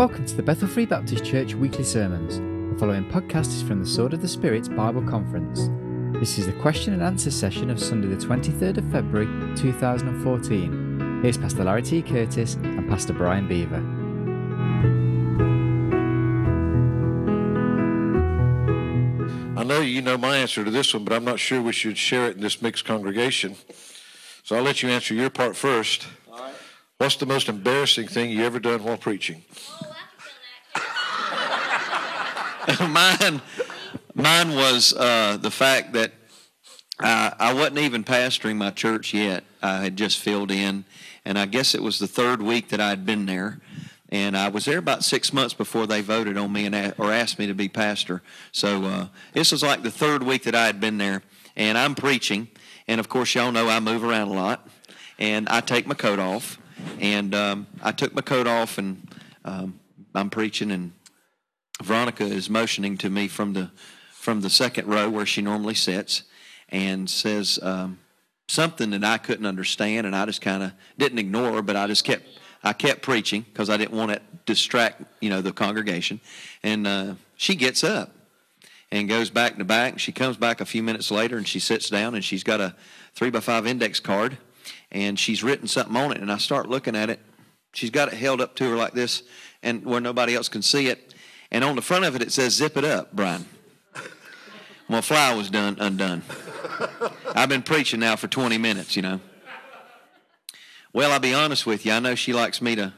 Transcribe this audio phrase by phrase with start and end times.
[0.00, 2.38] Welcome to the Bethel Free Baptist Church weekly sermons.
[2.72, 5.68] The following podcast is from the Sword of the Spirit Bible Conference.
[6.18, 9.26] This is the question and answer session of Sunday, the 23rd of February
[9.56, 11.20] 2014.
[11.22, 12.00] Here's Pastor Larry T.
[12.00, 13.76] Curtis and Pastor Brian Beaver.
[19.60, 21.98] I know you know my answer to this one, but I'm not sure we should
[21.98, 23.54] share it in this mixed congregation.
[24.44, 26.06] So I'll let you answer your part first.
[26.96, 29.42] What's the most embarrassing thing you ever done while preaching?
[32.80, 33.40] mine,
[34.14, 36.12] mine was uh, the fact that
[36.98, 39.44] I, I wasn't even pastoring my church yet.
[39.62, 40.84] I had just filled in,
[41.24, 43.60] and I guess it was the third week that I had been there.
[44.12, 47.38] And I was there about six months before they voted on me and or asked
[47.38, 48.22] me to be pastor.
[48.50, 51.22] So uh, this was like the third week that I had been there,
[51.56, 52.48] and I'm preaching.
[52.88, 54.66] And of course, y'all know I move around a lot,
[55.18, 56.58] and I take my coat off
[57.00, 59.06] and um, I took my coat off and
[59.44, 59.78] um,
[60.14, 60.92] I'm preaching, and
[61.82, 63.70] Veronica is motioning to me from the
[64.12, 66.24] from the second row where she normally sits,
[66.68, 67.98] and says um,
[68.48, 71.86] something that I couldn't understand, and I just kind of didn't ignore her, but I
[71.86, 72.26] just kept
[72.62, 76.20] I kept preaching because I didn't want to distract you know the congregation,
[76.62, 78.12] and uh, she gets up
[78.92, 79.98] and goes back to back.
[79.98, 82.74] She comes back a few minutes later, and she sits down, and she's got a
[83.14, 84.36] three by five index card
[84.92, 87.20] and she's written something on it, and I start looking at it.
[87.72, 89.22] She's got it held up to her like this,
[89.62, 91.09] and where nobody else can see it.
[91.50, 93.46] And on the front of it, it says, "Zip it up, Brian."
[94.88, 96.22] My fly was done undone.
[97.34, 99.20] I've been preaching now for 20 minutes, you know.
[100.92, 101.92] Well, I'll be honest with you.
[101.92, 102.92] I know she likes me to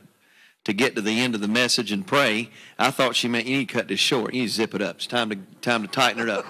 [0.64, 2.48] to get to the end of the message and pray.
[2.78, 4.33] I thought she meant you need to cut this short.
[4.33, 4.97] You need to zip it up.
[4.97, 6.47] It's time to time to tighten it up.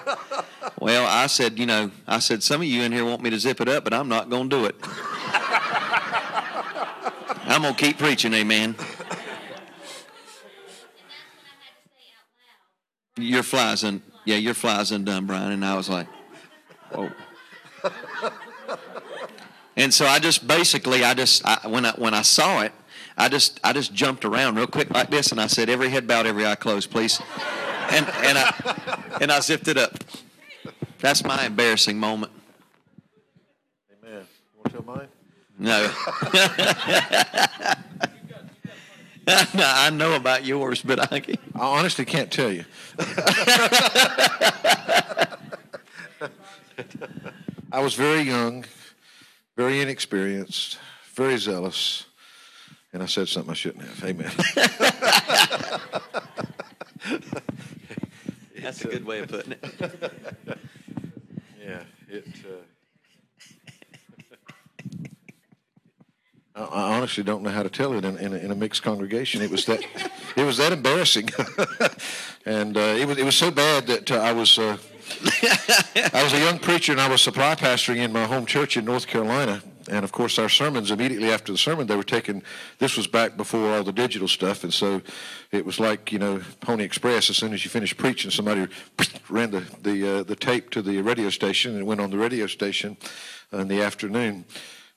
[0.78, 3.39] Well, I said, you know, I said some of you in here want me to
[3.39, 4.77] zip it up, but I'm not going to do it.
[7.44, 8.77] I'm going to keep preaching, amen.
[13.17, 15.53] Your flies in, yeah, your fly's undone, Brian.
[15.53, 16.06] And I was like,
[16.95, 17.11] oh.
[19.77, 22.73] And so I just basically, I just, I, when I when I saw it,
[23.17, 26.06] I just I just jumped around real quick like this, and I said, "Every head
[26.06, 27.21] bowed, every eye closed, please."
[27.91, 29.93] And and I and I zipped it up.
[30.99, 32.33] That's my embarrassing moment.
[34.03, 34.27] Amen.
[34.56, 35.09] Want to tell mine?
[35.59, 35.91] No.
[39.27, 41.22] no, I know about yours, but I,
[41.55, 42.65] I honestly can't tell you.
[47.71, 48.65] I was very young,
[49.56, 50.78] very inexperienced,
[51.15, 52.06] very zealous,
[52.93, 54.05] and I said something I shouldn't have.
[54.05, 54.31] Amen.
[58.61, 59.65] That's a good way of putting it.
[61.61, 62.27] yeah, it.
[62.44, 62.62] Uh,
[66.54, 69.40] I honestly don't know how to tell it in, in, a, in a mixed congregation.
[69.40, 69.82] It was that
[70.36, 71.30] it was that embarrassing,
[72.46, 74.76] and uh, it was it was so bad that uh, I was uh,
[76.12, 78.84] I was a young preacher and I was supply pastoring in my home church in
[78.84, 79.62] North Carolina.
[79.90, 82.42] And of course, our sermons immediately after the sermon they were taken.
[82.78, 85.00] This was back before all the digital stuff, and so
[85.50, 87.30] it was like you know Pony Express.
[87.30, 88.69] As soon as you finished preaching, somebody
[89.30, 92.46] ran the the uh, the tape to the radio station and went on the radio
[92.46, 92.98] station
[93.52, 94.44] in the afternoon.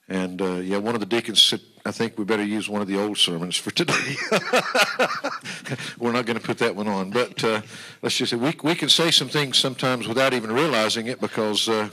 [0.08, 2.88] And uh, yeah, one of the deacons said, I think we better use one of
[2.88, 4.16] the old sermons for today.
[6.00, 7.10] We're not going to put that one on.
[7.10, 7.62] But uh,
[8.02, 11.68] let's just say we, we can say some things sometimes without even realizing it because,
[11.68, 11.90] uh,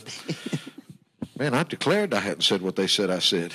[1.38, 3.54] man, I declared I hadn't said what they said I said.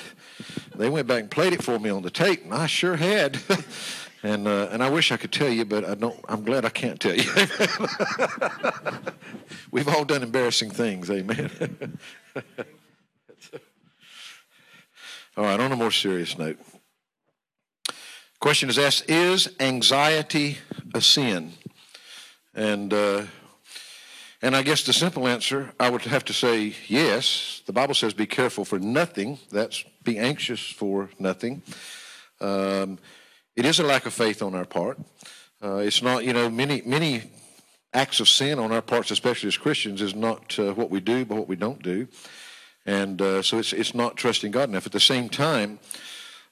[0.74, 3.38] They went back and played it for me on the tape, and I sure had.
[4.22, 6.18] and uh, and I wish I could tell you, but I don't.
[6.28, 7.30] I'm glad I can't tell you.
[9.72, 11.98] We've all done embarrassing things, amen.
[15.38, 16.58] All right, on a more serious note.
[18.40, 20.58] Question is asked Is anxiety
[20.94, 21.52] a sin?
[22.56, 23.22] And, uh,
[24.42, 27.62] and I guess the simple answer, I would have to say yes.
[27.66, 29.38] The Bible says, be careful for nothing.
[29.52, 31.62] That's be anxious for nothing.
[32.40, 32.98] Um,
[33.54, 34.98] it is a lack of faith on our part.
[35.62, 37.30] Uh, it's not, you know, many, many
[37.94, 41.24] acts of sin on our parts, especially as Christians, is not uh, what we do,
[41.24, 42.08] but what we don't do.
[42.88, 44.86] And uh, so it's, it's not trusting God enough.
[44.86, 45.78] At the same time,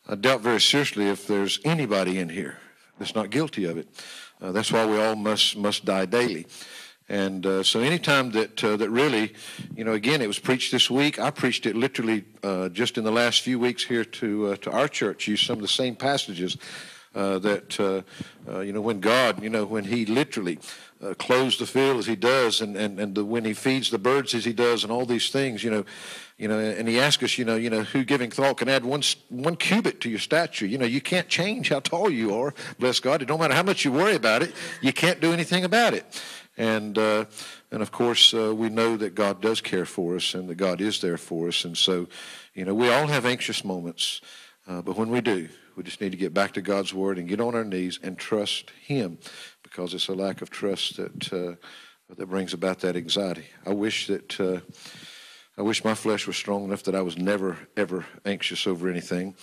[0.07, 2.59] I doubt very seriously if there's anybody in here
[2.99, 3.89] that's not guilty of it.
[4.43, 6.47] Uh, that's why we all must must die daily.
[7.09, 9.33] And uh, so, anytime that uh, that really,
[9.75, 11.19] you know, again, it was preached this week.
[11.19, 14.71] I preached it literally uh, just in the last few weeks here to uh, to
[14.71, 15.27] our church.
[15.27, 16.59] Used some of the same passages
[17.17, 18.03] that uh,
[18.51, 20.59] uh, you know when God, you know when He literally
[21.03, 23.99] uh, clothes the field as He does, and and and the, when He feeds the
[23.99, 25.85] birds as He does, and all these things, you know,
[26.37, 28.85] you know, and He asks us, you know, you know, who giving thought can add
[28.85, 30.67] one one cubit to your stature.
[30.67, 32.53] You know, you can't change how tall you are.
[32.79, 33.23] Bless God.
[33.23, 34.53] It don't matter how much you worry about it,
[34.83, 36.05] you can't do anything about it.
[36.59, 37.25] And uh,
[37.71, 40.83] and of course, uh, we know that God does care for us, and that God
[40.83, 41.65] is there for us.
[41.65, 42.09] And so,
[42.55, 44.21] you know, we all have anxious moments,
[44.67, 47.29] uh, but when we do, we just need to get back to God's Word and
[47.29, 49.19] get on our knees and trust Him
[49.63, 51.55] because it's a lack of trust that, uh,
[52.15, 53.47] that brings about that anxiety.
[53.67, 54.41] I wish that.
[54.41, 54.61] Uh,
[55.59, 59.35] I wish my flesh was strong enough that I was never, ever anxious over anything.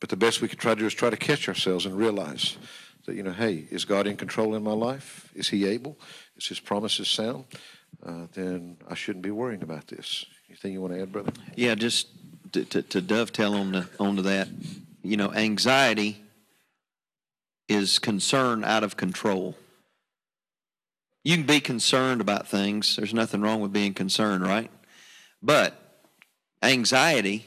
[0.00, 2.56] But the best we could try to do is try to catch ourselves and realize
[3.04, 5.30] that, you know, hey, is God in control in my life?
[5.34, 5.98] Is He able?
[6.38, 7.44] Is His promises sound?
[8.02, 10.24] Uh, then I shouldn't be worrying about this.
[10.48, 11.32] Anything you want to add, brother?
[11.54, 12.08] Yeah, just
[12.52, 14.48] to, to, to dovetail on the, onto that,
[15.02, 16.22] you know, anxiety
[17.68, 19.56] is concern out of control.
[21.24, 22.96] You can be concerned about things.
[22.96, 24.70] There's nothing wrong with being concerned, right?
[25.42, 25.74] But
[26.62, 27.46] anxiety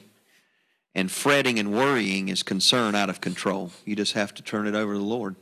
[0.94, 3.72] and fretting and worrying is concern out of control.
[3.86, 5.36] You just have to turn it over to the Lord.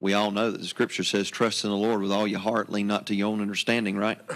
[0.00, 2.70] We all know that the scripture says, Trust in the Lord with all your heart,
[2.70, 4.18] lean not to your own understanding, right?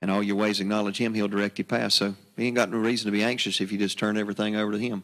[0.00, 1.92] And all your ways acknowledge Him, He'll direct your path.
[1.92, 4.70] So you ain't got no reason to be anxious if you just turn everything over
[4.70, 5.02] to Him.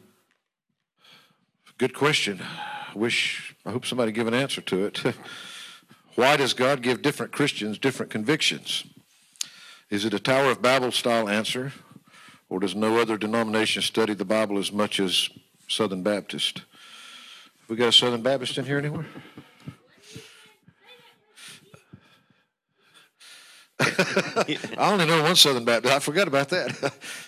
[1.77, 2.41] Good question.
[2.41, 5.01] I wish, I hope somebody give an answer to it.
[6.15, 8.85] Why does God give different Christians different convictions?
[9.89, 11.73] Is it a Tower of Babel style answer,
[12.47, 15.29] or does no other denomination study the Bible as much as
[15.67, 16.59] Southern Baptist?
[16.59, 19.05] Have we got a Southern Baptist in here anywhere?
[23.81, 25.93] I only know one Southern Baptist.
[25.93, 26.93] I forgot about that.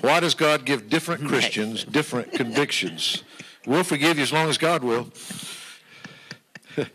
[0.00, 3.22] Why does God give different Christians different convictions?
[3.66, 5.12] We'll forgive you as long as God will.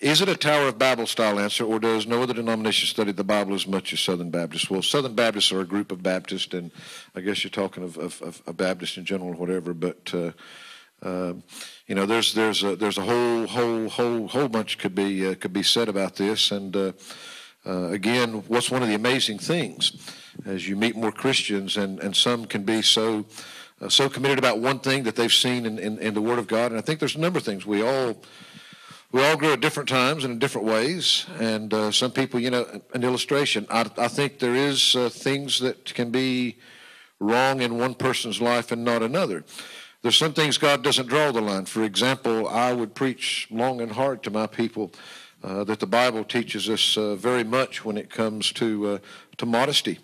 [0.00, 3.24] Is it a Tower of Babel style answer, or does no other denomination study the
[3.24, 4.70] Bible as much as Southern Baptists?
[4.70, 6.70] Well, Southern Baptists are a group of Baptists, and
[7.16, 10.14] I guess you're talking of, of, of, of Baptists in general or whatever, but.
[10.14, 10.32] Uh,
[11.00, 11.32] uh,
[11.86, 15.36] you know, there's there's a, there's a whole whole whole whole bunch could be uh,
[15.36, 16.74] could be said about this, and
[17.68, 19.92] uh, again, what's one of the amazing things
[20.46, 23.26] as you meet more Christians, and, and some can be so
[23.80, 26.48] uh, so committed about one thing that they've seen in, in, in, the Word of
[26.48, 26.72] God.
[26.72, 28.20] And I think there's a number of things we all
[29.12, 31.26] we all grow at different times and in different ways.
[31.38, 33.66] And uh, some people, you know, an illustration.
[33.70, 36.58] I, I think there is uh, things that can be
[37.20, 39.44] wrong in one person's life and not another.
[40.02, 41.64] There's some things God doesn't draw the line.
[41.64, 44.92] For example, I would preach long and hard to my people
[45.42, 48.98] uh, that the Bible teaches us uh, very much when it comes to uh,
[49.36, 49.98] to modesty.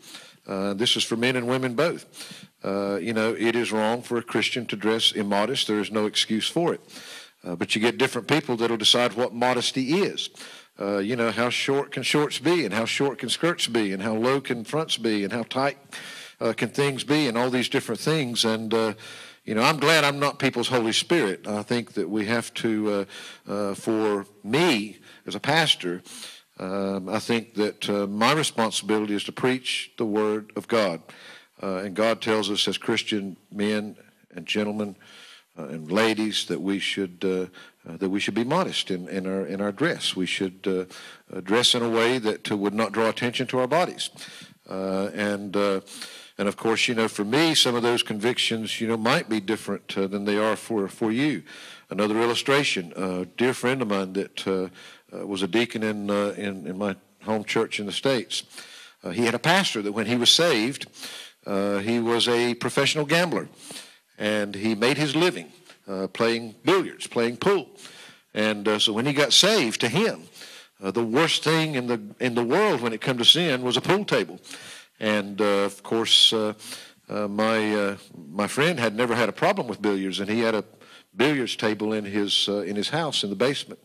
[0.47, 2.47] Uh, this is for men and women both.
[2.63, 5.67] Uh, you know, it is wrong for a Christian to dress immodest.
[5.67, 6.81] There is no excuse for it.
[7.43, 10.31] but you get different people that'll decide what modesty is.
[10.79, 14.15] you know, how short can shorts be, and how short can skirts be, and how
[14.15, 15.79] low can fronts be, and how tight
[16.57, 18.45] can things be, and all these different things.
[18.45, 18.73] And
[19.45, 21.47] you know, I'm glad I'm not people's Holy Spirit.
[21.47, 23.07] I think that we have to,
[23.47, 26.03] uh, uh, for me as a pastor,
[26.59, 31.03] um, I think that uh, my responsibility is to preach the Word of God.
[31.62, 33.97] Uh, and God tells us as Christian men
[34.35, 34.97] and gentlemen
[35.59, 37.47] uh, and ladies that we should uh,
[37.85, 40.17] that we should be modest in, in our in our dress.
[40.17, 40.62] We should
[41.43, 44.11] dress in a way that would not draw attention to our bodies.
[44.69, 45.56] and
[46.37, 49.40] and of course, you know, for me, some of those convictions, you know, might be
[49.40, 51.45] different uh, than they are for, for you.
[51.90, 54.49] Another illustration, a dear friend of mine that
[55.14, 58.42] uh, uh, was a deacon in, uh, in, in, my home church in the States.
[59.02, 60.87] Uh, he had a pastor that when he was saved,
[61.47, 63.49] he was a professional gambler.
[64.18, 65.52] And he made his living
[66.12, 67.68] playing billiards, playing pool.
[68.33, 70.23] And so when he got saved, to him,
[70.80, 73.80] the worst thing in the, in the world when it came to sin was a
[73.80, 74.38] pool table.
[75.00, 76.33] And of course,
[77.09, 77.97] uh, my uh,
[78.33, 80.64] my friend had never had a problem with billiards, and he had a
[81.14, 83.78] billiards table in his uh, in his house in the basement.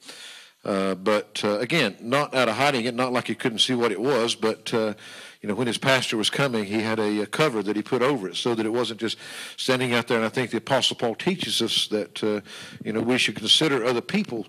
[0.66, 3.92] Uh, but uh, again, not out of hiding it, not like he couldn't see what
[3.92, 4.94] it was, but uh,
[5.42, 8.02] you know, when his pastor was coming, he had a, a, cover that he put
[8.02, 9.18] over it so that it wasn't just
[9.56, 10.18] standing out there.
[10.18, 12.42] And I think the Apostle Paul teaches us that uh,
[12.84, 14.48] you know we should consider other people,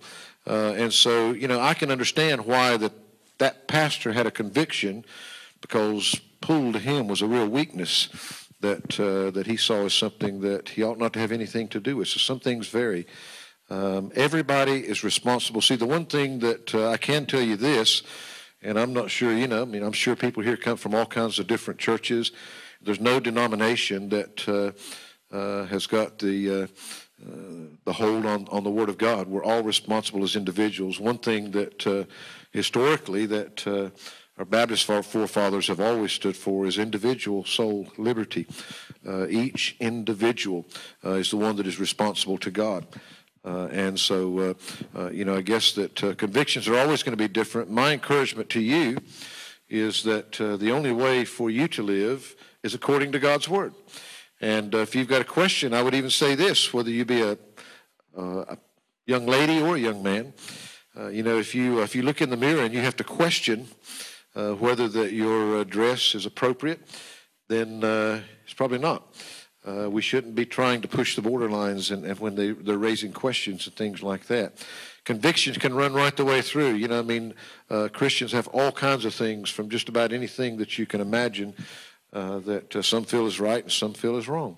[0.49, 2.93] uh, and so you know I can understand why that
[3.39, 5.05] that pastor had a conviction
[5.61, 8.09] because pool to him was a real weakness
[8.63, 11.99] that that he saw as something that he ought not to have anything to do
[11.99, 12.09] with.
[12.09, 13.07] So some things vary.
[13.71, 15.61] Um, everybody is responsible.
[15.61, 18.03] See, the one thing that uh, I can tell you this,
[18.63, 21.07] and I'm not sure, you know, I mean, I'm sure people here come from all
[21.07, 22.33] kinds of different churches.
[22.83, 24.73] There's no denomination that uh,
[25.35, 26.67] uh, has got the uh,
[27.85, 29.29] the hold on, on the Word of God.
[29.29, 30.99] We're all responsible as individuals.
[30.99, 32.05] One thing that uh,
[32.51, 33.91] historically that uh,
[34.39, 38.47] our Baptist forefathers have always stood for is individual soul liberty.
[39.07, 40.67] Uh, each individual
[41.05, 42.87] uh, is the one that is responsible to God.
[43.45, 44.55] Uh, and so,
[45.13, 47.71] you know, I guess that convictions are always going to be different.
[47.71, 48.99] My encouragement to you
[49.69, 53.73] is that the only way for you to live is according to God's Word.
[54.41, 57.23] And uh, if you've got a question, I would even say this whether you be
[57.23, 57.33] a,
[58.17, 58.59] uh, a
[59.07, 60.33] young lady or a young man,
[60.97, 63.05] uh, you know, if you, if you look in the mirror and you have to
[63.05, 63.69] question
[64.35, 66.81] uh, whether that your dress is appropriate,
[67.49, 69.15] then uh, it's probably not.
[69.67, 73.13] Uh, we shouldn't be trying to push the borderlines and, and when they, they're raising
[73.13, 74.55] questions and things like that.
[75.05, 76.75] Convictions can run right the way through.
[76.75, 77.35] You know, I mean,
[77.93, 81.55] Christians have all kinds of things from just about anything that you can imagine
[82.13, 84.57] uh, that uh, some feel is right and some feel is wrong.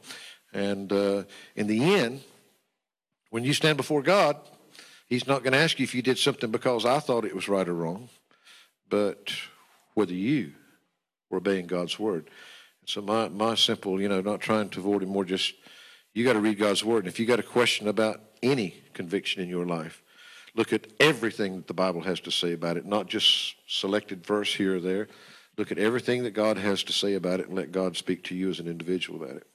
[0.54, 2.22] And uh, in the end,
[3.28, 4.36] when you stand before God,
[5.06, 7.46] He's not going to ask you if you did something because I thought it was
[7.46, 8.08] right or wrong,
[8.88, 9.30] but
[9.92, 10.52] whether you
[11.28, 12.30] were obeying God's word.
[12.84, 15.54] So my, my simple, you know, not trying to avoid it more, just
[16.14, 17.04] you got to read God's word.
[17.04, 20.02] And if you got a question about any conviction in your life,
[20.54, 24.54] look at everything that the Bible has to say about it, not just selected verse
[24.54, 25.08] here or there.
[25.56, 28.34] Look at everything that God has to say about it and let God speak to
[28.34, 29.46] you as an individual about it.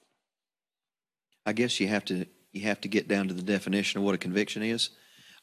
[1.45, 4.15] I guess you have to you have to get down to the definition of what
[4.15, 4.89] a conviction is.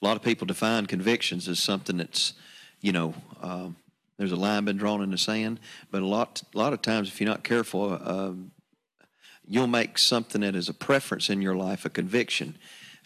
[0.02, 2.34] A lot of people define convictions as something that's,
[2.80, 3.76] you know, um,
[4.18, 5.60] there's a line been drawn in the sand.
[5.90, 8.32] But a lot a lot of times, if you're not careful, uh,
[9.46, 12.56] you'll make something that is a preference in your life a conviction.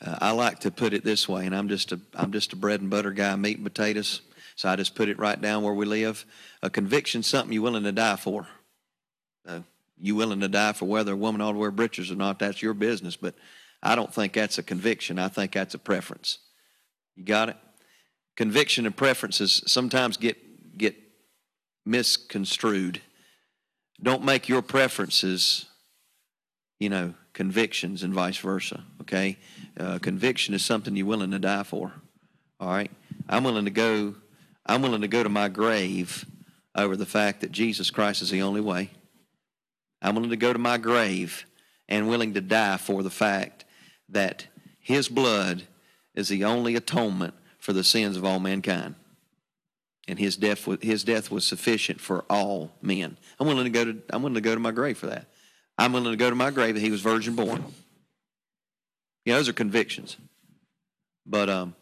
[0.04, 2.56] Uh, I like to put it this way, and I'm just a I'm just a
[2.56, 4.22] bread and butter guy, meat and potatoes.
[4.54, 6.26] So I just put it right down where we live.
[6.62, 8.48] A conviction, something you're willing to die for.
[9.46, 9.60] Uh,
[10.00, 12.60] you willing to die for whether a woman ought to wear breeches or not, that's
[12.60, 13.16] your business.
[13.16, 13.34] But
[13.82, 15.18] I don't think that's a conviction.
[15.18, 16.38] I think that's a preference.
[17.14, 17.56] You got it?
[18.36, 20.36] Conviction and preferences sometimes get,
[20.78, 20.97] get
[21.85, 23.00] misconstrued.
[24.02, 25.66] Don't make your preferences,
[26.78, 29.38] you know, convictions and vice versa, okay?
[29.78, 31.92] Uh, conviction is something you're willing to die for,
[32.61, 32.90] all right?
[33.28, 34.14] I'm willing to go
[34.68, 36.26] I'm willing to go to my grave
[36.75, 38.90] over the fact that Jesus Christ is the only way.
[40.02, 41.47] I'm willing to go to my grave
[41.88, 43.64] and willing to die for the fact
[44.11, 44.47] that
[44.78, 45.62] His blood
[46.14, 48.94] is the only atonement for the sins of all mankind.
[50.08, 53.16] And his death, was, his death was sufficient for all men.
[53.38, 55.26] I'm willing to go to, I'm willing to go to my grave for that.
[55.76, 57.62] I'm willing to go to my grave that he was virgin born.
[59.26, 60.16] Know, those are convictions.
[61.26, 61.74] But um,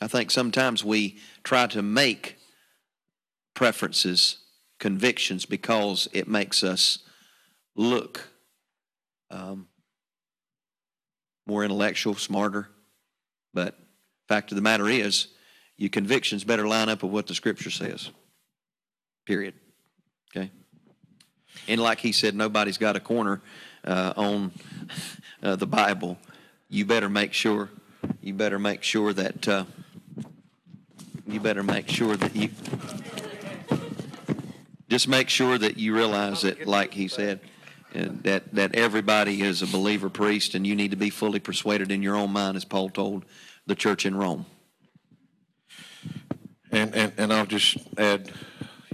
[0.00, 2.38] I think sometimes we try to make
[3.54, 4.38] preferences
[4.78, 7.00] convictions because it makes us
[7.74, 8.28] look
[9.30, 9.66] um,
[11.46, 12.68] more intellectual, smarter.
[13.52, 13.76] But
[14.28, 15.28] fact of the matter is,
[15.76, 18.10] your convictions better line up with what the Scripture says.
[19.26, 19.54] Period.
[20.34, 20.50] Okay.
[21.68, 23.40] And like he said, nobody's got a corner
[23.84, 24.52] uh, on
[25.42, 26.18] uh, the Bible.
[26.68, 27.70] You better make sure.
[28.20, 29.48] You better make sure that.
[29.48, 29.64] Uh,
[31.26, 32.50] you better make sure that you
[34.88, 37.40] just make sure that you realize that, like he said,
[37.94, 41.90] uh, that that everybody is a believer priest, and you need to be fully persuaded
[41.90, 43.24] in your own mind, as Paul told
[43.66, 44.44] the church in Rome.
[46.72, 48.32] And and, and I'll just add,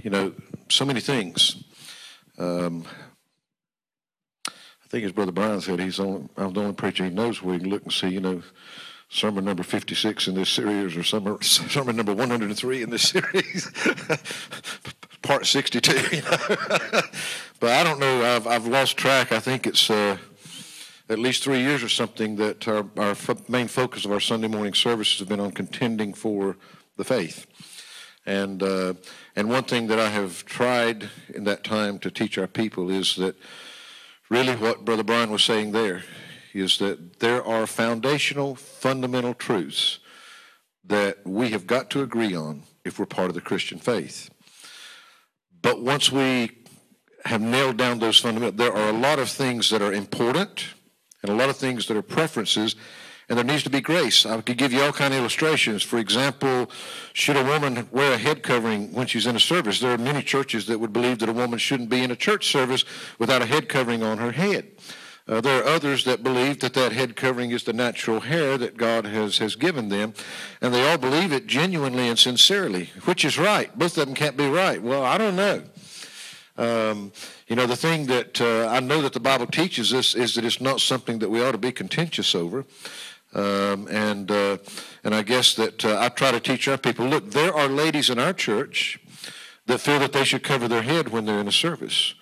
[0.03, 0.33] you know,
[0.69, 1.63] so many things.
[2.37, 2.85] Um,
[4.47, 7.53] I think as Brother Brian said, he's only, I'm the only preacher he knows where
[7.53, 8.41] he can look and see, you know,
[9.09, 13.71] sermon number 56 in this series or sermon sermon number 103 in this series
[15.23, 16.37] part 62 you know?
[17.59, 20.17] but i don't know I've, I've lost track i think it's uh,
[21.09, 23.15] at least three years or something that our, our
[23.47, 26.55] main focus of our sunday morning services has been on contending for
[26.97, 27.47] the faith
[28.25, 28.93] and uh,
[29.35, 33.15] and one thing that i have tried in that time to teach our people is
[33.15, 33.35] that
[34.29, 36.03] really what brother brian was saying there
[36.53, 39.99] is that there are foundational, fundamental truths
[40.85, 44.29] that we have got to agree on if we're part of the Christian faith.
[45.61, 46.51] But once we
[47.25, 50.65] have nailed down those fundamental, there are a lot of things that are important
[51.21, 52.75] and a lot of things that are preferences,
[53.29, 54.25] and there needs to be grace.
[54.25, 55.83] I could give you all kind of illustrations.
[55.83, 56.69] For example,
[57.13, 59.79] should a woman wear a head covering when she's in a service?
[59.79, 62.51] There are many churches that would believe that a woman shouldn't be in a church
[62.51, 62.83] service
[63.19, 64.71] without a head covering on her head.
[65.27, 68.77] Uh, there are others that believe that that head covering is the natural hair that
[68.77, 70.15] God has, has given them,
[70.59, 72.89] and they all believe it genuinely and sincerely.
[73.05, 73.77] Which is right?
[73.77, 74.81] Both of them can't be right.
[74.81, 75.61] Well, I don't know.
[76.57, 77.13] Um,
[77.47, 80.43] you know, the thing that uh, I know that the Bible teaches us is that
[80.43, 82.65] it's not something that we ought to be contentious over.
[83.33, 84.57] Um, and uh,
[85.03, 87.05] and I guess that uh, I try to teach our people.
[87.05, 88.99] Look, there are ladies in our church
[89.67, 92.15] that feel that they should cover their head when they're in a service.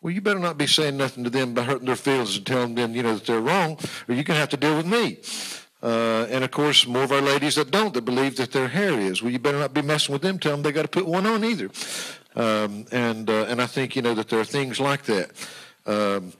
[0.00, 2.74] Well, you better not be saying nothing to them about hurting their feelings and telling
[2.74, 5.18] them, you know, that they're wrong, or you're going to have to deal with me.
[5.82, 8.98] Uh, and of course, more of our ladies that don't, that believe that their hair
[8.98, 9.22] is.
[9.22, 10.38] Well, you better not be messing with them.
[10.38, 11.70] Tell them they got to put one on either.
[12.36, 15.30] Um, and uh, and I think you know that there are things like that.
[15.86, 16.32] Um,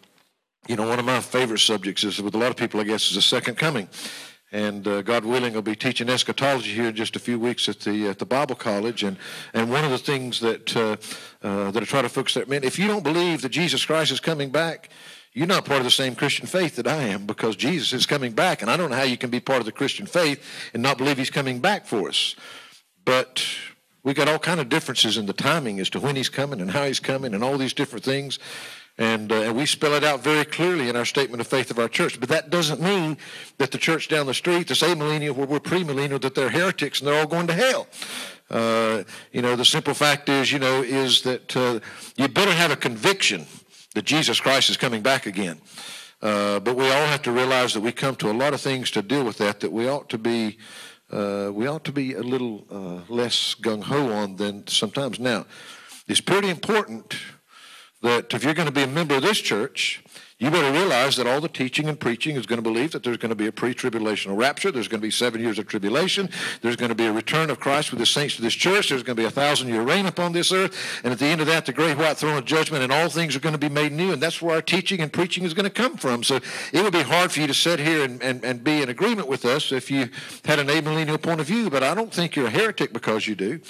[0.67, 3.09] you know, one of my favorite subjects is with a lot of people, I guess,
[3.09, 3.89] is the second coming.
[4.53, 7.81] And uh, God willing, I'll be teaching eschatology here in just a few weeks at
[7.81, 9.03] the at the Bible College.
[9.03, 9.17] And
[9.53, 10.97] and one of the things that uh,
[11.43, 14.13] uh, that I try to focus there, man, if you don't believe that Jesus Christ
[14.13, 14.91] is coming back,
[15.33, 18.33] you're not part of the same Christian faith that I am because Jesus is coming
[18.33, 18.63] back.
[18.63, 20.41] And I don't know how you can be part of the Christian faith
[20.73, 22.37] and not believe He's coming back for us.
[23.05, 23.45] But
[24.05, 26.71] we got all kind of differences in the timing as to when He's coming and
[26.71, 28.39] how He's coming and all these different things.
[28.97, 31.81] And, uh, and we spell it out very clearly in our statement of faith of
[31.81, 32.21] our church.
[32.21, 33.17] But that doesn't mean
[33.59, 37.01] that the church down the street, the same millennial where we're premillennial, that they're heretics
[37.01, 37.89] and they're all going to hell.
[38.51, 41.81] Uh, you know, the simple fact is, you know, is that uh,
[42.17, 43.47] you better have a conviction
[43.95, 45.61] that Jesus Christ is coming back again.
[46.23, 48.91] Uh, but we all have to realize that we come to a lot of things
[48.93, 50.57] to deal with that that we ought to be
[51.11, 55.21] uh, we ought to be a little uh, less gung ho on than sometimes.
[55.21, 55.47] Now,
[56.09, 57.15] it's pretty important
[58.05, 60.05] that if you're going to be a member of this church,
[60.39, 63.19] you better realize that all the teaching and preaching is going to believe that there's
[63.19, 64.73] going to be a pre-tribulational rapture.
[64.73, 66.29] There's going to be seven years of tribulation.
[66.61, 68.89] There's going to be a return of Christ with the saints to this church.
[68.89, 70.77] There's going to be a thousand-year reign upon this earth.
[71.05, 73.37] And at the end of that, the great white throne of judgment, and all things
[73.37, 74.13] are going to be made new.
[74.13, 76.25] And that's where our teaching and preaching is going to come from.
[76.25, 76.41] So
[76.73, 79.29] it would be hard for you to sit here and, and, and be in agreement
[79.29, 80.11] with us if you
[80.45, 81.71] had an amillennial point of view.
[81.71, 83.61] But I don't think you're a heretic because you do.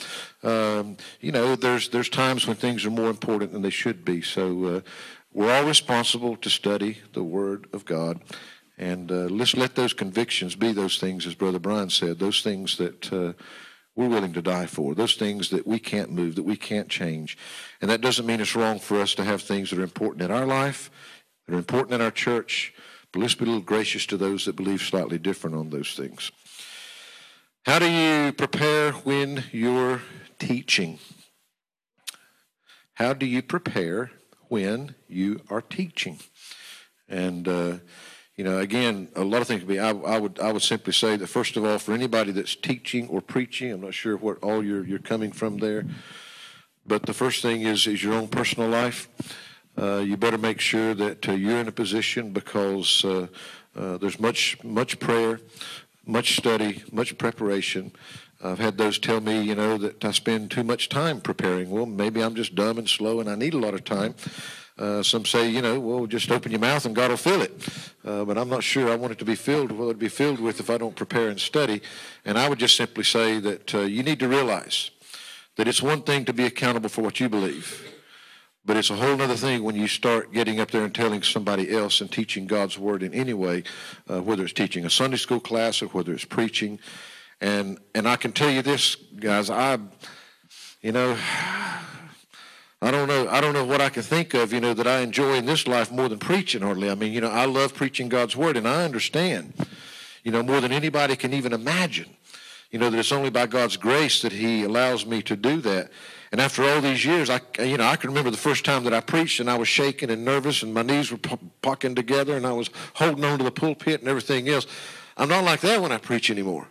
[0.42, 4.23] Um, you know, there's there's times when things are more important than they should be.
[4.23, 4.64] So.
[4.64, 4.80] Uh,
[5.35, 8.21] we're all responsible to study the Word of God.
[8.79, 12.76] And uh, let's let those convictions be those things, as Brother Brian said, those things
[12.79, 13.33] that uh,
[13.97, 17.37] we're willing to die for, those things that we can't move, that we can't change.
[17.81, 20.31] And that doesn't mean it's wrong for us to have things that are important in
[20.31, 20.91] our life,
[21.47, 22.73] that are important in our church,
[23.12, 26.33] but let's be a little gracious to those that believe slightly different on those things.
[27.64, 30.03] How do you prepare when you're
[30.38, 30.99] teaching?
[32.94, 34.11] How do you prepare
[34.55, 36.17] when you are teaching.
[37.09, 37.79] And, uh,
[38.37, 41.17] you know, again, a lot of things be, I, I, would, I would simply say
[41.17, 44.64] that, first of all, for anybody that's teaching or preaching, I'm not sure what all
[44.64, 45.85] you're, you're coming from there,
[46.87, 49.09] but the first thing is, is your own personal life.
[49.77, 53.27] Uh, you better make sure that uh, you're in a position because uh,
[53.75, 55.40] uh, there's much, much prayer,
[56.07, 57.90] much study, much preparation.
[58.44, 61.70] I've had those tell me, you know, that I spend too much time preparing.
[61.70, 64.14] Well, maybe I'm just dumb and slow and I need a lot of time.
[64.76, 67.52] Uh, some say, you know, well, just open your mouth and God will fill it.
[68.04, 69.72] Uh, but I'm not sure I want it to be filled.
[69.72, 71.80] What it'd be filled with if I don't prepare and study.
[72.26, 74.90] And I would just simply say that uh, you need to realize
[75.57, 77.92] that it's one thing to be accountable for what you believe.
[78.66, 81.70] But it's a whole other thing when you start getting up there and telling somebody
[81.70, 83.62] else and teaching God's word in any way,
[84.11, 86.78] uh, whether it's teaching a Sunday school class or whether it's preaching.
[87.40, 89.79] And and I can tell you this, guys, I
[90.81, 91.16] you know
[92.81, 95.01] I don't know I don't know what I can think of, you know, that I
[95.01, 96.90] enjoy in this life more than preaching hardly.
[96.90, 99.55] I mean, you know, I love preaching God's word and I understand,
[100.23, 102.16] you know, more than anybody can even imagine.
[102.70, 105.90] You know, that it's only by God's grace that He allows me to do that.
[106.33, 108.92] And after all these years, I, you know, I can remember the first time that
[108.92, 111.20] I preached and I was shaking and nervous and my knees were
[111.62, 114.66] pucking together and I was holding on to the pulpit and everything else.
[115.16, 116.66] I'm not like that when I preach anymore.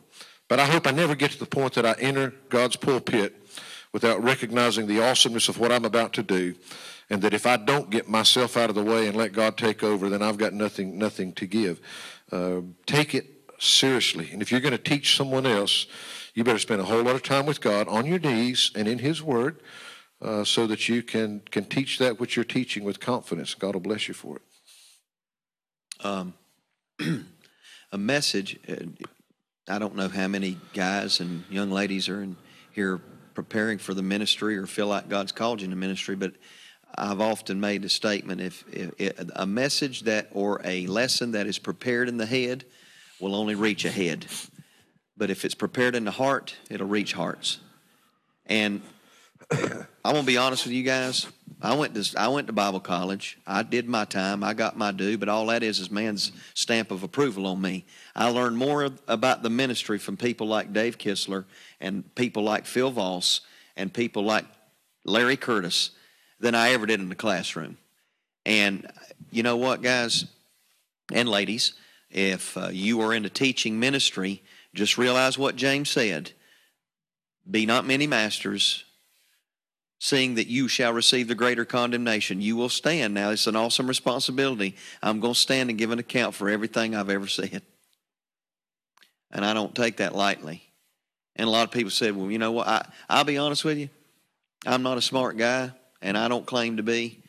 [0.47, 3.35] But I hope I never get to the point that I enter God's pulpit
[3.91, 6.55] without recognizing the awesomeness of what I'm about to do.
[7.09, 9.83] And that if I don't get myself out of the way and let God take
[9.83, 11.79] over, then I've got nothing, nothing to give.
[12.31, 13.25] Uh, take it
[13.59, 14.29] seriously.
[14.31, 15.85] And if you're going to teach someone else,
[16.33, 18.99] you better spend a whole lot of time with God on your knees and in
[18.99, 19.61] His Word
[20.21, 23.53] uh, so that you can, can teach that which you're teaching with confidence.
[23.53, 26.05] God will bless you for it.
[26.05, 26.33] Um,
[27.91, 28.75] a message, uh,
[29.67, 32.35] I don't know how many guys and young ladies are in
[32.71, 32.99] here
[33.33, 36.33] preparing for the ministry or feel like God's called you in the ministry, but
[36.95, 41.59] I've often made a statement if, if, a message that or a lesson that is
[41.59, 42.65] prepared in the head
[43.21, 44.25] will only reach a head.
[45.15, 47.59] But if it's prepared in the heart, it'll reach hearts.
[48.45, 48.81] And
[50.05, 51.27] I'm gonna be honest with you guys.
[51.61, 53.37] I went to I went to Bible college.
[53.47, 54.43] I did my time.
[54.43, 57.85] I got my due, but all that is is man's stamp of approval on me.
[58.13, 61.45] I learned more about the ministry from people like Dave Kistler
[61.79, 63.41] and people like Phil Voss
[63.77, 64.43] and people like
[65.05, 65.91] Larry Curtis
[66.37, 67.77] than I ever did in the classroom.
[68.45, 68.91] And
[69.31, 70.25] you know what, guys
[71.13, 71.75] and ladies,
[72.11, 76.33] if uh, you are in a teaching ministry, just realize what James said
[77.49, 78.83] Be not many masters,
[80.03, 82.41] seeing that you shall receive the greater condemnation.
[82.41, 83.13] You will stand.
[83.13, 84.75] Now, it's an awesome responsibility.
[85.01, 87.61] I'm going to stand and give an account for everything I've ever said.
[89.31, 90.61] And I don't take that lightly.
[91.37, 92.67] And a lot of people said, well, you know what?
[92.67, 93.87] I, I'll be honest with you.
[94.65, 97.23] I'm not a smart guy, and I don't claim to be.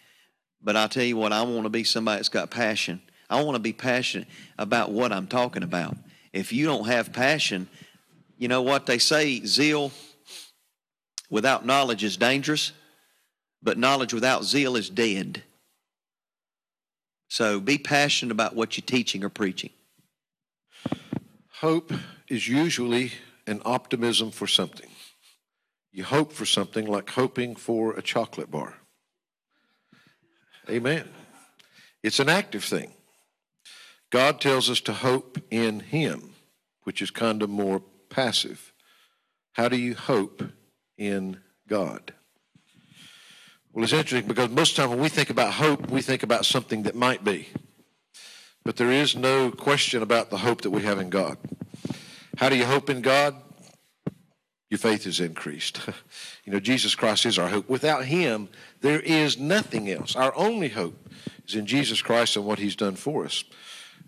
[0.61, 3.01] But I tell you what, I want to be somebody that's got passion.
[3.31, 4.27] I want to be passionate
[4.59, 5.97] about what I'm talking about.
[6.33, 7.69] If you don't have passion,
[8.37, 9.93] you know what they say zeal
[11.31, 12.73] without knowledge is dangerous,
[13.63, 15.43] but knowledge without zeal is dead.
[17.29, 19.71] So be passionate about what you're teaching or preaching.
[21.61, 21.93] Hope
[22.29, 23.13] is usually
[23.47, 24.91] an optimism for something.
[25.93, 28.75] You hope for something like hoping for a chocolate bar.
[30.69, 31.09] Amen.
[32.03, 32.93] It's an active thing.
[34.11, 36.35] God tells us to hope in Him,
[36.83, 38.73] which is kind of more passive.
[39.53, 40.43] How do you hope
[40.97, 42.13] in God?
[43.73, 46.23] Well, it's interesting because most of the time when we think about hope, we think
[46.23, 47.49] about something that might be.
[48.65, 51.37] But there is no question about the hope that we have in God.
[52.39, 53.35] How do you hope in God?
[54.71, 55.81] Your faith is increased.
[56.45, 57.69] you know, Jesus Christ is our hope.
[57.69, 58.49] Without Him,
[58.81, 60.17] there is nothing else.
[60.17, 61.11] Our only hope
[61.47, 63.45] is in Jesus Christ and what He's done for us.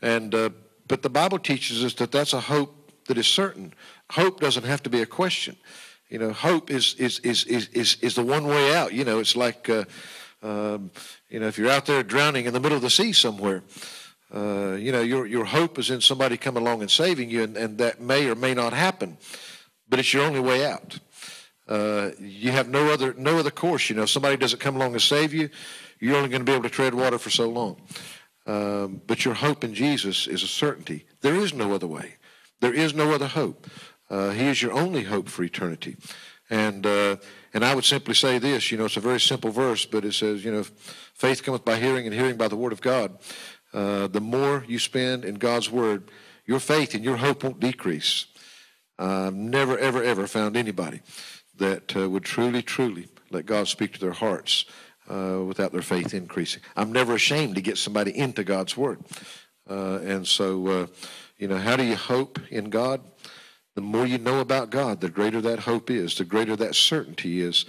[0.01, 0.51] And uh,
[0.89, 3.75] but the Bible teaches us that that's a hope that is certain.
[4.11, 5.57] Hope doesn't have to be a question.
[6.09, 8.93] You know, hope is is is is is, is the one way out.
[8.93, 9.85] You know, it's like uh,
[10.43, 10.91] um,
[11.29, 13.63] you know if you're out there drowning in the middle of the sea somewhere.
[14.35, 17.57] Uh, you know, your your hope is in somebody coming along and saving you, and,
[17.57, 19.17] and that may or may not happen,
[19.89, 20.99] but it's your only way out.
[21.69, 23.89] Uh, you have no other no other course.
[23.89, 25.49] You know, if somebody doesn't come along and save you,
[25.99, 27.81] you're only going to be able to tread water for so long.
[28.47, 31.07] Um, but your hope in Jesus is a certainty.
[31.21, 32.15] There is no other way.
[32.61, 33.67] There is no other hope.
[34.09, 35.97] Uh, he is your only hope for eternity.
[36.49, 37.17] And uh,
[37.53, 38.71] and I would simply say this.
[38.71, 40.63] You know, it's a very simple verse, but it says, you know,
[41.15, 43.19] faith cometh by hearing, and hearing by the word of God.
[43.73, 46.11] Uh, the more you spend in God's word,
[46.45, 48.27] your faith and your hope won't decrease.
[48.99, 51.01] I've never, ever, ever found anybody
[51.57, 54.67] that uh, would truly, truly let God speak to their hearts
[55.11, 56.63] uh, without their faith increasing.
[56.77, 59.01] I'm never ashamed to get somebody into God's Word.
[59.69, 60.89] Uh, and so,
[61.39, 63.01] you know, how do you hope in God?
[63.77, 67.41] The more you know about God, the greater that hope is, the greater that certainty
[67.41, 67.67] is.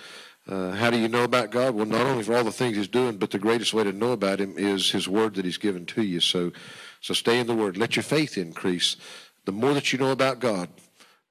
[0.47, 1.75] Uh, how do you know about God?
[1.75, 4.13] Well, not only for all the things He's doing, but the greatest way to know
[4.13, 6.21] about Him is His Word that He's given to you.
[6.21, 6.53] So,
[7.01, 7.75] so stay in the Word.
[7.75, 8.95] Let your faith increase.
[9.43, 10.69] The more that you know about God,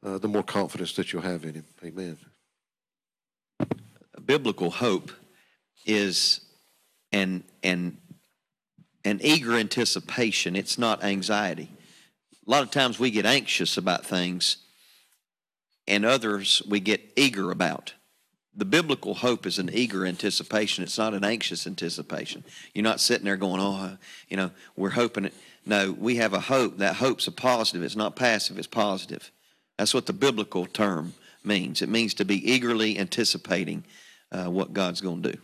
[0.04, 1.64] uh, the more confidence that you'll have in Him.
[1.82, 2.18] Amen.
[4.22, 5.10] Biblical hope
[5.86, 6.40] is
[7.12, 7.96] an an
[9.06, 10.54] an eager anticipation.
[10.54, 11.70] It's not anxiety.
[12.46, 14.58] A lot of times we get anxious about things,
[15.86, 17.94] and others we get eager about.
[18.54, 20.82] The biblical hope is an eager anticipation.
[20.82, 22.42] It's not an anxious anticipation.
[22.74, 25.34] You're not sitting there going, "Oh, you know, we're hoping it."
[25.66, 26.78] No, we have a hope.
[26.78, 27.82] That hope's a positive.
[27.82, 28.56] It's not passive.
[28.56, 29.30] It's positive.
[29.76, 31.82] That's what the biblical term means.
[31.82, 33.84] It means to be eagerly anticipating
[34.32, 35.38] uh, what God's going to do.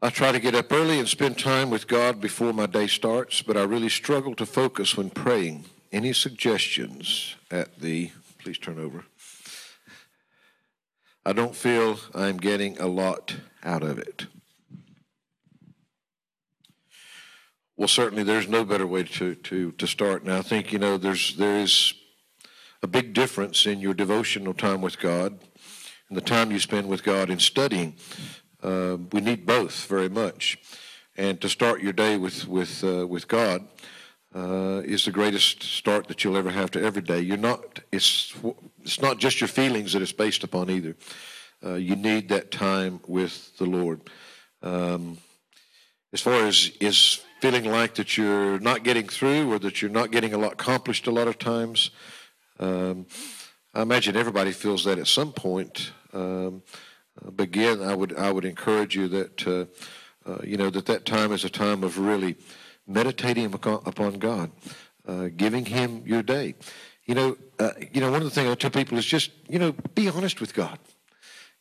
[0.00, 3.42] I try to get up early and spend time with God before my day starts,
[3.42, 5.64] but I really struggle to focus when praying.
[5.90, 8.12] Any suggestions at the,
[8.48, 9.04] please turn over.
[11.26, 14.26] I don't feel I'm getting a lot out of it.
[17.76, 20.24] Well, certainly there's no better way to, to, to start.
[20.24, 21.92] Now, I think, you know, there's, there is
[22.82, 25.38] a big difference in your devotional time with God
[26.08, 27.96] and the time you spend with God in studying.
[28.62, 30.56] Uh, we need both very much.
[31.18, 33.68] And to start your day with, with, uh, with God
[34.34, 37.20] uh, is the greatest start that you'll ever have to every day.
[37.20, 38.34] You're not, it's,
[38.82, 40.96] it's not just your feelings that it's based upon either.
[41.64, 44.00] Uh, you need that time with the Lord.
[44.62, 45.18] Um,
[46.12, 50.10] as far as is feeling like that you're not getting through or that you're not
[50.10, 51.90] getting a lot accomplished a lot of times,
[52.58, 53.06] um,
[53.74, 55.92] I imagine everybody feels that at some point.
[56.12, 56.62] Um,
[57.22, 61.04] but again, I would I would encourage you that uh, uh, you know that that
[61.04, 62.36] time is a time of really
[62.88, 64.50] meditating upon God,
[65.06, 66.54] uh, giving Him your day.
[67.04, 69.58] You know, uh, you know, one of the things I tell people is just you
[69.58, 70.78] know be honest with God.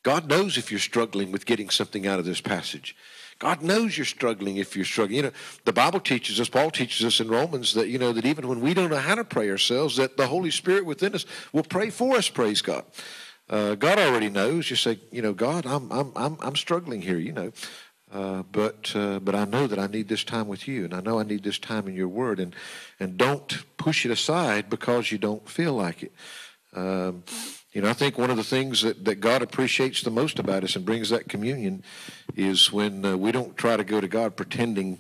[0.03, 2.95] God knows if you're struggling with getting something out of this passage.
[3.39, 5.17] God knows you're struggling if you're struggling.
[5.17, 5.31] You know,
[5.65, 8.61] the Bible teaches us, Paul teaches us in Romans that, you know, that even when
[8.61, 11.89] we don't know how to pray ourselves, that the Holy Spirit within us will pray
[11.89, 12.85] for us, praise God.
[13.49, 14.69] Uh, God already knows.
[14.69, 17.17] You say, you know, God, I'm I'm I'm I'm struggling here.
[17.17, 17.51] You know,
[18.11, 21.01] uh, but uh, but I know that I need this time with you, and I
[21.01, 22.55] know I need this time in your Word, and
[22.99, 26.11] and don't push it aside because you don't feel like it.
[26.73, 27.23] Um,
[27.73, 30.63] you know, I think one of the things that, that God appreciates the most about
[30.63, 31.83] us and brings that communion
[32.35, 34.99] is when uh, we don't try to go to God pretending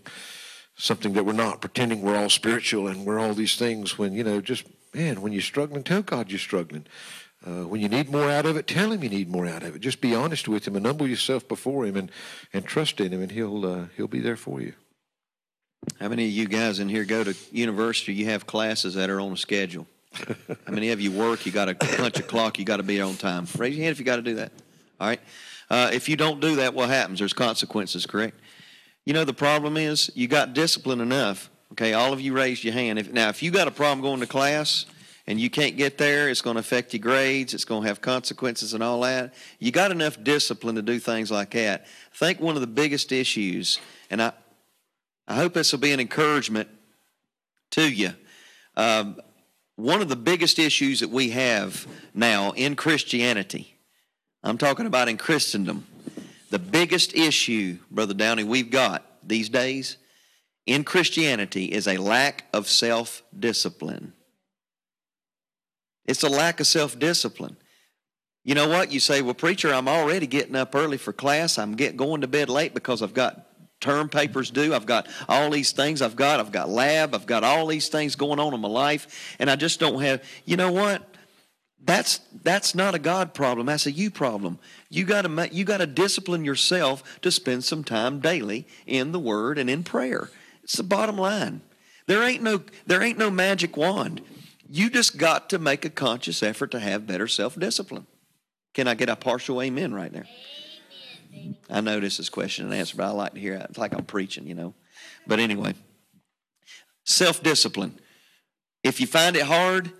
[0.75, 3.97] something that we're not, pretending we're all spiritual and we're all these things.
[3.97, 6.85] When you know, just man, when you're struggling, tell God you're struggling.
[7.45, 9.75] Uh, when you need more out of it, tell him you need more out of
[9.75, 9.79] it.
[9.79, 12.11] Just be honest with him and humble yourself before him and,
[12.51, 14.73] and trust in him, and he'll uh, he'll be there for you.
[15.99, 18.13] How many of you guys in here go to university?
[18.13, 19.87] You have classes that are on a schedule.
[20.13, 21.45] How many of you work?
[21.45, 22.57] You got to punch a clock.
[22.57, 23.47] You got to be on time.
[23.57, 24.51] Raise your hand if you got to do that.
[24.99, 25.21] All right.
[25.69, 27.19] Uh, if you don't do that, what happens?
[27.19, 28.05] There's consequences.
[28.05, 28.39] Correct.
[29.05, 31.49] You know the problem is you got discipline enough.
[31.73, 32.97] Okay, all of you raised your hand.
[32.97, 34.85] If, now, if you got a problem going to class
[35.27, 37.99] and you can't get there, it's going to affect your grades, it's going to have
[37.99, 39.33] consequences and all that.
[39.59, 41.85] You got enough discipline to do things like that.
[42.13, 44.31] I think one of the biggest issues, and I,
[45.27, 46.69] I hope this will be an encouragement
[47.71, 48.13] to you.
[48.77, 49.19] Um,
[49.75, 53.77] one of the biggest issues that we have now in Christianity,
[54.43, 55.85] I'm talking about in Christendom,
[56.49, 59.97] the biggest issue, Brother Downey, we've got these days
[60.65, 64.13] in Christianity is a lack of self discipline.
[66.07, 67.57] It's a lack of self discipline.
[68.43, 68.93] You know what?
[68.93, 71.57] You say, well, preacher, I'm already getting up early for class.
[71.57, 73.45] I'm get, going to bed late because I've got
[73.81, 74.73] term papers due.
[74.73, 76.39] I've got all these things I've got.
[76.39, 77.13] I've got lab.
[77.13, 79.35] I've got all these things going on in my life.
[79.37, 81.03] And I just don't have, you know what?
[81.83, 83.67] That's, that's not a God problem.
[83.67, 84.59] That's a you problem.
[84.89, 89.19] You got to you got to discipline yourself to spend some time daily in the
[89.19, 90.29] Word and in prayer.
[90.63, 91.61] It's the bottom line.
[92.07, 94.21] There ain't no there ain't no magic wand.
[94.69, 98.07] You just got to make a conscious effort to have better self discipline.
[98.73, 100.27] Can I get a partial amen right there?
[101.69, 103.65] I know this is question and answer, but I like to hear it.
[103.69, 104.73] It's like I'm preaching, you know.
[105.25, 105.73] But anyway,
[107.05, 107.99] self discipline.
[108.83, 109.91] If you find it hard,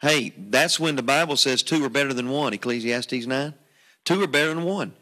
[0.00, 3.54] hey, that's when the Bible says two are better than one, Ecclesiastes 9.
[4.04, 4.94] Two are better than one.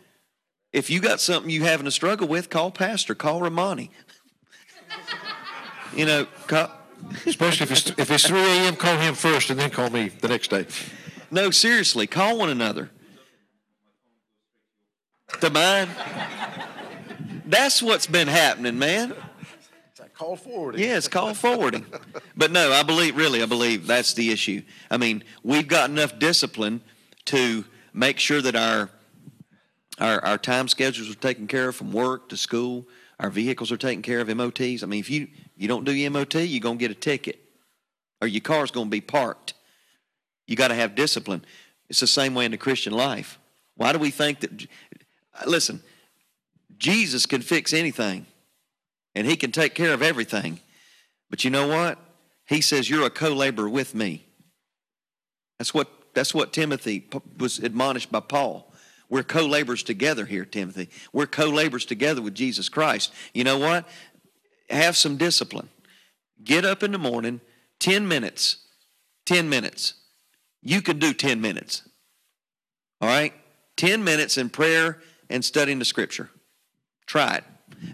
[0.72, 3.90] If you got something you're having a struggle with, call Pastor, call Romani.
[5.96, 6.70] you know, call,
[7.26, 10.28] Especially if it's, if it's 3 a.m., call him first and then call me the
[10.28, 10.66] next day.
[11.30, 12.90] No, seriously, call one another.
[15.40, 15.88] To mine?
[17.46, 19.14] That's what's been happening, man.
[20.14, 20.80] Call forwarding.
[20.80, 21.86] Yeah, it's call forwarding.
[22.36, 24.62] But no, I believe, really, I believe that's the issue.
[24.90, 26.82] I mean, we've got enough discipline
[27.26, 28.90] to make sure that our
[29.98, 32.86] our, our time schedules are taken care of from work to school.
[33.22, 34.82] Our vehicles are taken care of, MOTs.
[34.82, 37.38] I mean, if you, you don't do MOT, you're going to get a ticket
[38.20, 39.54] or your car's going to be parked.
[40.48, 41.44] You got to have discipline.
[41.88, 43.38] It's the same way in the Christian life.
[43.76, 44.66] Why do we think that?
[45.46, 45.82] Listen,
[46.78, 48.26] Jesus can fix anything
[49.14, 50.58] and he can take care of everything.
[51.30, 51.98] But you know what?
[52.46, 54.26] He says, You're a co laborer with me.
[55.58, 57.08] That's what, that's what Timothy
[57.38, 58.71] was admonished by Paul.
[59.12, 60.88] We're co laborers together here, Timothy.
[61.12, 63.12] We're co laborers together with Jesus Christ.
[63.35, 63.87] You know what?
[64.70, 65.68] Have some discipline.
[66.42, 67.42] Get up in the morning,
[67.79, 68.64] 10 minutes.
[69.27, 69.92] 10 minutes.
[70.62, 71.87] You can do 10 minutes.
[73.03, 73.35] All right?
[73.77, 76.31] 10 minutes in prayer and studying the scripture.
[77.05, 77.44] Try it.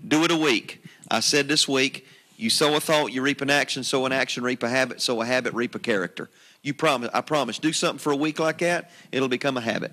[0.07, 0.85] Do it a week.
[1.11, 4.45] I said this week, you sow a thought, you reap an action, sow an action,
[4.45, 6.31] reap a habit, sow a habit, reap a character.
[6.63, 9.91] You promise, I promise, do something for a week like that, it'll become a habit.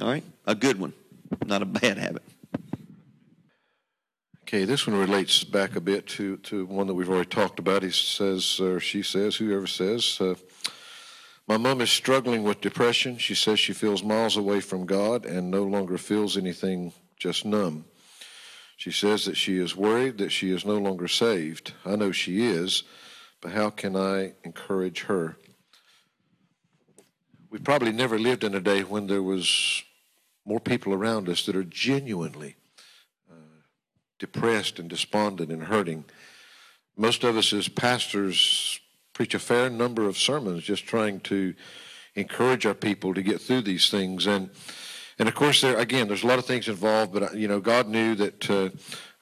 [0.00, 0.24] All right?
[0.46, 0.92] A good one,
[1.44, 2.22] not a bad habit.
[4.42, 7.82] Okay, this one relates back a bit to, to one that we've already talked about.
[7.82, 10.34] He says, or she says, whoever says, uh,
[11.48, 13.16] My mom is struggling with depression.
[13.16, 17.86] She says she feels miles away from God and no longer feels anything, just numb.
[18.76, 21.72] She says that she is worried that she is no longer saved.
[21.86, 22.82] I know she is,
[23.40, 25.36] but how can I encourage her?
[27.52, 29.82] We probably never lived in a day when there was
[30.46, 32.56] more people around us that are genuinely
[33.30, 33.34] uh,
[34.18, 36.06] depressed and despondent and hurting.
[36.96, 38.80] Most of us as pastors
[39.12, 41.52] preach a fair number of sermons just trying to
[42.14, 44.48] encourage our people to get through these things and
[45.18, 47.86] and of course there again there's a lot of things involved but you know God
[47.86, 48.70] knew that uh,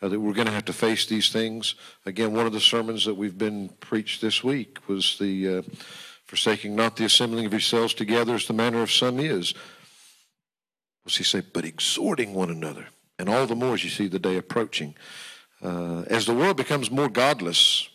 [0.01, 1.75] uh, that we're going to have to face these things
[2.07, 5.63] again one of the sermons that we've been preached this week was the uh,
[6.31, 9.53] forsaking not the assembling of yourselves together as the manner of some is
[11.03, 11.41] What's he say?
[11.41, 12.87] But exhorting one another.
[13.19, 14.95] And all the more as you see the day approaching.
[15.61, 17.89] Uh, as the world becomes more godless,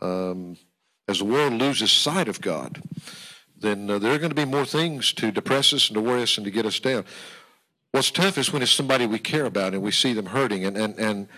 [0.00, 0.56] um,
[1.08, 2.82] as the world loses sight of God,
[3.58, 6.22] then uh, there are going to be more things to depress us and to worry
[6.22, 7.04] us and to get us down.
[7.92, 10.64] What's tough is when it's somebody we care about and we see them hurting.
[10.64, 11.28] And, and, and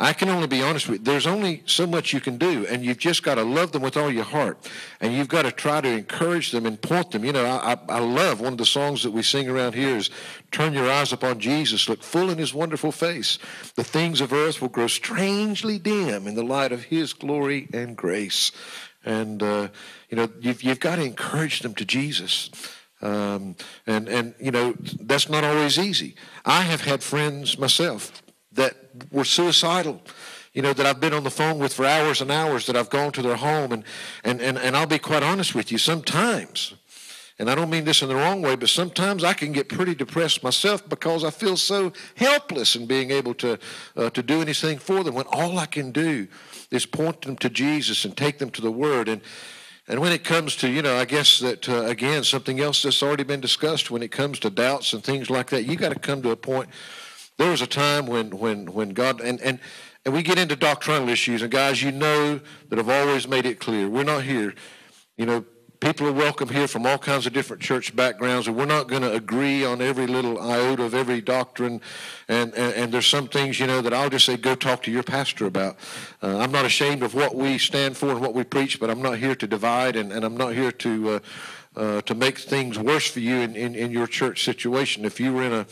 [0.00, 1.04] I can only be honest with you.
[1.04, 3.96] There's only so much you can do, and you've just got to love them with
[3.96, 7.24] all your heart, and you've got to try to encourage them and point them.
[7.24, 10.10] You know, I, I love one of the songs that we sing around here is
[10.52, 13.38] "Turn your eyes upon Jesus, look full in His wonderful face.
[13.74, 17.96] The things of earth will grow strangely dim in the light of His glory and
[17.96, 18.52] grace."
[19.04, 19.68] And uh,
[20.10, 22.50] you know, you've, you've got to encourage them to Jesus.
[23.02, 26.14] Um, and and you know that's not always easy.
[26.44, 28.22] I have had friends myself
[28.58, 28.74] that
[29.10, 30.02] were suicidal
[30.54, 32.90] you know, that I've been on the phone with for hours and hours, that I've
[32.90, 33.70] gone to their home.
[33.70, 33.84] And,
[34.24, 36.74] and, and, and I'll be quite honest with you, sometimes,
[37.38, 39.94] and I don't mean this in the wrong way, but sometimes I can get pretty
[39.94, 43.58] depressed myself because I feel so helpless in being able to,
[43.96, 46.26] uh, to do anything for them when all I can do
[46.72, 49.08] is point them to Jesus and take them to the Word.
[49.08, 49.20] And,
[49.86, 53.04] and when it comes to, you know, I guess that, uh, again, something else that's
[53.04, 55.98] already been discussed when it comes to doubts and things like that, you got to
[56.00, 56.68] come to a point
[57.38, 59.60] there was a time when, when, when God, and, and,
[60.04, 63.60] and we get into doctrinal issues, and guys, you know that I've always made it
[63.60, 63.88] clear.
[63.88, 64.54] We're not here,
[65.16, 65.44] you know,
[65.78, 69.02] people are welcome here from all kinds of different church backgrounds, and we're not going
[69.02, 71.80] to agree on every little iota of every doctrine.
[72.26, 74.90] And, and, and, there's some things, you know, that I'll just say, go talk to
[74.90, 75.76] your pastor about.
[76.20, 79.00] Uh, I'm not ashamed of what we stand for and what we preach, but I'm
[79.00, 81.18] not here to divide, and, and I'm not here to, uh,
[81.76, 85.04] uh, to make things worse for you in, in, in your church situation.
[85.04, 85.66] If you were in a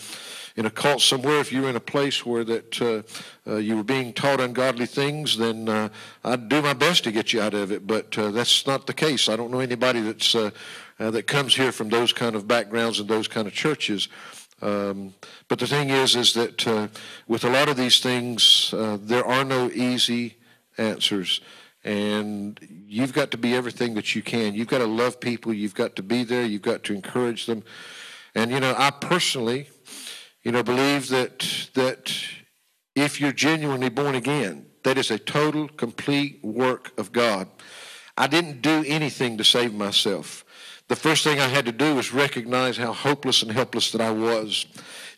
[0.57, 3.03] in a cult somewhere, if you were in a place where that uh,
[3.51, 5.91] uh, you were being taught ungodly things, then uh,
[6.25, 7.87] I'd do my best to get you out of it.
[7.87, 9.29] But uh, that's not the case.
[9.29, 10.51] I don't know anybody that's uh,
[10.99, 14.09] uh, that comes here from those kind of backgrounds and those kind of churches.
[14.63, 15.13] Um,
[15.49, 16.91] but the thing is, is that
[17.29, 20.39] with a lot of these things, there are no easy
[20.79, 21.43] answers
[21.85, 24.55] and you've got to be everything that you can.
[24.55, 25.55] You've got to love people.
[25.55, 26.45] You've got to be there.
[26.45, 27.63] You've got to encourage them.
[28.35, 29.69] And you know, I personally
[30.47, 32.15] you know, believe that that
[32.95, 37.49] if you're genuinely born again, that is a total, complete work of God.
[38.17, 40.45] I didn't do anything to save myself.
[40.87, 44.13] The first thing I had to do was recognize how hopeless and helpless that I
[44.13, 44.67] was.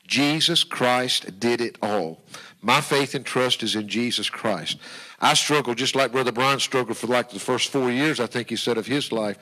[0.06, 2.24] Jesus Christ did it all.
[2.62, 4.78] My faith and trust is in Jesus Christ.
[5.20, 8.48] I struggled just like Brother Brian struggled for like the first four years, I think
[8.48, 9.36] he said, of his life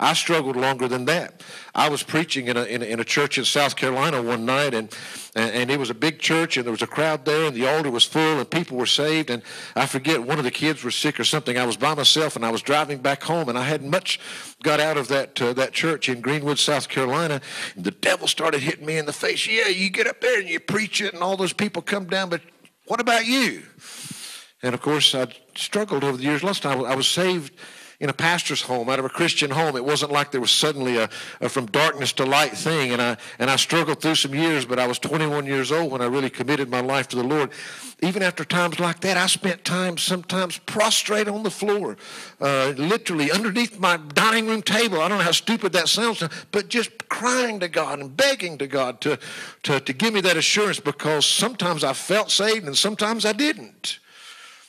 [0.00, 1.40] I struggled longer than that.
[1.72, 4.74] I was preaching in a, in a, in a church in South Carolina one night,
[4.74, 4.94] and,
[5.36, 7.90] and, it was a big church, and there was a crowd there, and the altar
[7.92, 9.30] was full, and people were saved.
[9.30, 9.40] And
[9.76, 11.56] I forget, one of the kids was sick or something.
[11.56, 14.18] I was by myself, and I was driving back home, and I hadn't much
[14.64, 17.40] got out of that, uh, that church in Greenwood, South Carolina.
[17.76, 19.46] The devil started hitting me in the face.
[19.46, 22.30] Yeah, you get up there and you preach it, and all those people come down,
[22.30, 22.40] but
[22.86, 23.62] what about you?
[24.60, 26.42] And of course, I struggled over the years.
[26.42, 27.52] Last time I was saved
[28.04, 29.76] in a pastor's home, out of a Christian home.
[29.76, 31.08] It wasn't like there was suddenly a,
[31.40, 32.92] a, from darkness to light thing.
[32.92, 36.02] And I, and I struggled through some years, but I was 21 years old when
[36.02, 37.50] I really committed my life to the Lord.
[38.02, 41.96] Even after times like that, I spent time sometimes prostrate on the floor,
[42.42, 45.00] uh, literally underneath my dining room table.
[45.00, 48.66] I don't know how stupid that sounds, but just crying to God and begging to
[48.66, 49.18] God to,
[49.62, 53.98] to, to give me that assurance because sometimes I felt saved and sometimes I didn't.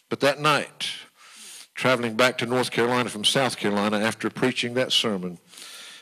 [0.07, 0.87] But that night,
[1.75, 5.37] traveling back to North Carolina from South Carolina after preaching that sermon.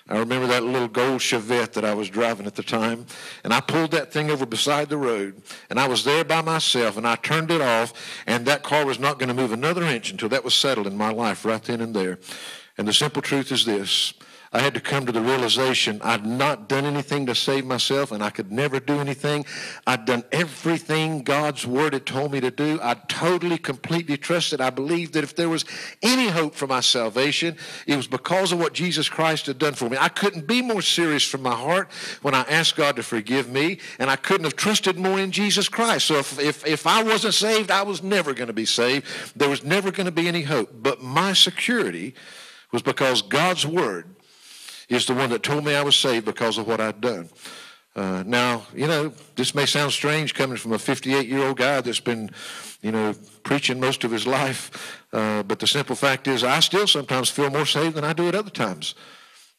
[0.08, 3.06] I remember that little gold Chevette that I was driving at the time,
[3.44, 6.98] and I pulled that thing over beside the road, and I was there by myself,
[6.98, 7.94] and I turned it off,
[8.28, 10.98] and that car was not going to move another inch until that was settled in
[10.98, 12.20] my life right then and there.
[12.78, 14.14] And the simple truth is this
[14.54, 18.24] I had to come to the realization I'd not done anything to save myself and
[18.24, 19.46] I could never do anything.
[19.88, 22.80] I'd done everything God's word had told me to do.
[22.82, 24.62] I totally, completely trusted.
[24.62, 25.66] I believed that if there was
[26.04, 29.90] any hope for my salvation, it was because of what Jesus Christ had done for
[29.90, 29.98] me.
[30.00, 33.80] I couldn't be more serious from my heart when I asked God to forgive me,
[33.98, 36.06] and I couldn't have trusted more in Jesus Christ.
[36.06, 39.08] So if, if, if I wasn't saved, I was never going to be saved.
[39.36, 40.70] There was never going to be any hope.
[40.74, 42.14] But my security
[42.72, 44.06] was because God's word
[44.94, 47.30] is the one that told me I was saved because of what I'd done.
[47.96, 51.80] Uh, now, you know, this may sound strange coming from a 58 year old guy
[51.82, 52.32] that's been,
[52.82, 55.04] you know, preaching most of his life.
[55.14, 58.28] Uh, but the simple fact is, I still sometimes feel more saved than I do
[58.28, 58.96] at other times.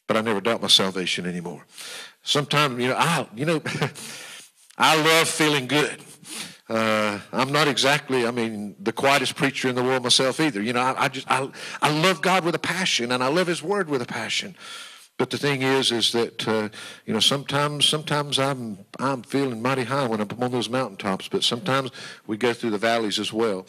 [0.07, 1.64] But I never doubt my salvation anymore.
[2.23, 3.62] Sometimes, you know, I, you know,
[4.78, 6.01] I love feeling good.
[6.68, 10.62] Uh, I'm not exactly, I mean, the quietest preacher in the world myself either.
[10.62, 11.49] You know, I, I just, I,
[11.82, 14.57] I love God with a passion and I love His Word with a passion.
[15.16, 16.68] But the thing is, is that uh,
[17.06, 21.44] you know sometimes sometimes I'm I'm feeling mighty high when I'm on those mountaintops, but
[21.44, 21.90] sometimes
[22.26, 23.66] we go through the valleys as well.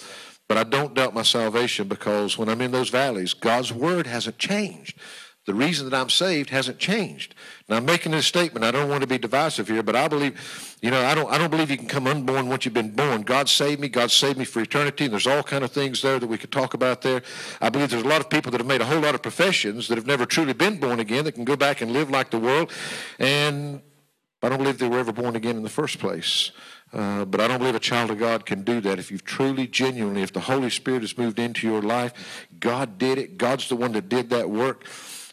[0.48, 4.38] But I don't doubt my salvation because when I'm in those valleys, God's word hasn't
[4.38, 4.98] changed.
[5.46, 7.36] The reason that I'm saved hasn't changed.
[7.70, 8.66] Now I'm making this statement.
[8.66, 11.38] I don't want to be divisive here, but I believe, you know, I don't I
[11.38, 13.22] don't believe you can come unborn once you've been born.
[13.22, 13.88] God saved me.
[13.88, 15.06] God saved me for eternity.
[15.06, 17.22] And there's all kind of things there that we could talk about there.
[17.62, 19.88] I believe there's a lot of people that have made a whole lot of professions
[19.88, 22.40] that have never truly been born again that can go back and live like the
[22.40, 22.72] world.
[23.20, 23.82] And
[24.42, 26.52] I don't believe they were ever born again in the first place.
[26.92, 28.98] Uh, but I don't believe a child of God can do that.
[28.98, 33.18] If you've truly, genuinely, if the Holy Spirit has moved into your life, God did
[33.18, 33.38] it.
[33.38, 34.86] God's the one that did that work.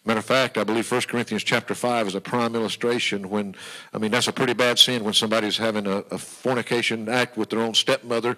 [0.04, 3.54] Matter of fact, I believe 1 Corinthians chapter 5 is a prime illustration when,
[3.92, 7.50] I mean, that's a pretty bad sin when somebody's having a, a fornication act with
[7.50, 8.36] their own stepmother.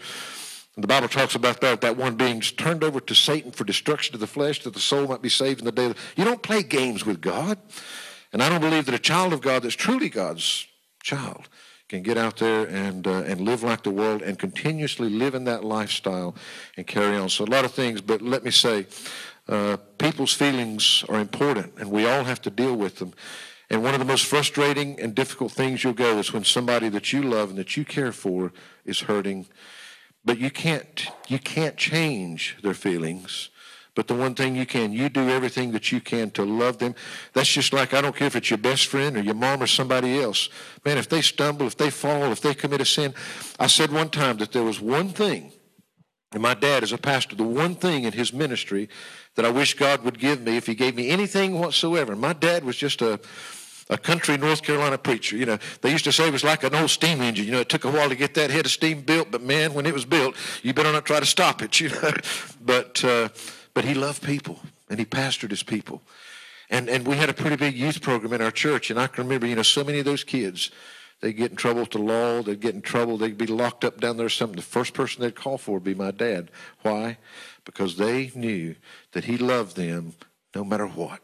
[0.77, 4.15] And the Bible talks about that, that one being turned over to Satan for destruction
[4.15, 5.95] of the flesh, that the soul might be saved in the day.
[6.17, 7.59] You don't play games with God.
[8.33, 10.67] And I don't believe that a child of God that's truly God's
[11.03, 11.49] child
[11.89, 15.45] can get out there and uh, and live like the world and continuously live in
[15.45, 16.35] that lifestyle
[16.77, 17.29] and carry on.
[17.29, 18.87] So a lot of things, but let me say,
[19.49, 23.13] uh, people's feelings are important, and we all have to deal with them.
[23.71, 27.13] And one of the most frustrating and difficult things you'll go is when somebody that
[27.13, 28.53] you love and that you care for
[28.85, 29.47] is hurting,
[30.25, 33.51] but you can't you can't change their feelings.
[33.95, 36.97] But the one thing you can, you do everything that you can to love them.
[37.33, 39.69] That's just like, I don't care if it's your best friend or your mom or
[39.69, 40.49] somebody else.
[40.85, 43.15] Man, if they stumble, if they fall, if they commit a sin.
[43.59, 45.53] I said one time that there was one thing,
[46.35, 48.89] and my dad is a pastor, the one thing in his ministry
[49.35, 52.15] that I wish God would give me if he gave me anything whatsoever.
[52.15, 53.19] My dad was just a,
[53.89, 55.37] a country North Carolina preacher.
[55.37, 57.47] You know, they used to say it was like an old steam engine.
[57.47, 59.75] You know, it took a while to get that head of steam built, but man,
[59.75, 61.81] when it was built, you better not try to stop it.
[61.81, 62.13] You know,
[62.61, 63.29] but uh,
[63.75, 66.03] but he loved people and he pastored his people.
[66.71, 68.91] And, and we had a pretty big youth program in our church.
[68.91, 70.71] And I can remember, you know, so many of those kids,
[71.21, 72.43] they'd get in trouble with the law.
[72.43, 73.17] They'd get in trouble.
[73.17, 74.57] They'd be locked up down there or something.
[74.57, 76.51] The first person they'd call for would be my dad.
[76.83, 77.19] Why?
[77.65, 78.77] Because they knew
[79.13, 80.15] that he loved them
[80.55, 81.21] no matter what.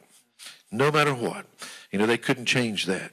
[0.73, 1.47] No matter what.
[1.91, 3.13] You know, they couldn't change that.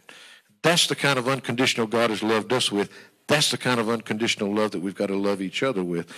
[0.62, 2.92] That's the kind of unconditional God has loved us with.
[3.28, 6.12] That's the kind of unconditional love that we've got to love each other with.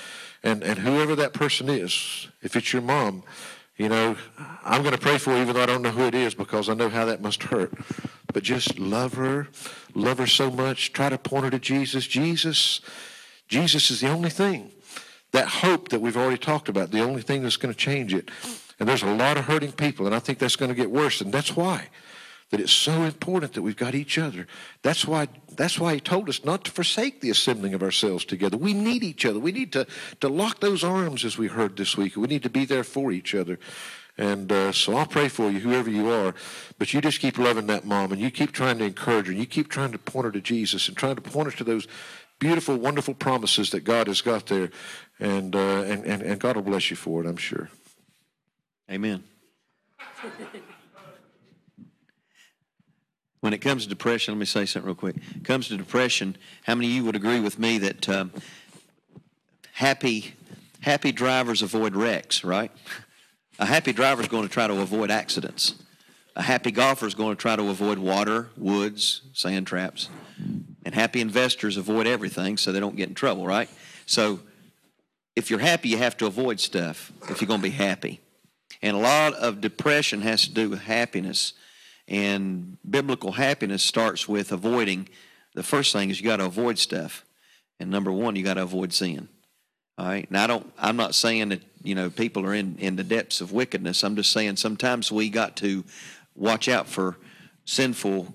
[0.43, 3.23] And, and whoever that person is, if it's your mom,
[3.79, 4.17] you know,
[4.65, 6.67] I'm going to pray for her even though I don't know who it is because
[6.67, 7.73] I know how that must hurt.
[8.31, 9.47] But just love her,
[9.95, 10.91] love her so much.
[10.91, 12.05] Try to point her to Jesus.
[12.05, 12.81] Jesus,
[13.47, 14.71] Jesus is the only thing.
[15.31, 18.29] That hope that we've already talked about, the only thing that's going to change it.
[18.79, 21.21] And there's a lot of hurting people, and I think that's going to get worse.
[21.21, 21.87] And that's why
[22.49, 24.47] that it's so important that we've got each other.
[24.81, 28.57] That's why, that's why he told us not to forsake the assembling of ourselves together.
[28.57, 29.39] We need each other.
[29.39, 29.85] We need to,
[30.21, 32.15] to lock those arms, as we heard this week.
[32.15, 33.59] We need to be there for each other.
[34.17, 36.33] And uh, so I'll pray for you, whoever you are.
[36.77, 39.39] But you just keep loving that mom, and you keep trying to encourage her, and
[39.39, 41.87] you keep trying to point her to Jesus, and trying to point her to those
[42.39, 44.71] beautiful, wonderful promises that God has got there.
[45.19, 47.69] And, uh, and, and, and God will bless you for it, I'm sure.
[48.89, 49.23] Amen.
[53.41, 55.15] When it comes to depression, let me say something real quick.
[55.43, 58.31] Comes to depression, how many of you would agree with me that um,
[59.73, 60.33] happy,
[60.81, 62.71] happy drivers avoid wrecks, right?
[63.57, 65.75] A happy driver is going to try to avoid accidents.
[66.35, 70.09] A happy golfer is going to try to avoid water, woods, sand traps.
[70.85, 73.69] And happy investors avoid everything so they don't get in trouble, right?
[74.05, 74.39] So
[75.35, 78.19] if you're happy, you have to avoid stuff if you're going to be happy.
[78.81, 81.53] And a lot of depression has to do with happiness
[82.09, 85.07] and biblical happiness starts with avoiding.
[85.53, 87.23] The first thing is you got to avoid stuff,
[87.79, 89.29] and number one, you got to avoid sin.
[89.97, 90.29] All right.
[90.31, 90.73] Now I don't.
[90.77, 94.03] I'm not saying that you know people are in in the depths of wickedness.
[94.03, 95.85] I'm just saying sometimes we got to
[96.35, 97.17] watch out for
[97.65, 98.33] sinful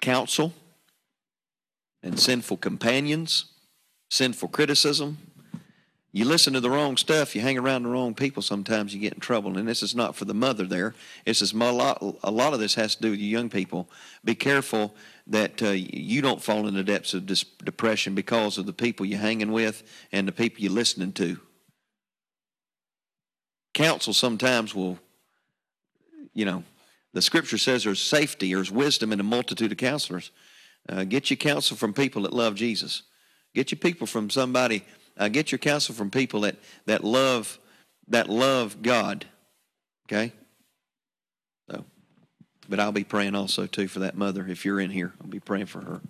[0.00, 0.52] counsel
[2.02, 3.46] and sinful companions,
[4.10, 5.18] sinful criticism,
[6.12, 9.14] you listen to the wrong stuff, you hang around the wrong people, sometimes you get
[9.14, 9.56] in trouble.
[9.56, 10.94] And this is not for the mother there.
[11.24, 13.88] This is a lot, a lot of this has to do with you young people.
[14.24, 14.92] Be careful
[15.28, 19.06] that uh, you don't fall in the depths of dis- depression because of the people
[19.06, 21.38] you're hanging with and the people you're listening to.
[23.72, 24.98] Counsel sometimes will,
[26.34, 26.64] you know,
[27.12, 30.32] the scripture says there's safety, there's wisdom in a multitude of counselors.
[30.88, 33.02] Uh, get your counsel from people that love Jesus.
[33.54, 34.84] Get your people from somebody
[35.20, 36.56] uh, get your counsel from people that,
[36.86, 37.60] that love
[38.08, 39.24] that love God.
[40.08, 40.32] Okay?
[41.70, 41.84] So,
[42.68, 44.46] but I'll be praying also too for that mother.
[44.48, 46.00] If you're in here, I'll be praying for her.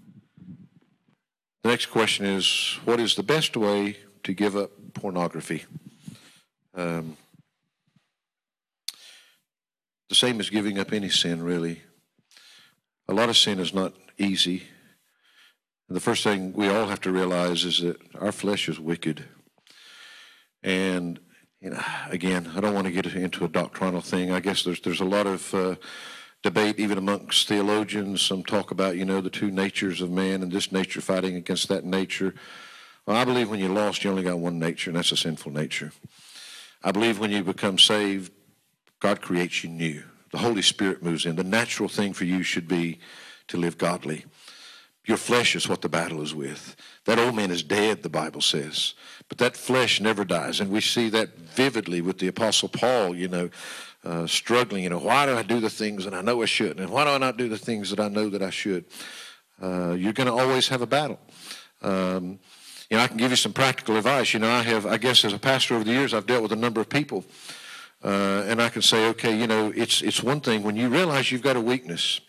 [1.62, 5.64] The next question is What is the best way to give up pornography?
[6.74, 7.16] Um,
[10.08, 11.82] the same as giving up any sin, really.
[13.08, 14.64] A lot of sin is not easy.
[15.92, 19.24] The first thing we all have to realize is that our flesh is wicked.
[20.62, 21.18] And
[21.60, 24.30] you know, again, I don't want to get into a doctrinal thing.
[24.30, 25.74] I guess there's there's a lot of uh,
[26.44, 28.22] debate even amongst theologians.
[28.22, 31.68] Some talk about you know the two natures of man and this nature fighting against
[31.68, 32.34] that nature.
[33.04, 35.50] Well, I believe when you're lost, you only got one nature, and that's a sinful
[35.50, 35.90] nature.
[36.84, 38.32] I believe when you become saved,
[39.00, 40.04] God creates you new.
[40.30, 41.34] The Holy Spirit moves in.
[41.34, 43.00] The natural thing for you should be
[43.48, 44.26] to live godly.
[45.04, 46.76] Your flesh is what the battle is with.
[47.04, 48.94] That old man is dead, the Bible says.
[49.28, 50.60] But that flesh never dies.
[50.60, 53.50] And we see that vividly with the Apostle Paul, you know,
[54.04, 54.84] uh, struggling.
[54.84, 56.80] You know, why do I do the things that I know I shouldn't?
[56.80, 58.84] And why do I not do the things that I know that I should?
[59.60, 61.18] Uh, you're going to always have a battle.
[61.82, 62.38] Um,
[62.90, 64.34] you know, I can give you some practical advice.
[64.34, 66.52] You know, I have, I guess, as a pastor over the years, I've dealt with
[66.52, 67.24] a number of people,
[68.02, 71.30] uh, and I can say, okay, you know, it's it's one thing when you realize
[71.30, 72.20] you've got a weakness,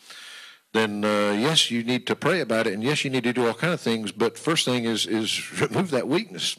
[0.74, 3.47] then uh, yes, you need to pray about it, and yes, you need to do
[3.47, 4.11] all kind of things.
[4.11, 6.57] But first thing is is remove that weakness.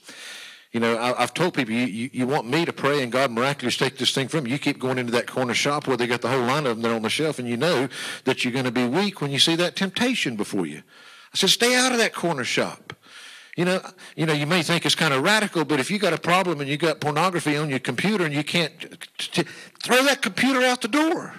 [0.72, 3.30] You know, I, have told people, you, you, you, want me to pray and God
[3.30, 4.54] miraculously take this thing from you.
[4.54, 6.80] You keep going into that corner shop where they got the whole line of them
[6.80, 7.88] there on the shelf, and you know
[8.24, 10.78] that you're going to be weak when you see that temptation before you.
[10.78, 12.94] I said, stay out of that corner shop.
[13.56, 13.82] You know,
[14.16, 16.60] you know, you may think it's kind of radical, but if you got a problem
[16.60, 18.72] and you got pornography on your computer and you can't
[19.18, 19.44] t-
[19.82, 21.34] throw that computer out the door.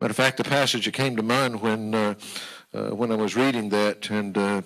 [0.00, 2.14] Matter of fact, the passage that came to mind when uh,
[2.72, 4.62] uh, when I was reading that, and uh,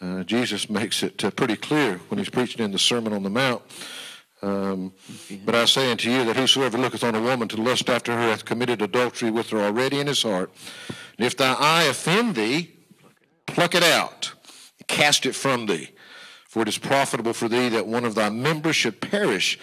[0.00, 3.30] uh Jesus makes it uh, pretty clear when he's preaching in the Sermon on the
[3.30, 3.62] Mount.
[4.42, 4.92] Um,
[5.44, 8.22] but I say unto you that whosoever looketh on a woman to lust after her
[8.22, 10.50] hath committed adultery with her already in his heart.
[11.16, 12.74] And if thy eye offend thee,
[13.46, 14.34] pluck it out,
[14.88, 15.90] cast it from thee.
[16.48, 19.58] For it is profitable for thee that one of thy members should perish,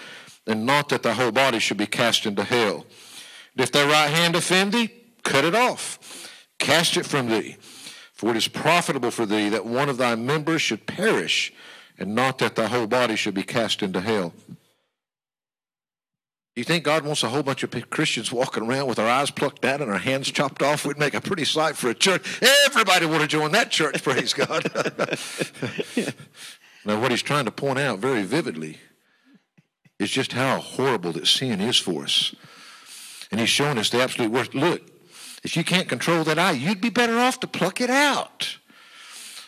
[0.48, 2.86] and not that thy whole body should be cast into hell.
[3.56, 4.90] If thy right hand offend thee,
[5.24, 6.30] cut it off,
[6.60, 7.58] cast it from thee.
[8.14, 11.54] For it is profitable for thee that one of thy members should perish,
[11.98, 14.34] and not that thy whole body should be cast into hell.
[16.56, 19.66] You think God wants a whole bunch of Christians walking around with our eyes plucked
[19.66, 20.86] out and our hands chopped off?
[20.86, 22.42] We'd make a pretty sight for a church.
[22.68, 24.64] Everybody would to join that church, praise God.
[26.86, 28.78] Now, what he's trying to point out very vividly
[30.00, 32.36] is just how horrible that sin is for us.
[33.34, 34.54] And he's showing us the absolute worst.
[34.54, 34.84] Look,
[35.44, 38.60] if you can't control that eye, you'd be better off to pluck it out.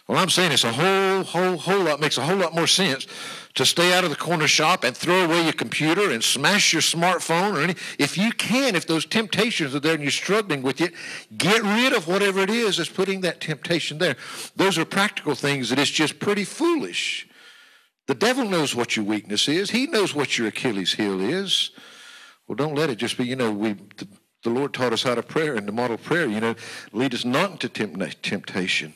[0.07, 3.05] Well, I'm saying it's a whole, whole, whole lot, makes a whole lot more sense
[3.53, 6.81] to stay out of the corner shop and throw away your computer and smash your
[6.81, 7.75] smartphone or any.
[7.99, 10.95] If you can, if those temptations are there and you're struggling with it,
[11.37, 14.15] get rid of whatever it is that's putting that temptation there.
[14.55, 17.27] Those are practical things that it's just pretty foolish.
[18.07, 19.69] The devil knows what your weakness is.
[19.69, 21.69] He knows what your Achilles heel is.
[22.47, 23.73] Well, don't let it just be, you know, we.
[23.73, 24.07] The,
[24.45, 26.53] the Lord taught us how to pray and to model prayer, you know,
[26.93, 28.95] lead us not into temptation.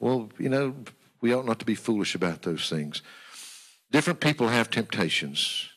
[0.00, 0.74] Well, you know,
[1.20, 3.02] we ought not to be foolish about those things.
[3.90, 5.68] Different people have temptations,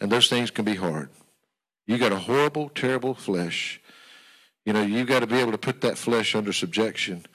[0.00, 1.10] and those things can be hard.
[1.86, 3.80] You got a horrible, terrible flesh.
[4.64, 7.26] You know, you got to be able to put that flesh under subjection.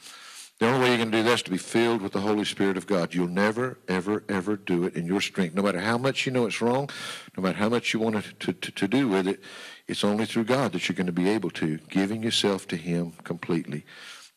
[0.59, 2.77] The only way going to do that is to be filled with the Holy Spirit
[2.77, 3.13] of God.
[3.13, 5.53] You'll never, ever, ever do it in your strength.
[5.53, 6.89] No matter how much you know it's wrong,
[7.35, 9.41] no matter how much you want to, to, to do with it,
[9.87, 13.11] it's only through God that you're going to be able to, giving yourself to Him
[13.25, 13.85] completely.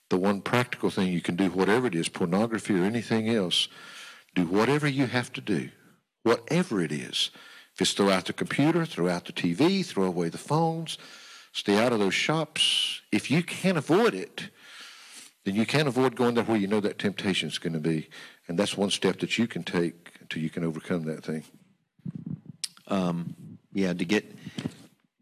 [0.09, 3.69] The one practical thing you can do, whatever it is, pornography or anything else,
[4.35, 5.71] do whatever you have to do,
[6.25, 7.31] whatever it is.
[7.75, 10.99] If it's throw out the computer, throw out the TV, throw away the phones,
[11.53, 13.03] stay out of those shops.
[13.13, 14.51] If you can't avoid it,
[15.49, 18.11] then you can't avoid going there where you know that temptation is going to be.
[18.49, 21.43] And that's one step that you can take until you can overcome that thing.
[22.87, 23.35] Um,
[23.73, 24.31] yeah, to get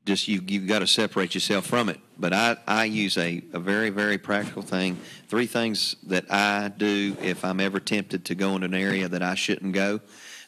[0.05, 2.01] just you you've got to separate yourself from it.
[2.18, 4.99] But I, I use a, a very, very practical thing.
[5.29, 9.22] Three things that I do if I'm ever tempted to go in an area that
[9.22, 10.01] I shouldn't go.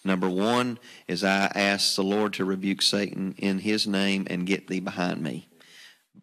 [0.02, 4.66] Number one is I ask the Lord to rebuke Satan in his name and get
[4.66, 5.46] thee behind me.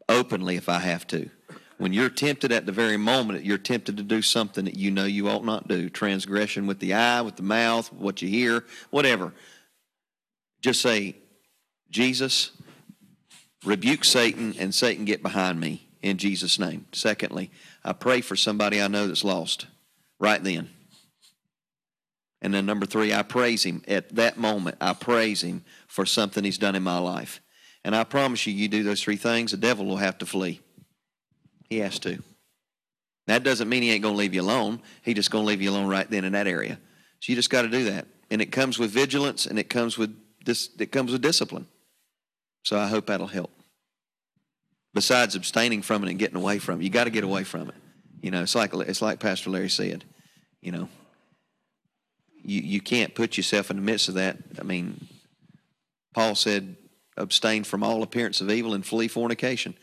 [0.09, 1.29] Openly if I have to.
[1.77, 5.05] When you're tempted at the very moment, you're tempted to do something that you know
[5.05, 5.89] you ought not do.
[5.89, 9.33] Transgression with the eye, with the mouth, what you hear, whatever.
[10.61, 11.15] Just say,
[11.89, 12.51] Jesus,
[13.65, 16.85] rebuke Satan and Satan get behind me in Jesus' name.
[16.93, 17.51] Secondly,
[17.83, 19.67] I pray for somebody I know that's lost
[20.19, 20.69] right then.
[22.41, 24.77] And then number three, I praise him at that moment.
[24.79, 27.41] I praise him for something he's done in my life.
[27.83, 30.61] And I promise you, you do those three things, the devil will have to flee.
[31.69, 32.21] He has to.
[33.27, 34.81] That doesn't mean he ain't going to leave you alone.
[35.01, 36.79] He just going to leave you alone right then in that area.
[37.19, 38.07] So you just got to do that.
[38.29, 41.67] And it comes with vigilance and it comes with this it comes with discipline.
[42.63, 43.51] So I hope that'll help.
[44.93, 47.69] Besides abstaining from it and getting away from it, you got to get away from
[47.69, 47.75] it.
[48.21, 50.03] You know, it's like it's like Pastor Larry said.
[50.61, 50.89] You know,
[52.43, 54.37] you you can't put yourself in the midst of that.
[54.59, 55.07] I mean,
[56.13, 56.75] Paul said,
[57.17, 59.75] abstain from all appearance of evil and flee fornication.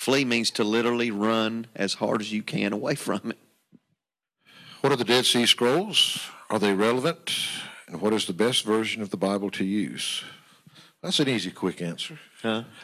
[0.00, 3.38] Flee means to literally run as hard as you can away from it.
[4.80, 6.26] What are the Dead Sea Scrolls?
[6.48, 7.30] Are they relevant?
[7.86, 10.24] And what is the best version of the Bible to use?
[11.02, 12.18] That's an easy, quick answer.
[12.40, 12.62] Huh?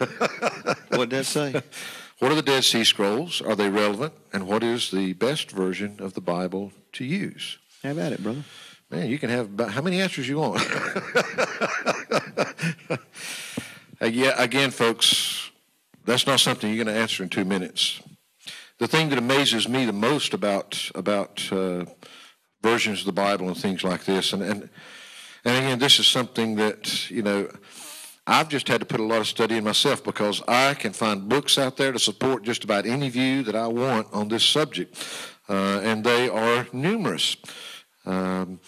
[0.90, 1.54] what did that say?
[2.18, 3.40] What are the Dead Sea Scrolls?
[3.40, 4.12] Are they relevant?
[4.34, 7.56] And what is the best version of the Bible to use?
[7.82, 8.44] How about it, brother?
[8.90, 10.60] Man, you can have about how many answers you want.
[14.12, 15.46] yeah, again, folks,
[16.07, 18.00] that's not something you're going to answer in two minutes.
[18.78, 21.84] The thing that amazes me the most about about uh,
[22.62, 24.68] versions of the Bible and things like this, and and
[25.44, 27.48] and again, this is something that you know
[28.26, 31.28] I've just had to put a lot of study in myself because I can find
[31.28, 34.96] books out there to support just about any view that I want on this subject,
[35.48, 37.36] uh, and they are numerous.
[38.04, 38.61] Um,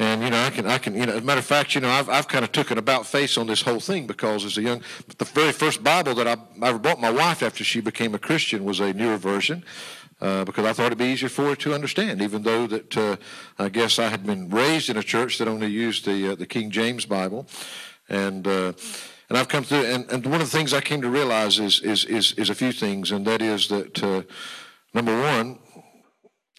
[0.00, 1.82] and you know, I can, I can, you know, as a matter of fact, you
[1.82, 4.56] know, I've, I've kind of took an about face on this whole thing because as
[4.56, 4.82] a young,
[5.18, 8.18] the very first Bible that I, I ever bought my wife after she became a
[8.18, 9.62] Christian was a newer version.
[10.22, 13.16] Uh, because I thought it'd be easier for her to understand, even though that uh,
[13.58, 16.44] I guess I had been raised in a church that only used the uh, the
[16.44, 17.46] King James Bible,
[18.06, 18.74] and uh,
[19.30, 19.86] and I've come through.
[19.86, 22.54] And, and one of the things I came to realize is is is, is a
[22.54, 24.22] few things, and that is that uh,
[24.92, 25.58] number one,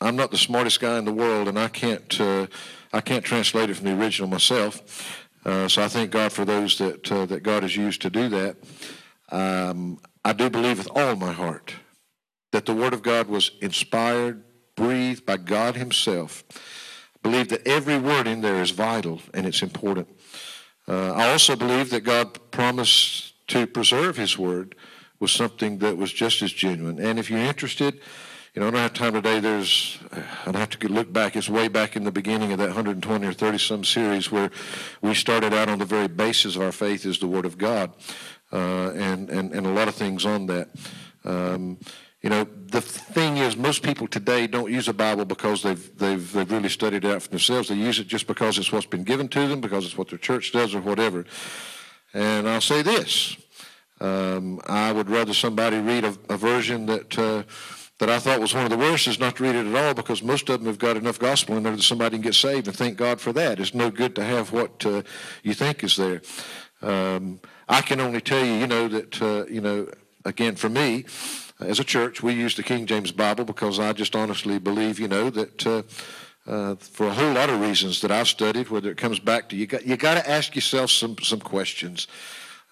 [0.01, 2.47] I'm not the smartest guy in the world, and I can't uh,
[2.93, 5.25] I can't translate it from the original myself.
[5.45, 8.29] Uh, so I thank God for those that uh, that God has used to do
[8.29, 8.57] that.
[9.29, 11.73] Um, I do believe with all my heart
[12.51, 14.43] that the Word of God was inspired,
[14.75, 16.43] breathed by God Himself.
[17.15, 20.07] I believe that every word in there is vital and it's important.
[20.87, 24.75] Uh, I also believe that God promised to preserve His Word
[25.19, 26.99] was something that was just as genuine.
[26.99, 28.01] And if you're interested,
[28.53, 29.39] you know, I don't have time today.
[29.39, 29.97] There's,
[30.45, 31.37] I'd have to look back.
[31.37, 34.51] It's way back in the beginning of that 120 or 30 some series where
[35.01, 37.93] we started out on the very basis of our faith is the Word of God,
[38.51, 40.67] uh, and, and, and a lot of things on that.
[41.23, 41.77] Um,
[42.21, 46.33] you know, the thing is, most people today don't use a Bible because they've, they've,
[46.33, 47.69] they've really studied it out for themselves.
[47.69, 50.19] They use it just because it's what's been given to them, because it's what their
[50.19, 51.25] church does or whatever.
[52.13, 53.37] And I'll say this
[54.01, 57.17] um, I would rather somebody read a, a version that.
[57.17, 57.43] Uh,
[58.01, 59.93] that I thought was one of the worst is not to read it at all
[59.93, 62.67] because most of them have got enough gospel in there that somebody can get saved
[62.67, 63.59] and thank God for that.
[63.59, 65.03] It's no good to have what uh,
[65.43, 66.23] you think is there.
[66.81, 67.39] Um,
[67.69, 69.87] I can only tell you, you know, that, uh, you know,
[70.25, 71.05] again, for me,
[71.59, 75.07] as a church, we use the King James Bible because I just honestly believe, you
[75.07, 75.83] know, that uh,
[76.47, 79.55] uh, for a whole lot of reasons that I've studied, whether it comes back to
[79.55, 82.07] you got you got to ask yourself some some questions.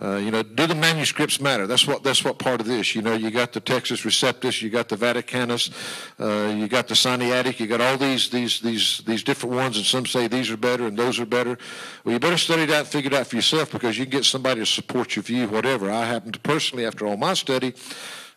[0.02, 1.68] Uh, you know, do the manuscripts matter?
[1.68, 2.95] That's what that's what part of this.
[2.95, 5.72] You know, you got the Textus Receptus, you got the Vaticanus,
[6.20, 9.86] uh, you got the Sinaitic, you got all these these these these different ones, and
[9.86, 11.58] some say these are better and those are better.
[12.06, 14.26] Well, you better study that and figure it out for yourself because you can get
[14.26, 15.91] somebody to support your view, whatever.
[15.91, 17.74] I happen to personally, after all my study,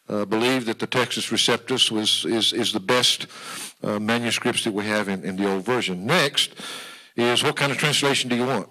[0.08, 3.26] uh, believe that the Textus Receptus was, is, is the best
[3.82, 6.06] uh, manuscripts that we have in, in the old version.
[6.06, 6.54] Next
[7.16, 8.68] is what kind of translation do you want?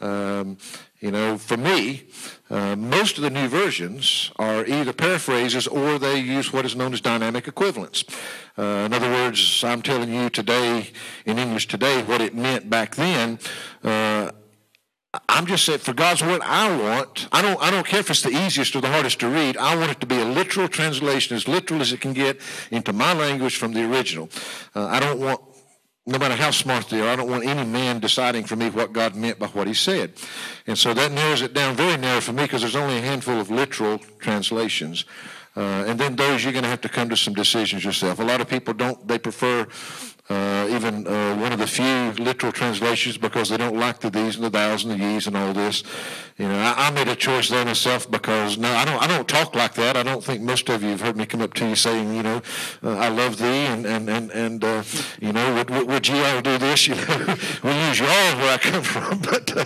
[0.00, 0.58] Um,
[1.04, 2.04] you know, for me,
[2.48, 6.94] uh, most of the new versions are either paraphrases or they use what is known
[6.94, 8.04] as dynamic equivalence.
[8.56, 10.88] Uh, in other words, I'm telling you today,
[11.26, 13.38] in English today, what it meant back then.
[13.82, 14.30] Uh,
[15.28, 17.28] I'm just saying, for God's word, I want.
[17.30, 17.60] I don't.
[17.62, 19.58] I don't care if it's the easiest or the hardest to read.
[19.58, 22.40] I want it to be a literal translation, as literal as it can get
[22.70, 24.30] into my language from the original.
[24.74, 25.40] Uh, I don't want,
[26.06, 28.92] no matter how smart they are, I don't want any man deciding for me what
[28.92, 30.12] God meant by what He said.
[30.66, 33.40] And so that narrows it down very narrow for me because there's only a handful
[33.40, 35.06] of literal translations.
[35.56, 38.18] Uh, and then those you're going to have to come to some decisions yourself.
[38.18, 39.06] A lot of people don't.
[39.06, 39.66] They prefer
[40.30, 44.36] uh, even uh, one of the few literal translations because they don't like the thees
[44.36, 45.82] and the thous and the ye's and all this.
[46.38, 49.02] You know, I, I, made a choice there myself because no, I don't.
[49.02, 49.98] I don't talk like that.
[49.98, 52.22] I don't think most of you have heard me come up to you saying, you
[52.22, 52.40] know,
[52.82, 54.82] uh, I love thee and and and and uh,
[55.20, 56.88] you know, would, would, would, you all do this?
[56.88, 59.64] You know, we use you all where I come from, but uh,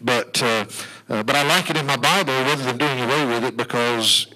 [0.00, 0.64] but uh,
[1.22, 4.26] but I like it in my Bible rather than doing away with it because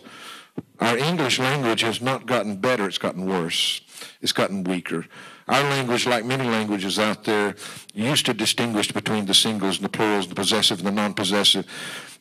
[0.80, 3.80] our English language has not gotten better; it's gotten worse.
[4.20, 5.06] It's gotten weaker.
[5.52, 7.54] Our language, like many languages out there,
[7.92, 11.66] used to distinguish between the singles and the plurals, the possessive and the non-possessive.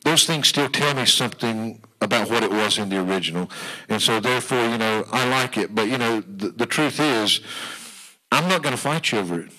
[0.03, 3.49] Those things still tell me something about what it was in the original.
[3.87, 5.73] And so therefore, you know, I like it.
[5.73, 7.39] But, you know, the, the truth is,
[8.33, 9.51] I'm not going to fight you over it.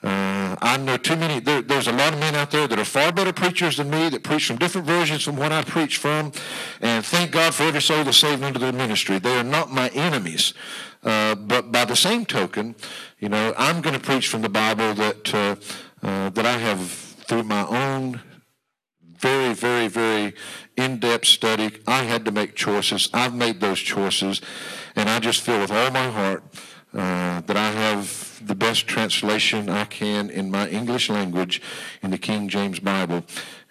[0.00, 2.84] Uh, I know too many, there, there's a lot of men out there that are
[2.84, 6.32] far better preachers than me that preach from different versions from what I preach from.
[6.80, 9.18] And thank God for every soul that's saved into the ministry.
[9.18, 10.54] They are not my enemies.
[11.02, 12.74] Uh, but by the same token,
[13.18, 15.56] you know, I'm going to preach from the Bible that uh,
[16.02, 18.20] uh, that I have through my own
[19.18, 20.34] very, very, very
[20.76, 21.70] in-depth study.
[21.86, 23.10] I had to make choices.
[23.12, 24.40] I've made those choices,
[24.94, 26.44] and I just feel with all my heart
[26.94, 31.60] uh, that I have the best translation I can in my English language
[32.02, 33.24] in the King James Bible.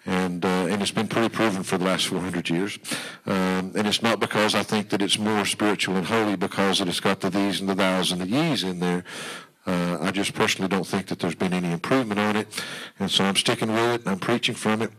[0.08, 2.78] And, uh, and it's been pretty proven for the last 400 years.
[3.26, 6.98] Um, and it's not because I think that it's more spiritual and holy because it's
[6.98, 9.04] got the thees and the thous and the ye's in there.
[9.66, 12.48] Uh, I just personally don't think that there's been any improvement on it.
[12.98, 14.08] And so I'm sticking with it.
[14.08, 14.92] I'm preaching from it.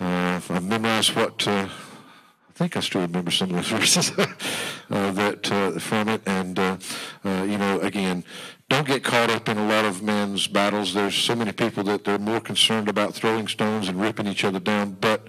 [0.00, 5.10] Uh, I've memorized what uh, I think I still remember some of those verses uh,
[5.12, 6.22] that uh, from it.
[6.24, 6.78] And uh,
[7.22, 8.24] you know, again,
[8.68, 10.94] don't get caught up in a lot of men's battles.
[10.94, 14.60] There's so many people that they're more concerned about throwing stones and ripping each other
[14.60, 14.92] down.
[15.00, 15.28] But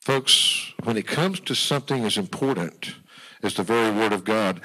[0.00, 2.94] folks, when it comes to something as important
[3.42, 4.60] as the very Word of God.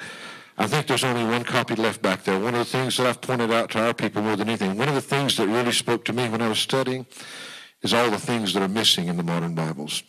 [0.58, 2.40] I think there's only one copy left back there.
[2.40, 4.88] One of the things that I've pointed out to our people more than anything, one
[4.88, 7.06] of the things that really spoke to me when I was studying
[7.82, 10.02] is all the things that are missing in the modern Bibles.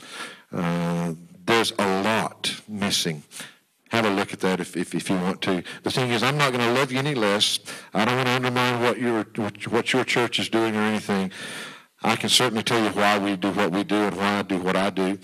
[0.52, 1.14] Uh,
[1.46, 3.24] there's a lot missing.
[3.90, 5.64] Have a look at that if, if, if you want to.
[5.84, 7.60] The thing is, I'm not going to love you any less.
[7.94, 9.26] I don't want to undermine what your,
[9.70, 11.32] what your church is doing or anything.
[12.04, 14.60] I can certainly tell you why we do what we do and why I do
[14.60, 15.18] what I do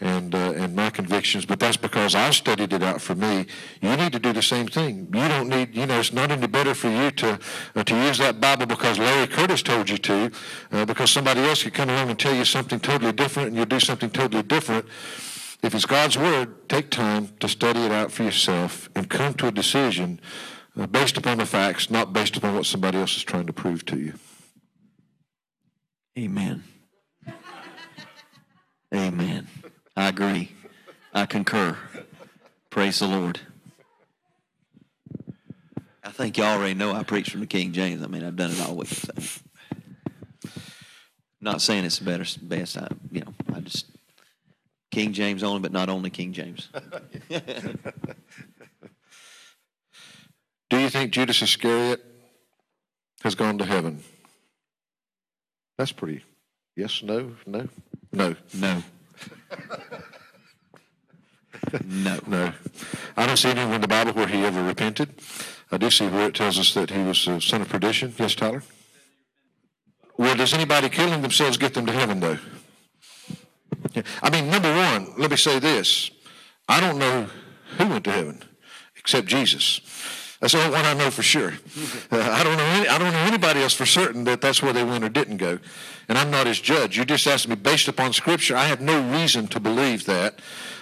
[0.00, 3.46] and, uh, and my convictions, but that's because I studied it out for me.
[3.80, 5.08] You need to do the same thing.
[5.12, 7.38] You don't need, you know, it's not any better for you to,
[7.74, 10.30] uh, to use that Bible because Larry Curtis told you to,
[10.70, 13.64] uh, because somebody else could come along and tell you something totally different and you'll
[13.64, 14.84] do something totally different.
[15.62, 19.48] If it's God's Word, take time to study it out for yourself and come to
[19.48, 20.20] a decision
[20.78, 23.84] uh, based upon the facts, not based upon what somebody else is trying to prove
[23.86, 24.14] to you.
[26.16, 26.62] Amen.
[28.94, 29.48] Amen.
[29.96, 30.52] I agree.
[31.12, 31.76] I concur.
[32.70, 33.40] Praise the Lord.
[36.04, 38.02] I think you already know I preach from the King James.
[38.02, 38.88] I mean, I've done it all week.
[38.88, 39.12] So.
[41.40, 42.78] Not saying it's the better, best.
[42.78, 43.86] I, you know, I just
[44.98, 46.70] King James only, but not only King James.
[50.68, 52.04] Do you think Judas Iscariot
[53.22, 54.02] has gone to heaven?
[55.76, 56.24] That's pretty.
[56.74, 57.68] Yes, no, no,
[58.12, 58.82] no, no.
[58.82, 58.82] no.
[62.26, 62.52] No.
[63.16, 65.10] I don't see anywhere in the Bible where he ever repented.
[65.70, 68.14] I do see where it tells us that he was a son of perdition.
[68.16, 68.62] Yes, Tyler?
[70.16, 72.38] Well, does anybody killing themselves get them to heaven, though?
[74.22, 76.10] I mean, number one, let me say this.
[76.68, 77.28] I don't know
[77.76, 78.42] who went to heaven
[78.96, 79.80] except Jesus.
[80.40, 81.54] That's the only one I know for sure.
[82.10, 82.64] Uh, I don't know.
[82.64, 85.36] Any, I don't know anybody else for certain that that's where they went or didn't
[85.36, 85.58] go.
[86.08, 86.96] And I'm not his judge.
[86.96, 88.56] You just asked me based upon Scripture.
[88.56, 90.40] I have no reason to believe that,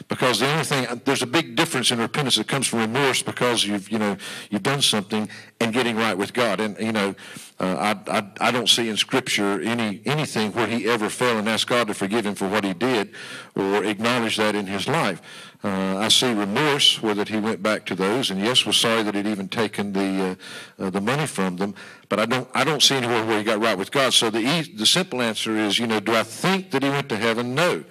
[0.08, 3.64] because the only thing there's a big difference in repentance that comes from remorse because
[3.64, 4.16] you've you know
[4.50, 5.28] you've done something
[5.60, 6.60] and getting right with God.
[6.60, 7.14] And you know,
[7.58, 11.48] uh, I, I I don't see in Scripture any anything where he ever fell and
[11.48, 13.10] asked God to forgive him for what he did,
[13.54, 15.20] or acknowledge that in his life.
[15.64, 19.02] Uh, I see remorse where that he went back to those, and yes, was sorry
[19.02, 20.38] that he'd even taken the
[20.78, 21.74] uh, uh, the money from them.
[22.08, 24.14] But I don't I don't see anywhere where he got right with God.
[24.14, 27.16] So the the simple answer is, you know, do I think that he went to
[27.16, 27.56] heaven?
[27.56, 27.84] No.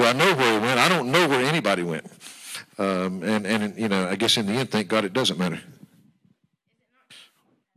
[0.00, 0.80] Do I know where he went?
[0.80, 2.06] I don't know where anybody went.
[2.78, 5.60] Um, and and you know, I guess in the end, thank God, it doesn't matter.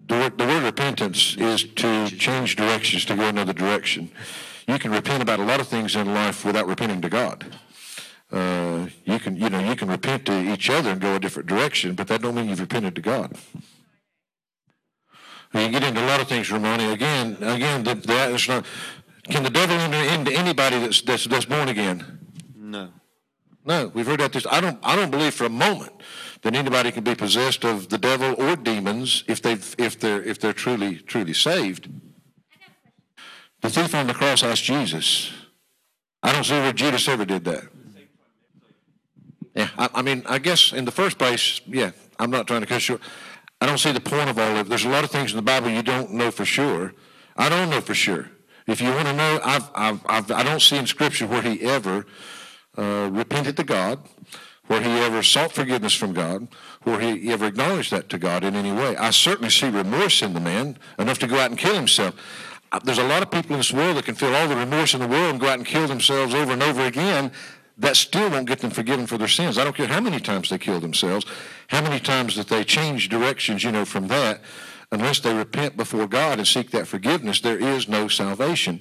[0.07, 4.09] The word, the word repentance is to change directions, to go another direction.
[4.69, 7.45] You can repent about a lot of things in life without repenting to God.
[8.31, 11.49] Uh, you can, you know, you can repent to each other and go a different
[11.49, 13.35] direction, but that don't mean you've repented to God.
[15.53, 16.93] You get into a lot of things, Ramoni.
[16.93, 18.65] Again, again, that is not.
[19.29, 22.19] Can the devil enter into anybody that's, that's that's born again?
[22.55, 22.89] No.
[23.65, 24.33] No, we've heard that.
[24.33, 24.77] This I don't.
[24.83, 25.93] I don't believe for a moment
[26.41, 30.39] that anybody can be possessed of the devil or demons if they've if they're if
[30.39, 31.89] they're truly truly saved.
[33.61, 35.31] The thief on the cross asked Jesus.
[36.21, 37.63] I don't see where Judas ever did that.
[39.55, 42.67] Yeah, I, I, mean, I guess in the first place, yeah, I'm not trying to
[42.67, 43.01] cut short.
[43.61, 44.69] I don't see the point of all of it.
[44.69, 46.93] There's a lot of things in the Bible you don't know for sure.
[47.37, 48.29] I don't know for sure.
[48.67, 51.41] If you want to know, I've, I've, I've, I do not see in Scripture where
[51.41, 52.05] he ever
[52.77, 53.99] uh, repented to God,
[54.67, 56.47] where he ever sought forgiveness from God,
[56.83, 58.95] where he ever acknowledged that to God in any way.
[58.95, 62.15] I certainly see remorse in the man, enough to go out and kill himself.
[62.71, 64.93] Uh, there's a lot of people in this world that can feel all the remorse
[64.93, 67.31] in the world and go out and kill themselves over and over again
[67.77, 69.57] that still won't get them forgiven for their sins.
[69.57, 71.25] I don't care how many times they kill themselves,
[71.67, 74.41] how many times that they change directions, you know, from that.
[74.93, 78.79] Unless they repent before God and seek that forgiveness, there is no salvation.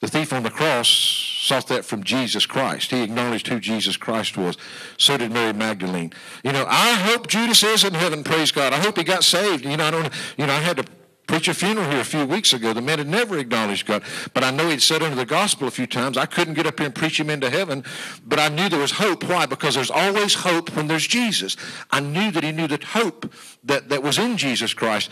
[0.00, 2.90] The thief on the cross sought that from Jesus Christ.
[2.90, 4.58] He acknowledged who Jesus Christ was.
[4.98, 6.12] So did Mary Magdalene.
[6.42, 8.74] You know, I hope Judas is in heaven, praise God.
[8.74, 9.64] I hope he got saved.
[9.64, 10.84] You know, I don't, you know, I had to
[11.26, 12.74] preach a funeral here a few weeks ago.
[12.74, 14.02] The man had never acknowledged God,
[14.34, 16.78] but I know he'd said under the gospel a few times, I couldn't get up
[16.78, 17.84] here and preach him into heaven,
[18.26, 19.24] but I knew there was hope.
[19.24, 19.46] Why?
[19.46, 21.56] Because there's always hope when there's Jesus.
[21.90, 23.32] I knew that he knew that hope
[23.64, 25.10] that, that was in Jesus Christ.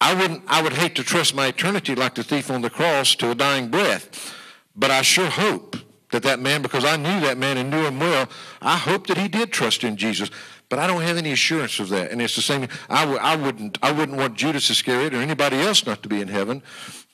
[0.00, 3.14] I wouldn't I would hate to trust my eternity like the thief on the cross
[3.16, 4.34] to a dying breath.
[4.74, 5.76] But I sure hope
[6.10, 8.28] that that man, because I knew that man and knew him well,
[8.60, 10.30] I hope that he did trust in Jesus.
[10.68, 12.10] But I don't have any assurance of that.
[12.10, 12.68] And it's the same.
[12.88, 13.78] I w- I wouldn't.
[13.82, 16.62] I wouldn't want Judas Iscariot or anybody else not to be in heaven.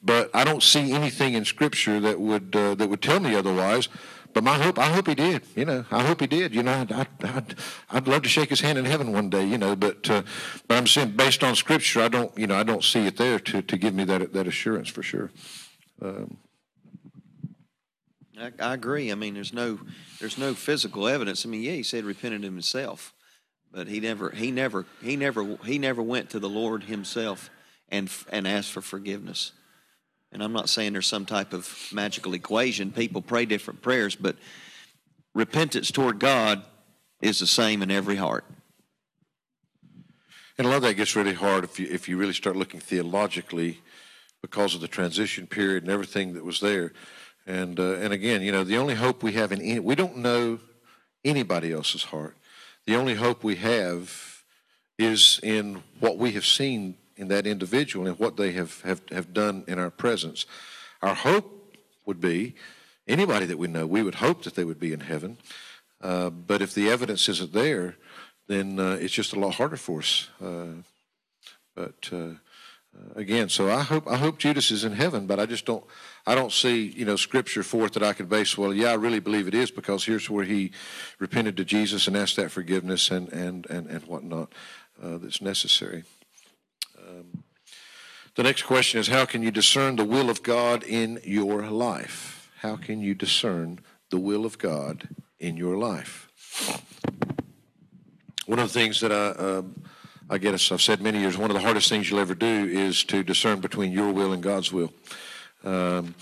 [0.03, 3.89] But I don't see anything in Scripture that would uh, that would tell me otherwise.
[4.35, 5.43] But my hope, I hope he did.
[5.55, 6.55] You know, I hope he did.
[6.55, 7.55] You know, I'd, I'd,
[7.91, 9.45] I'd, love to shake his hand in heaven one day.
[9.45, 10.23] You know, but uh,
[10.67, 12.37] but I'm saying based on Scripture, I don't.
[12.37, 15.03] You know, I don't see it there to to give me that that assurance for
[15.03, 15.31] sure.
[16.01, 16.39] Um,
[18.39, 19.13] I, I agree.
[19.13, 19.81] I mean, there's no
[20.19, 21.45] there's no physical evidence.
[21.45, 23.13] I mean, yeah, he said repented himself,
[23.71, 27.51] but he never he never he never he never went to the Lord himself
[27.89, 29.53] and and asked for forgiveness.
[30.33, 32.91] And I'm not saying there's some type of magical equation.
[32.91, 34.37] People pray different prayers, but
[35.35, 36.63] repentance toward God
[37.21, 38.45] is the same in every heart.
[40.59, 42.81] And a lot of that gets really hard if you if you really start looking
[42.81, 43.81] theologically,
[44.43, 46.93] because of the transition period and everything that was there.
[47.47, 50.19] And uh, and again, you know, the only hope we have in any, we don't
[50.19, 50.59] know
[51.25, 52.37] anybody else's heart.
[52.87, 54.43] The only hope we have
[54.99, 59.33] is in what we have seen in that individual and what they have, have, have
[59.33, 60.45] done in our presence.
[61.01, 62.55] Our hope would be
[63.09, 65.39] anybody that we know, we would hope that they would be in heaven.
[66.03, 67.97] Uh, but if the evidence isn't there,
[68.49, 70.29] then uh, it's just a lot harder for us.
[70.43, 70.83] Uh,
[71.75, 75.47] but uh, uh, again, so I hope I hope Judas is in heaven, but I
[75.47, 75.85] just don't
[76.27, 78.59] I don't see you know scripture for it that I could base.
[78.59, 80.73] Well, yeah, I really believe it is because here's where he
[81.19, 84.53] repented to Jesus and asked that forgiveness and and and and whatnot
[85.03, 86.05] uh, that's necessary.
[88.35, 92.51] The next question is how can you discern the will of God in your life?
[92.61, 93.81] How can you discern
[94.11, 95.09] the will of God
[95.39, 96.29] in your life?
[98.47, 99.63] One of the things that I uh,
[100.33, 103.05] I guess I've said many years, one of the hardest things you'll ever do is
[103.05, 104.91] to discern between your will and God's will.
[105.63, 106.15] Um,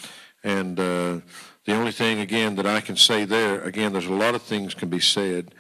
[0.43, 1.21] and uh,
[1.65, 4.75] the only thing, again, that I can say there, again, there's a lot of things
[4.75, 5.55] can be said,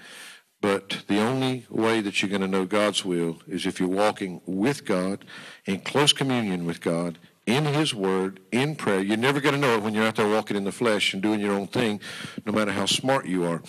[0.60, 4.42] but the only way that you're going to know God's will is if you're walking
[4.44, 5.24] with God,
[5.64, 9.00] in close communion with God, in His Word, in prayer.
[9.00, 11.22] You're never going to know it when you're out there walking in the flesh and
[11.22, 12.00] doing your own thing,
[12.44, 13.62] no matter how smart you are.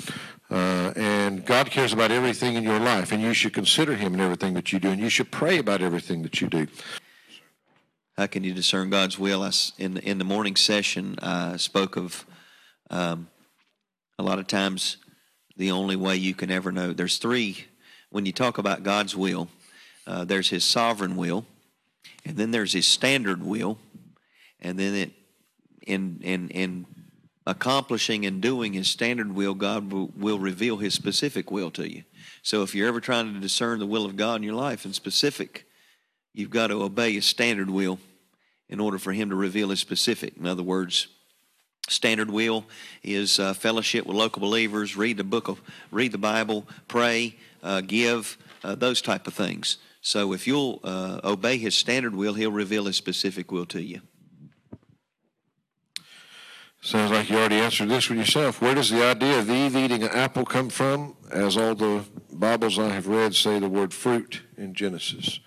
[0.50, 4.20] Uh, and God cares about everything in your life, and you should consider Him in
[4.20, 6.68] everything that you do, and you should pray about everything that you do.
[8.18, 9.42] How can you discern God's will?
[9.42, 12.26] I, in in the morning session, I spoke of
[12.90, 13.30] um,
[14.20, 14.98] a lot of times
[15.62, 16.92] the only way you can ever know.
[16.92, 17.66] There's three.
[18.10, 19.48] When you talk about God's will,
[20.08, 21.46] uh, there's His sovereign will,
[22.26, 23.78] and then there's His standard will,
[24.60, 25.12] and then it
[25.86, 26.86] in in in
[27.46, 32.04] accomplishing and doing his standard will, God will, will, reveal his specific will to you.
[32.44, 34.94] So if you're ever trying to discern the will of God in your life in
[34.94, 35.66] specific,
[36.36, 37.98] you've got to obey his standard will
[38.70, 40.38] in order for him to reveal his specific.
[40.38, 41.08] In other words,
[41.90, 42.66] standard will
[43.04, 45.62] is uh, fellowship with local believers, read the book of,
[45.92, 49.78] read the Bible, pray, uh, give, uh, those type of things.
[50.02, 54.02] So if you'll uh, obey his standard will, he'll reveal his specific will to you.
[56.84, 58.60] Sounds like you already answered this one yourself.
[58.60, 61.16] Where does the idea of Eve eating an apple come from?
[61.30, 62.04] As all the
[62.34, 65.40] Bibles I have read say the word fruit in Genesis.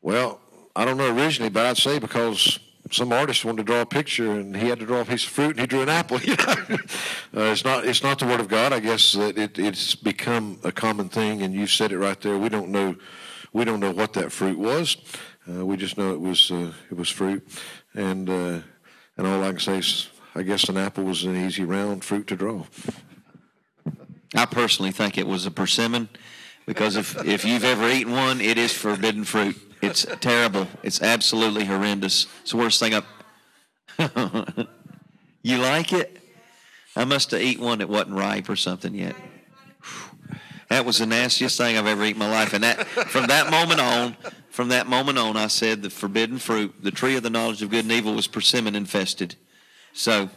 [0.00, 0.40] Well,
[0.74, 2.58] I don't know originally, but I'd say because
[2.90, 5.30] some artist wanted to draw a picture and he had to draw a piece of
[5.30, 6.20] fruit and he drew an apple.
[6.26, 6.76] You know,
[7.36, 8.72] uh, it's not it's not the word of God.
[8.72, 12.38] I guess that it, it's become a common thing, and you said it right there.
[12.38, 12.96] We don't know
[13.52, 14.96] we don't know what that fruit was.
[15.48, 17.46] Uh, we just know it was uh, it was fruit,
[17.94, 18.60] and uh,
[19.16, 22.26] and all I can say is, I guess an apple was an easy round fruit
[22.28, 22.64] to draw.
[24.34, 26.08] I personally think it was a persimmon
[26.66, 29.56] because if, if you've ever eaten one, it is forbidden fruit.
[29.82, 30.66] It's terrible.
[30.82, 32.26] It's absolutely horrendous.
[32.42, 33.06] It's the worst thing I've.
[35.42, 36.20] you like it?
[36.94, 39.16] I must have eaten one that wasn't ripe or something yet.
[40.68, 42.52] That was the nastiest thing I've ever eaten in my life.
[42.52, 44.16] And that from that moment on,
[44.50, 47.70] from that moment on, I said the forbidden fruit, the tree of the knowledge of
[47.70, 49.36] good and evil, was persimmon infested.
[49.92, 50.30] So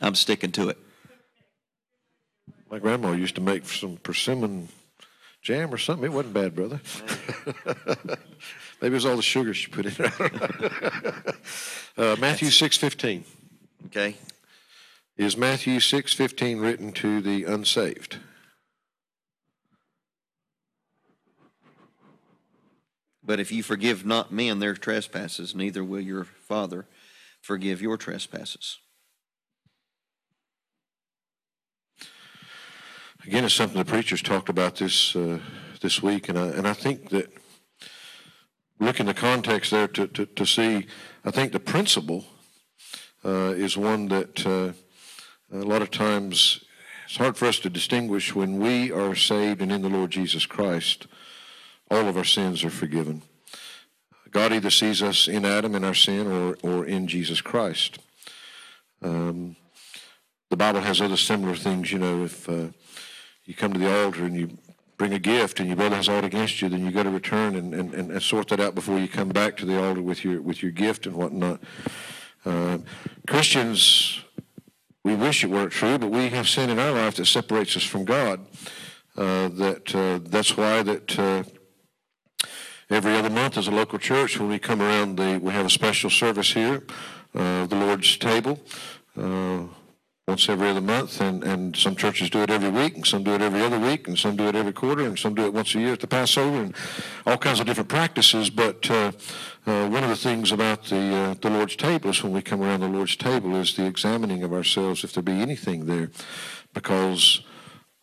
[0.00, 0.78] I'm sticking to it.
[2.70, 4.68] My grandma used to make some persimmon
[5.44, 6.06] jam or something.
[6.06, 6.80] It wasn't bad, brother.
[8.80, 10.04] Maybe it was all the sugar she put in.
[12.04, 13.24] uh, Matthew six fifteen.
[13.86, 14.16] Okay.
[15.16, 18.18] Is Matthew six fifteen written to the unsaved?
[23.26, 26.86] But if you forgive not men their trespasses, neither will your Father
[27.40, 28.78] forgive your trespasses.
[33.26, 35.38] Again, it's something the preachers talked about this uh,
[35.80, 37.32] this week, and I, and I think that
[38.78, 40.86] look in the context there to, to, to see,
[41.24, 42.26] I think the principle
[43.24, 44.72] uh, is one that uh,
[45.50, 46.64] a lot of times
[47.06, 50.44] it's hard for us to distinguish when we are saved and in the Lord Jesus
[50.44, 51.06] Christ,
[51.90, 53.22] all of our sins are forgiven.
[54.30, 57.98] God either sees us in Adam in our sin or, or in Jesus Christ.
[59.00, 59.56] Um,
[60.50, 62.68] the Bible has other similar things, you know, if uh,
[63.44, 64.56] you come to the altar and you
[64.96, 67.56] bring a gift and your brother has aught against you, then you got to return
[67.56, 70.40] and, and, and sort that out before you come back to the altar with your
[70.40, 71.60] with your gift and whatnot.
[72.44, 72.78] Uh,
[73.26, 74.22] Christians,
[75.02, 77.84] we wish it weren't true, but we have sin in our life that separates us
[77.84, 78.40] from God.
[79.16, 81.42] Uh, that uh, that's why that uh,
[82.90, 85.70] every other month as a local church, when we come around, the, we have a
[85.70, 86.82] special service here,
[87.34, 88.60] uh, the Lord's table.
[90.26, 93.34] Once every other month, and, and some churches do it every week, and some do
[93.34, 95.74] it every other week, and some do it every quarter, and some do it once
[95.74, 96.74] a year at the Passover, and
[97.26, 98.48] all kinds of different practices.
[98.48, 99.12] But uh,
[99.66, 102.62] uh, one of the things about the uh, the Lord's table is when we come
[102.62, 106.10] around the Lord's table is the examining of ourselves if there be anything there,
[106.72, 107.42] because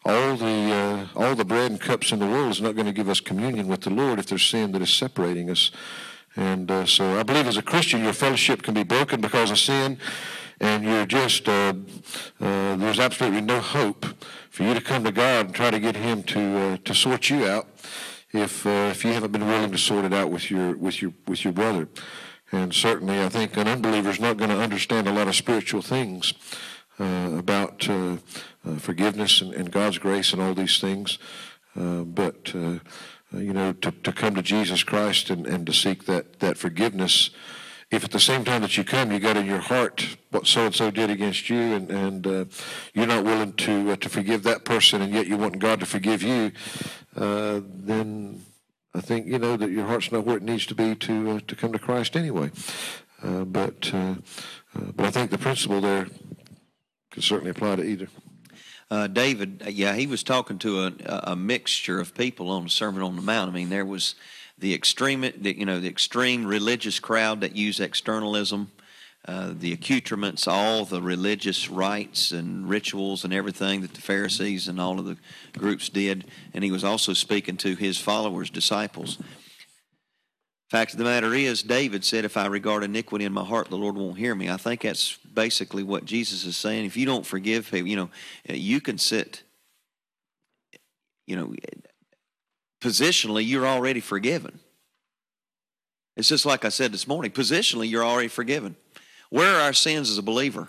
[0.05, 2.93] all the uh, all the bread and cups in the world is not going to
[2.93, 5.71] give us communion with the Lord if there's sin that is separating us.
[6.35, 9.57] And uh, so I believe as a Christian, your fellowship can be broken because of
[9.57, 9.97] sin
[10.61, 11.73] and you're just uh,
[12.39, 14.05] uh, there's absolutely no hope
[14.49, 17.29] for you to come to God and try to get Him to uh, to sort
[17.29, 17.67] you out
[18.31, 21.11] if uh, if you haven't been willing to sort it out with your with your
[21.27, 21.89] with your brother.
[22.53, 25.81] And certainly, I think an unbeliever is not going to understand a lot of spiritual
[25.81, 26.33] things
[26.99, 27.87] uh, about
[28.77, 31.17] forgiveness and, and, God's grace and all these things.
[31.73, 36.57] but you know, to, to come to Jesus Christ and, and to seek that that
[36.57, 37.29] forgiveness
[37.91, 40.65] if at the same time that you come, you got in your heart what so
[40.65, 42.45] and so did against you, and and uh,
[42.93, 45.85] you're not willing to uh, to forgive that person, and yet you want God to
[45.85, 46.51] forgive you,
[47.17, 48.43] uh, then
[48.95, 51.39] I think you know that your heart's not where it needs to be to uh,
[51.47, 52.51] to come to Christ anyway.
[53.21, 54.15] Uh, but uh,
[54.73, 56.07] but I think the principle there
[57.11, 58.07] could certainly apply to either.
[59.13, 63.15] David, yeah, he was talking to a, a mixture of people on the Sermon on
[63.15, 63.49] the Mount.
[63.49, 64.15] I mean, there was
[64.61, 68.71] the extreme, the, you know, the extreme religious crowd that use externalism,
[69.27, 74.79] uh, the accoutrements, all the religious rites and rituals and everything that the Pharisees and
[74.79, 75.17] all of the
[75.57, 79.17] groups did, and he was also speaking to his followers, disciples.
[80.69, 83.77] Fact of the matter is, David said, "If I regard iniquity in my heart, the
[83.77, 86.85] Lord won't hear me." I think that's basically what Jesus is saying.
[86.85, 88.09] If you don't forgive people, you know,
[88.47, 89.43] you can sit,
[91.27, 91.53] you know,
[92.81, 94.59] positionally, you're already forgiven.
[96.17, 98.75] It's just like I said this morning positionally, you're already forgiven.
[99.29, 100.67] Where are our sins as a believer?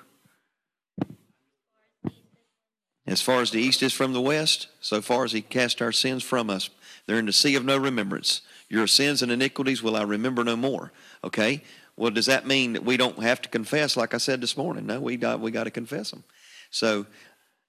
[3.07, 5.91] As far as the east is from the west, so far as he cast our
[5.91, 6.71] sins from us,
[7.07, 8.43] they're in the sea of no remembrance.
[8.69, 10.93] Your sins and iniquities will I remember no more.
[11.25, 11.63] Okay?
[11.97, 14.87] Well, does that mean that we don't have to confess, like I said this morning?
[14.87, 16.23] No, we got, we got to confess them.
[16.71, 17.07] So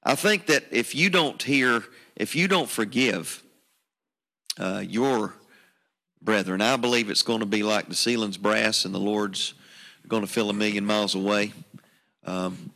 [0.03, 1.83] I think that if you don't hear,
[2.15, 3.43] if you don't forgive,
[4.59, 5.35] uh, your
[6.21, 6.61] brethren.
[6.61, 9.53] I believe it's going to be like the ceiling's brass and the Lord's
[10.07, 11.53] going to fill a million miles away.
[12.25, 12.71] Um,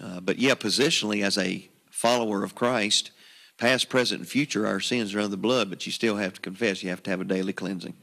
[0.00, 3.10] uh, but yeah, positionally, as a follower of Christ,
[3.58, 6.40] past, present, and future, our sins are under the blood, but you still have to
[6.40, 6.82] confess.
[6.82, 7.94] You have to have a daily cleansing.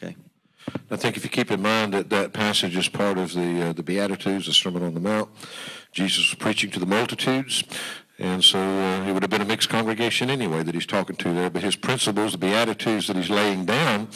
[0.00, 0.16] Okay.
[0.90, 3.72] I think if you keep in mind that that passage is part of the uh,
[3.72, 5.30] the Beatitudes, the Sermon on the Mount,
[5.92, 7.64] Jesus was preaching to the multitudes.
[8.18, 11.32] And so uh, it would have been a mixed congregation anyway that he's talking to
[11.32, 11.50] there.
[11.50, 14.08] But his principles, the beatitudes that he's laying down,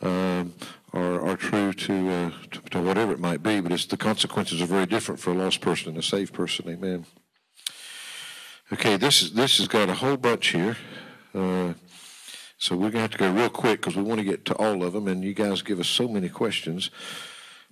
[0.00, 0.44] uh,
[0.92, 3.60] are, are true to, uh, to, to whatever it might be.
[3.60, 6.68] But it's the consequences are very different for a lost person and a saved person.
[6.68, 7.06] Amen.
[8.72, 10.76] Okay, this is this has got a whole bunch here.
[11.34, 11.74] Uh,
[12.56, 14.54] so we're going to have to go real quick because we want to get to
[14.54, 16.90] all of them, and you guys give us so many questions.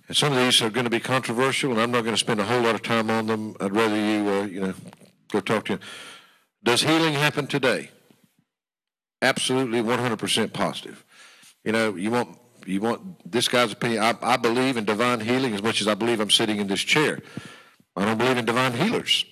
[0.07, 2.39] And some of these are going to be controversial, and I'm not going to spend
[2.39, 3.55] a whole lot of time on them.
[3.61, 4.73] I'd rather you, uh, you know,
[5.31, 5.79] go talk to you.
[6.63, 7.89] Does healing happen today?
[9.21, 11.03] Absolutely 100% positive.
[11.63, 14.03] You know, you want you want this guy's opinion.
[14.03, 16.81] I, I believe in divine healing as much as I believe I'm sitting in this
[16.81, 17.19] chair.
[17.95, 19.25] I don't believe in divine healers.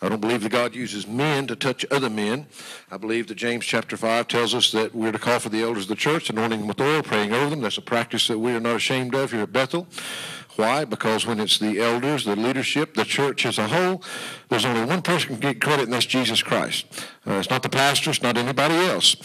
[0.00, 2.46] I don't believe that God uses men to touch other men.
[2.90, 5.84] I believe that James chapter 5 tells us that we're to call for the elders
[5.84, 7.62] of the church, anointing them with oil, praying over them.
[7.62, 9.88] That's a practice that we are not ashamed of here at Bethel.
[10.56, 10.84] Why?
[10.84, 14.02] Because when it's the elders, the leadership, the church as a whole,
[14.48, 16.86] there's only one person can get credit, and that's Jesus Christ.
[17.26, 19.16] Uh, it's not the pastor, it's not anybody else.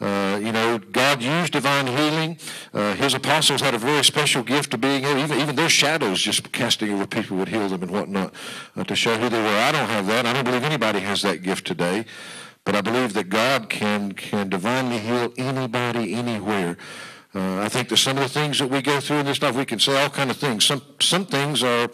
[0.00, 2.38] Uh, you know, God used divine healing.
[2.72, 6.20] Uh, his apostles had a very special gift of being able, even, even their shadows
[6.20, 8.34] just casting over people would heal them and whatnot
[8.76, 9.48] uh, to show who they were.
[9.48, 10.26] I don't have that.
[10.26, 12.04] I don't believe anybody has that gift today.
[12.64, 16.76] But I believe that God can, can divinely heal anybody, anywhere.
[17.36, 19.54] Uh, I think that some of the things that we go through in this life,
[19.54, 20.64] we can say all kind of things.
[20.64, 21.90] Some, some things are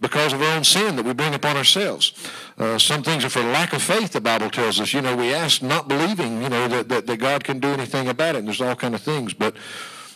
[0.00, 2.12] because of our own sin that we bring upon ourselves.
[2.58, 4.92] Uh, some things are for lack of faith, the Bible tells us.
[4.92, 8.08] You know, we ask not believing, you know, that, that, that God can do anything
[8.08, 9.32] about it, and there's all kind of things.
[9.32, 9.54] But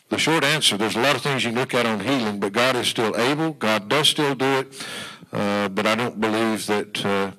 [0.09, 2.53] the short answer, there's a lot of things you can look at on healing, but
[2.53, 3.53] God is still able.
[3.53, 4.87] God does still do it.
[5.33, 7.05] Uh, but I don't believe that...
[7.05, 7.31] Uh,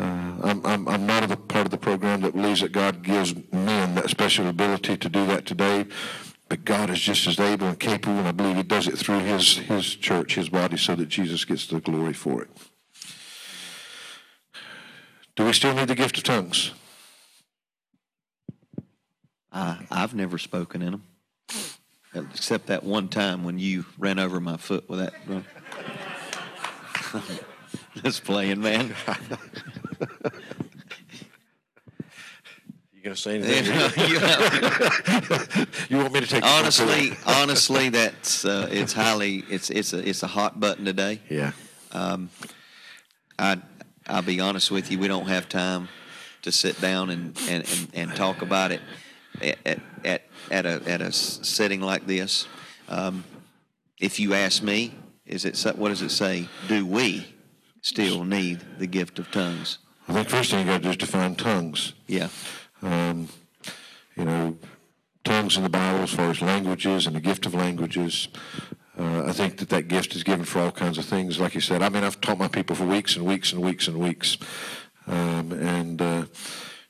[0.00, 3.34] uh, I'm, I'm, I'm not a part of the program that believes that God gives
[3.52, 5.86] men that special ability to do that today,
[6.48, 9.20] but God is just as able and capable, and I believe He does it through
[9.20, 12.48] His, his church, His body, so that Jesus gets the glory for it.
[15.36, 16.72] Do we still need the gift of tongues?
[19.52, 21.02] I, I've never spoken in them,
[22.14, 25.14] except that one time when you ran over my foot with that.
[28.02, 28.94] Just playing, man.
[33.08, 33.64] You gonna say anything?
[35.88, 36.44] you want me to take?
[36.44, 41.22] Honestly, honestly, that's uh, it's highly it's it's a it's a hot button today.
[41.30, 41.52] Yeah.
[41.92, 42.28] Um,
[43.38, 43.56] I
[44.06, 45.88] I'll be honest with you, we don't have time
[46.42, 48.82] to sit down and and, and, and talk about it
[49.40, 52.46] at at at a at a setting like this.
[52.90, 53.24] Um,
[53.98, 54.92] if you ask me,
[55.24, 56.46] is it what does it say?
[56.68, 57.26] Do we
[57.80, 59.78] still need the gift of tongues?
[60.08, 61.94] I think first thing you got to do is define tongues.
[62.06, 62.28] Yeah.
[62.82, 63.28] Um,
[64.16, 64.56] you know,
[65.24, 68.28] tongues in the Bible as far as languages and the gift of languages.
[68.98, 71.38] Uh, I think that that gift is given for all kinds of things.
[71.38, 73.86] Like you said, I mean, I've taught my people for weeks and weeks and weeks
[73.86, 74.38] and weeks.
[75.06, 76.24] Um, and, uh,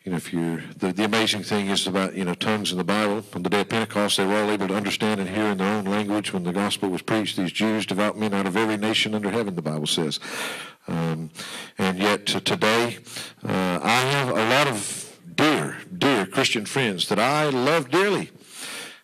[0.04, 2.84] you know, if you're, the, the amazing thing is about, you know, tongues in the
[2.84, 3.24] Bible.
[3.34, 5.74] On the day of Pentecost, they were all able to understand and hear in their
[5.74, 7.36] own language when the gospel was preached.
[7.36, 10.18] These Jews, devout men out of every nation under heaven, the Bible says.
[10.86, 11.28] Um,
[11.76, 12.98] and yet today,
[13.44, 15.07] uh, I have a lot of
[15.38, 18.30] dear, dear Christian friends that I love dearly.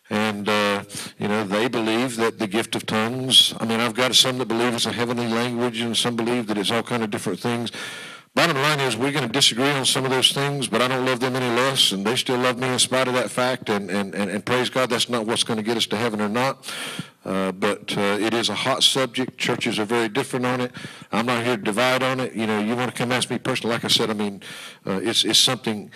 [0.09, 0.83] And, uh,
[1.17, 4.47] you know, they believe that the gift of tongues, I mean, I've got some that
[4.47, 7.71] believe it's a heavenly language and some believe that it's all kind of different things.
[8.35, 11.05] Bottom line is we're going to disagree on some of those things, but I don't
[11.05, 13.69] love them any less, and they still love me in spite of that fact.
[13.69, 16.19] And, and, and, and praise God, that's not what's going to get us to heaven
[16.19, 16.69] or not.
[17.23, 19.37] Uh, but uh, it is a hot subject.
[19.37, 20.71] Churches are very different on it.
[21.13, 22.33] I'm not here to divide on it.
[22.33, 23.73] You know, you want to come ask me personally.
[23.73, 24.41] Like I said, I mean,
[24.85, 25.89] uh, it's, it's something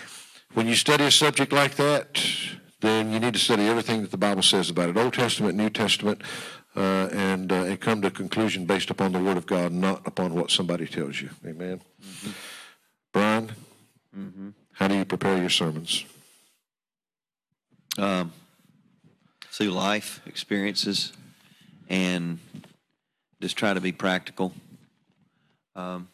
[0.53, 2.23] when you study a subject like that,
[2.81, 5.69] then you need to study everything that the Bible says about it, Old Testament, New
[5.69, 6.21] Testament,
[6.75, 10.05] uh, and, uh, and come to a conclusion based upon the Word of God, not
[10.07, 11.29] upon what somebody tells you.
[11.45, 11.81] Amen.
[12.01, 12.29] Mm-hmm.
[13.11, 13.51] Brian,
[14.17, 14.49] mm-hmm.
[14.73, 16.05] how do you prepare your sermons?
[17.97, 18.31] Um,
[19.51, 21.11] through life experiences
[21.89, 22.39] and
[23.41, 24.53] just try to be practical.
[25.75, 26.07] Um,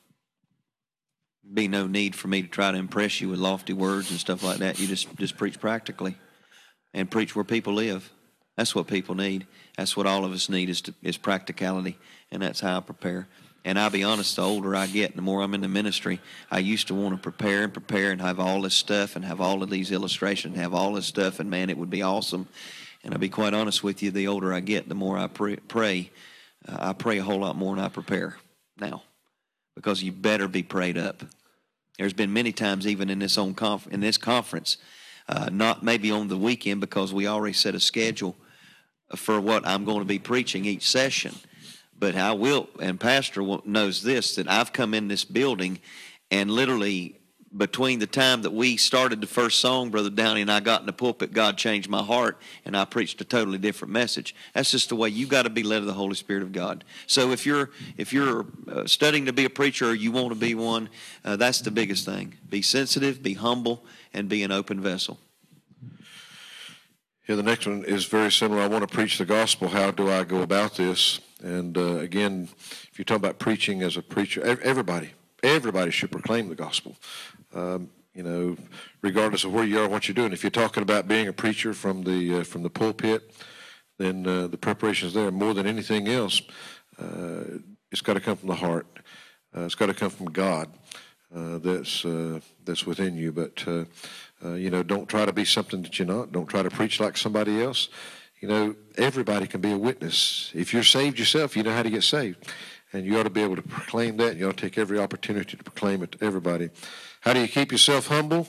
[1.54, 4.44] be no need for me to try to impress you with lofty words and stuff
[4.44, 4.80] like that.
[4.80, 6.18] You just just preach practically,
[6.94, 8.12] and preach where people live.
[8.58, 9.48] That's what people need.
[9.78, 11.98] That's what all of us need is to, is practicality,
[12.32, 13.28] and that's how I prepare.
[13.66, 16.22] And I'll be honest, the older I get, the more I'm in the ministry,
[16.52, 19.42] I used to want to prepare and prepare and have all this stuff and have
[19.42, 22.48] all of these illustrations, have all this stuff, and man, it would be awesome.
[23.04, 25.56] And I'll be quite honest with you, the older I get, the more I pray.
[25.56, 26.12] pray
[26.68, 28.38] uh, I pray a whole lot more than I prepare
[28.78, 29.04] now
[29.76, 31.24] because you better be prayed up.
[31.98, 34.78] There's been many times, even in this, own conf- in this conference,
[35.30, 38.36] uh, not maybe on the weekend because we already set a schedule
[39.16, 41.36] for what I'm going to be preaching each session.
[41.98, 45.80] But I will, and Pastor knows this, that I've come in this building
[46.32, 47.20] and literally
[47.58, 50.86] between the time that we started the first song, Brother Downey, and I got in
[50.86, 54.36] the pulpit, God changed my heart, and I preached a totally different message.
[54.54, 56.84] That's just the way you got to be led of the Holy Spirit of God.
[57.08, 60.36] So if you're if you're uh, studying to be a preacher or you want to
[60.36, 60.90] be one,
[61.24, 62.36] uh, that's the biggest thing.
[62.50, 65.20] Be sensitive, be humble, and be an open vessel.
[67.28, 68.62] Yeah, the next one is very similar.
[68.62, 69.70] I want to preach the gospel.
[69.70, 71.22] How do I go about this?
[71.42, 72.50] And uh, again,
[72.92, 75.12] if you talk about preaching as a preacher, everybody,
[75.42, 76.96] everybody should proclaim the gospel
[77.56, 78.56] um, you know,
[79.02, 80.32] regardless of where you are, what you're doing.
[80.32, 83.34] If you're talking about being a preacher from the uh, from the pulpit,
[83.98, 86.42] then uh, the preparations there more than anything else.
[87.00, 87.60] Uh,
[87.92, 88.88] it's got to come from the heart.
[89.56, 90.70] Uh, it's got to come from God.
[91.36, 93.32] Uh, that's uh, that's within you.
[93.32, 93.66] But
[94.44, 96.32] you know, don't try to be something that you're not.
[96.32, 97.90] Don't try to preach like somebody else.
[98.42, 100.52] you know, everybody can be a witness.
[100.54, 102.52] If you're saved yourself, you know how to get saved.
[102.94, 104.32] And you ought to be able to proclaim that.
[104.32, 106.70] And you ought to take every opportunity to proclaim it to everybody.
[107.26, 108.48] How do you keep yourself humble?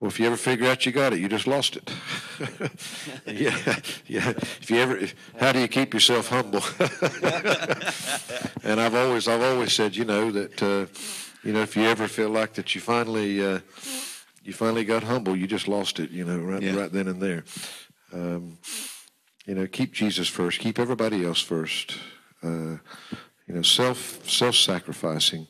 [0.00, 1.90] Well, if you ever figure out you got it, you just lost it.
[3.26, 4.30] yeah, yeah.
[4.30, 5.06] If you ever,
[5.38, 6.62] how do you keep yourself humble?
[8.64, 10.86] and I've always, I've always said, you know, that, uh,
[11.42, 13.60] you know, if you ever feel like that, you finally, uh,
[14.42, 16.10] you finally got humble, you just lost it.
[16.10, 16.76] You know, right, yeah.
[16.76, 17.44] right then and there.
[18.12, 18.58] Um,
[19.44, 20.60] you know, keep Jesus first.
[20.60, 21.98] Keep everybody else first.
[22.42, 22.78] Uh,
[23.46, 25.46] you know, self self sacrificing.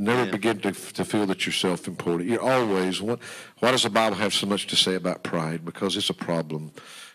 [0.00, 0.30] Never yeah.
[0.30, 2.30] begin to, to feel that you're self important.
[2.30, 3.18] You're always, what,
[3.58, 5.62] why does the Bible have so much to say about pride?
[5.62, 6.72] Because it's a problem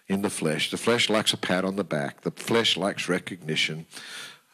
[0.07, 0.69] in the flesh.
[0.69, 3.87] The flesh likes a pat on the back, the flesh likes recognition.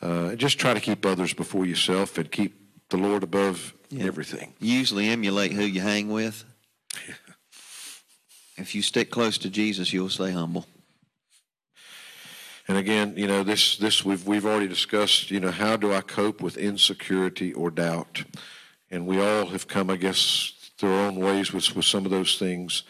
[0.01, 2.55] Uh, just try to keep others before yourself and keep
[2.89, 4.05] the Lord above yeah.
[4.05, 4.53] everything.
[4.61, 6.45] Usually emulate who you hang with.
[8.57, 10.65] if you stick close to Jesus, you'll stay humble.
[12.71, 15.99] And again, you know, this this we've we've already discussed, you know, how do I
[15.99, 18.23] cope with insecurity or doubt?
[18.89, 22.11] And we all have come, I guess, through our own ways with with some of
[22.11, 22.83] those things.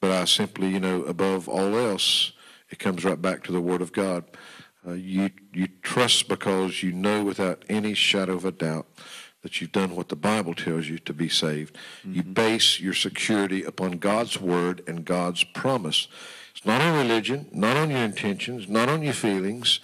[0.00, 2.34] But I simply, you know, above all else,
[2.70, 4.22] it comes right back to the Word of God.
[4.86, 8.86] Uh, you you trust because you know without any shadow of a doubt
[9.42, 11.74] that you've done what the Bible tells you to be saved.
[11.74, 12.14] Mm-hmm.
[12.14, 16.06] You base your security upon God's Word and God's promise.
[16.56, 19.80] It's not on religion, not on your intentions, not on your feelings.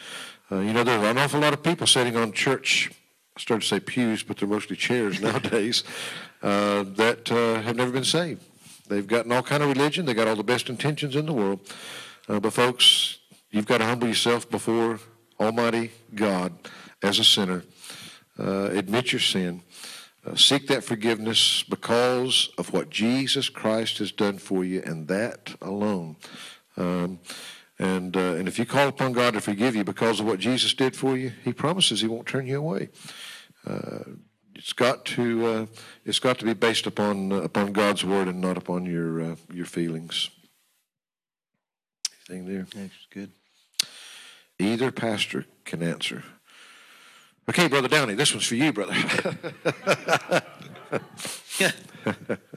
[0.51, 2.91] Uh, you know, there are an awful lot of people sitting on church,
[3.37, 5.85] I started to say pews, but they're mostly chairs nowadays,
[6.43, 8.43] uh, that uh, have never been saved.
[8.89, 10.07] They've gotten all kind of religion.
[10.07, 11.61] They got all the best intentions in the world.
[12.27, 13.19] Uh, but folks,
[13.51, 14.99] you've got to humble yourself before
[15.39, 16.55] Almighty God
[17.03, 17.65] as a sinner.
[18.39, 19.61] Uh, admit your sin.
[20.27, 25.55] Uh, seek that forgiveness because of what Jesus Christ has done for you, and that
[25.61, 26.17] alone.
[26.77, 27.21] Um,
[27.79, 30.75] and, uh, and if you call upon God to forgive you because of what Jesus
[30.75, 32.91] did for you, He promises He won't turn you away.
[33.67, 34.05] Uh,
[34.55, 35.67] it's got to uh,
[36.05, 39.37] it's got to be based upon uh, upon God's word and not upon your uh,
[39.53, 40.31] your feelings.
[42.31, 42.67] Anything there?
[42.75, 43.31] That's good.
[44.59, 46.23] Either pastor can answer.
[47.49, 48.95] Okay, brother Downey, this one's for you, brother.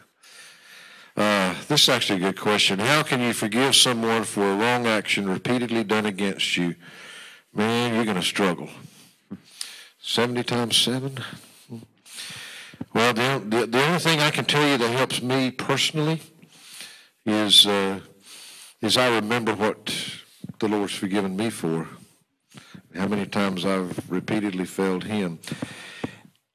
[1.15, 2.79] Uh, this is actually a good question.
[2.79, 6.75] How can you forgive someone for a wrong action repeatedly done against you?
[7.53, 8.69] Man, you're going to struggle.
[10.01, 11.17] 70 times 7?
[12.93, 16.21] Well, the, the, the, only thing I can tell you that helps me personally
[17.25, 18.01] is, uh,
[18.81, 19.95] is I remember what
[20.59, 21.87] the Lord's forgiven me for,
[22.93, 25.39] how many times I've repeatedly failed Him.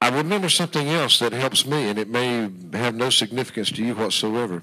[0.03, 3.95] I remember something else that helps me, and it may have no significance to you
[3.95, 4.63] whatsoever.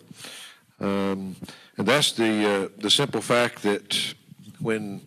[0.79, 1.35] Um,
[1.77, 4.15] and that's the uh, the simple fact that
[4.59, 5.01] when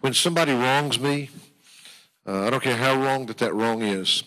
[0.00, 1.30] when somebody wrongs me,
[2.26, 4.24] uh, I don't care how wrong that that wrong is.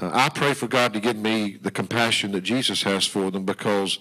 [0.00, 3.44] Uh, I pray for God to give me the compassion that Jesus has for them
[3.44, 3.98] because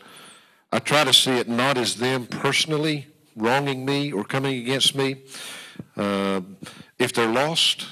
[0.72, 5.18] I try to see it not as them personally wronging me or coming against me.
[5.98, 6.42] Uh,
[6.98, 7.88] if they're lost,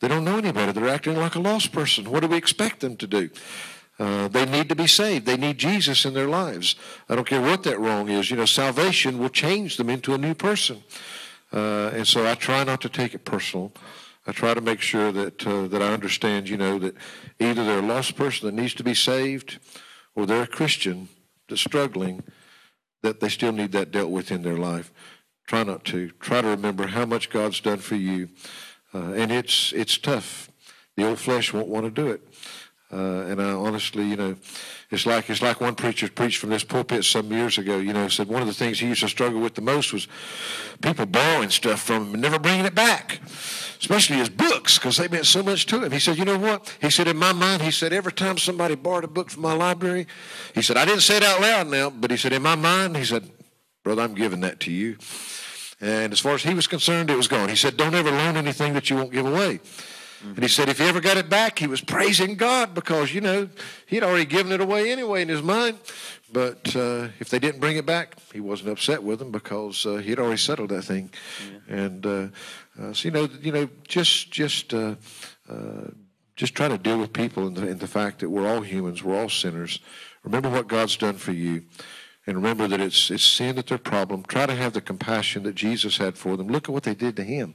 [0.00, 0.72] they don't know any better.
[0.72, 2.10] They're acting like a lost person.
[2.10, 3.30] What do we expect them to do?
[3.98, 5.26] Uh, they need to be saved.
[5.26, 6.74] They need Jesus in their lives.
[7.08, 8.30] I don't care what that wrong is.
[8.30, 10.82] You know, salvation will change them into a new person.
[11.52, 13.72] Uh, and so I try not to take it personal.
[14.26, 16.94] I try to make sure that uh, that I understand, you know, that
[17.38, 19.58] either they're a lost person that needs to be saved,
[20.14, 21.08] or they're a Christian
[21.48, 22.22] that's struggling,
[23.02, 24.92] that they still need that dealt with in their life.
[25.46, 26.10] Try not to.
[26.20, 28.28] Try to remember how much God's done for you
[28.94, 30.50] uh, and it's it's tough.
[30.96, 32.22] The old flesh won't want to do it.
[32.92, 34.34] Uh, and I honestly, you know,
[34.90, 37.78] it's like it's like one preacher preached from this pulpit some years ago.
[37.78, 40.08] You know, said one of the things he used to struggle with the most was
[40.82, 43.20] people borrowing stuff from him and never bringing it back,
[43.78, 45.92] especially his books because they meant so much to him.
[45.92, 46.76] He said, you know what?
[46.80, 49.52] He said, in my mind, he said, every time somebody borrowed a book from my
[49.52, 50.08] library,
[50.52, 52.96] he said, I didn't say it out loud now, but he said, in my mind,
[52.96, 53.30] he said,
[53.84, 54.96] brother, I'm giving that to you.
[55.80, 57.48] And as far as he was concerned, it was gone.
[57.48, 59.60] He said, Don't ever loan anything that you won't give away.
[60.20, 60.34] Mm-hmm.
[60.34, 63.22] And he said, if he ever got it back, he was praising God because, you
[63.22, 63.48] know,
[63.86, 65.78] he'd already given it away anyway in his mind.
[66.30, 69.96] But uh, if they didn't bring it back, he wasn't upset with them because uh,
[69.96, 71.10] he'd already settled that thing.
[71.68, 71.74] Yeah.
[71.74, 72.28] And uh,
[72.78, 74.96] uh so, you know, you know, just just uh,
[75.48, 75.88] uh,
[76.36, 79.02] just try to deal with people in the, in the fact that we're all humans,
[79.02, 79.80] we're all sinners.
[80.22, 81.64] Remember what God's done for you.
[82.30, 84.22] And remember that it's, it's sin that their problem.
[84.22, 86.46] Try to have the compassion that Jesus had for them.
[86.46, 87.54] Look at what they did to him.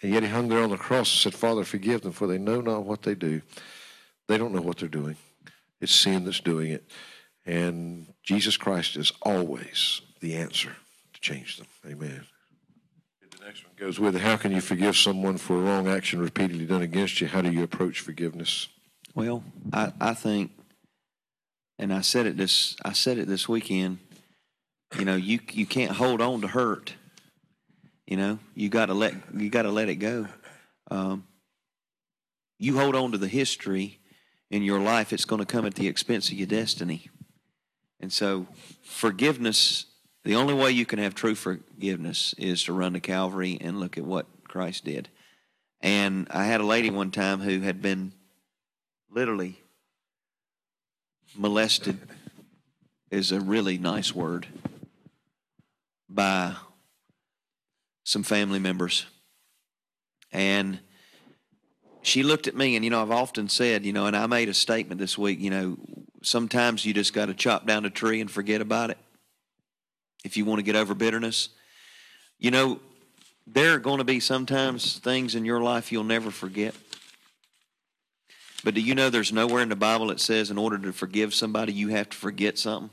[0.00, 2.38] And yet he hung there on the cross and said, Father, forgive them, for they
[2.38, 3.42] know not what they do.
[4.28, 5.16] They don't know what they're doing.
[5.80, 6.88] It's sin that's doing it.
[7.44, 10.76] And Jesus Christ is always the answer
[11.14, 11.66] to change them.
[11.84, 12.24] Amen.
[13.32, 14.22] The next one goes with it.
[14.22, 17.26] How can you forgive someone for a wrong action repeatedly done against you?
[17.26, 18.68] How do you approach forgiveness?
[19.16, 19.42] Well,
[19.72, 20.52] I, I think,
[21.78, 23.98] and I said it this I said it this weekend.
[24.98, 26.94] You know, you you can't hold on to hurt.
[28.06, 30.26] You know, you got to let you got to let it go.
[30.90, 31.26] Um,
[32.58, 33.98] you hold on to the history
[34.50, 37.08] in your life, it's going to come at the expense of your destiny.
[38.00, 38.46] And so,
[38.82, 39.86] forgiveness,
[40.24, 43.98] the only way you can have true forgiveness is to run to Calvary and look
[43.98, 45.08] at what Christ did.
[45.80, 48.12] And I had a lady one time who had been
[49.10, 49.60] literally
[51.34, 51.98] molested,
[53.10, 54.46] is a really nice word,
[56.08, 56.54] by
[58.04, 59.06] some family members.
[60.32, 60.80] And
[62.02, 64.48] she looked at me, and you know, I've often said, you know, and I made
[64.48, 65.76] a statement this week, you know,
[66.22, 68.98] sometimes you just got to chop down a tree and forget about it
[70.24, 71.50] if you want to get over bitterness.
[72.38, 72.80] You know,
[73.46, 76.74] there are going to be sometimes things in your life you'll never forget.
[78.64, 81.32] But do you know there's nowhere in the Bible that says in order to forgive
[81.32, 82.90] somebody, you have to forget something?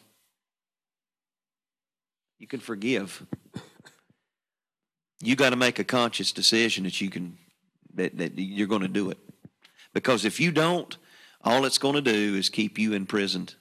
[2.40, 3.26] You can forgive.
[5.22, 7.38] You got to make a conscious decision that you can
[7.96, 9.18] that, that you're going to do it.
[9.94, 10.96] Because if you don't,
[11.42, 13.56] all it's going to do is keep you imprisoned.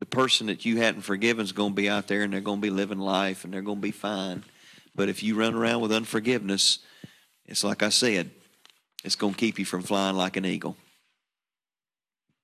[0.00, 2.60] The person that you hadn't forgiven is going to be out there and they're going
[2.60, 4.44] to be living life and they're going to be fine.
[4.94, 6.80] But if you run around with unforgiveness,
[7.46, 8.30] it's like I said,
[9.04, 10.76] it's going to keep you from flying like an eagle.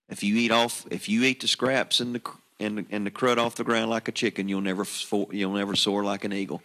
[0.09, 2.23] If you eat off, if you eat the scraps and the
[2.61, 4.87] and the, and the crud off the ground like a chicken, you'll never
[5.31, 6.63] you'll never soar like an eagle.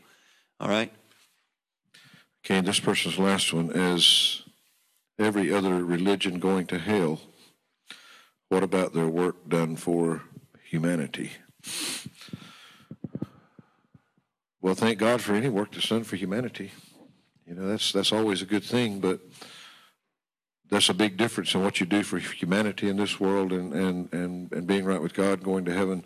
[0.59, 0.91] All right.
[2.45, 4.43] Okay, this person's last one is
[5.17, 7.21] every other religion going to hell,
[8.47, 10.23] what about their work done for
[10.63, 11.31] humanity?
[14.61, 16.71] Well, thank God for any work that's done for humanity.
[17.45, 19.19] You know, that's that's always a good thing, but
[20.69, 24.13] that's a big difference in what you do for humanity in this world and, and,
[24.13, 26.03] and, and being right with God, going to heaven,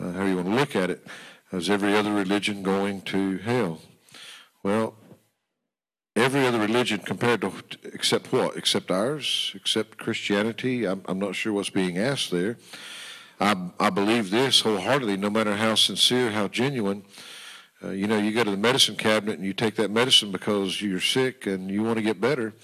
[0.00, 1.06] uh, how you want to look at it.
[1.52, 3.80] Is every other religion going to hell?
[4.62, 4.94] Well,
[6.16, 7.52] every other religion compared to
[7.84, 12.56] except what except ours except christianity i'm, I'm not sure what's being asked there
[13.38, 17.04] I, I believe this wholeheartedly no matter how sincere how genuine
[17.84, 20.80] uh, you know you go to the medicine cabinet and you take that medicine because
[20.80, 22.54] you're sick and you want to get better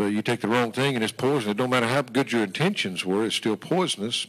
[0.00, 2.42] but you take the wrong thing and it's poison it don't matter how good your
[2.42, 4.26] intentions were it's still poisonous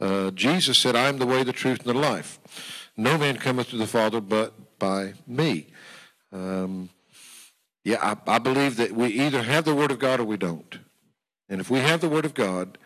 [0.00, 2.38] uh, jesus said i am the way the truth and the life
[2.96, 5.66] no man cometh to the father but by me
[6.32, 6.90] um,
[7.84, 10.78] yeah, I, I believe that we either have the Word of God or we don't.
[11.48, 12.76] And if we have the Word of God,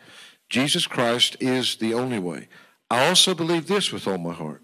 [0.49, 2.47] Jesus Christ is the only way.
[2.89, 4.61] I also believe this with all my heart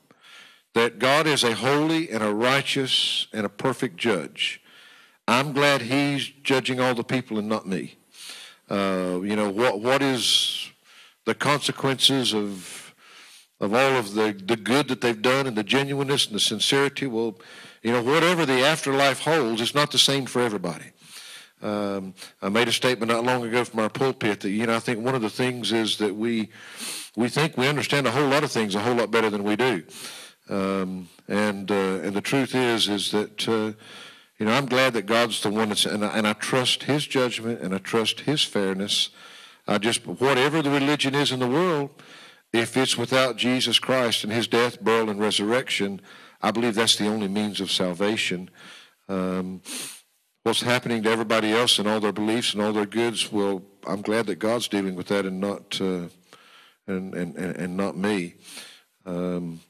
[0.75, 4.61] that God is a holy and a righteous and a perfect judge.
[5.29, 7.95] I'm glad He's judging all the people and not me.
[8.67, 10.71] Uh, you know, what, what is
[11.25, 12.95] the consequences of,
[13.59, 17.05] of all of the, the good that they've done and the genuineness and the sincerity?
[17.05, 17.39] Well,
[17.83, 20.85] you know, whatever the afterlife holds, it's not the same for everybody.
[21.61, 24.79] Um, I made a statement not long ago from our pulpit that you know I
[24.79, 26.49] think one of the things is that we
[27.17, 29.57] we think we understand a whole lot of things a whole lot better than we
[29.57, 29.83] do,
[30.49, 33.73] um, and uh, and the truth is is that uh,
[34.39, 37.05] you know I'm glad that God's the one that's and I, and I trust His
[37.05, 39.09] judgment and I trust His fairness.
[39.67, 41.91] I just whatever the religion is in the world,
[42.51, 46.01] if it's without Jesus Christ and His death, burial, and resurrection,
[46.41, 48.49] I believe that's the only means of salvation.
[49.07, 49.61] Um,
[50.43, 54.01] what's happening to everybody else and all their beliefs and all their goods, well, I'm
[54.01, 56.07] glad that God's dealing with that and not uh,
[56.87, 58.35] and, and, and not me.
[59.05, 59.61] Um,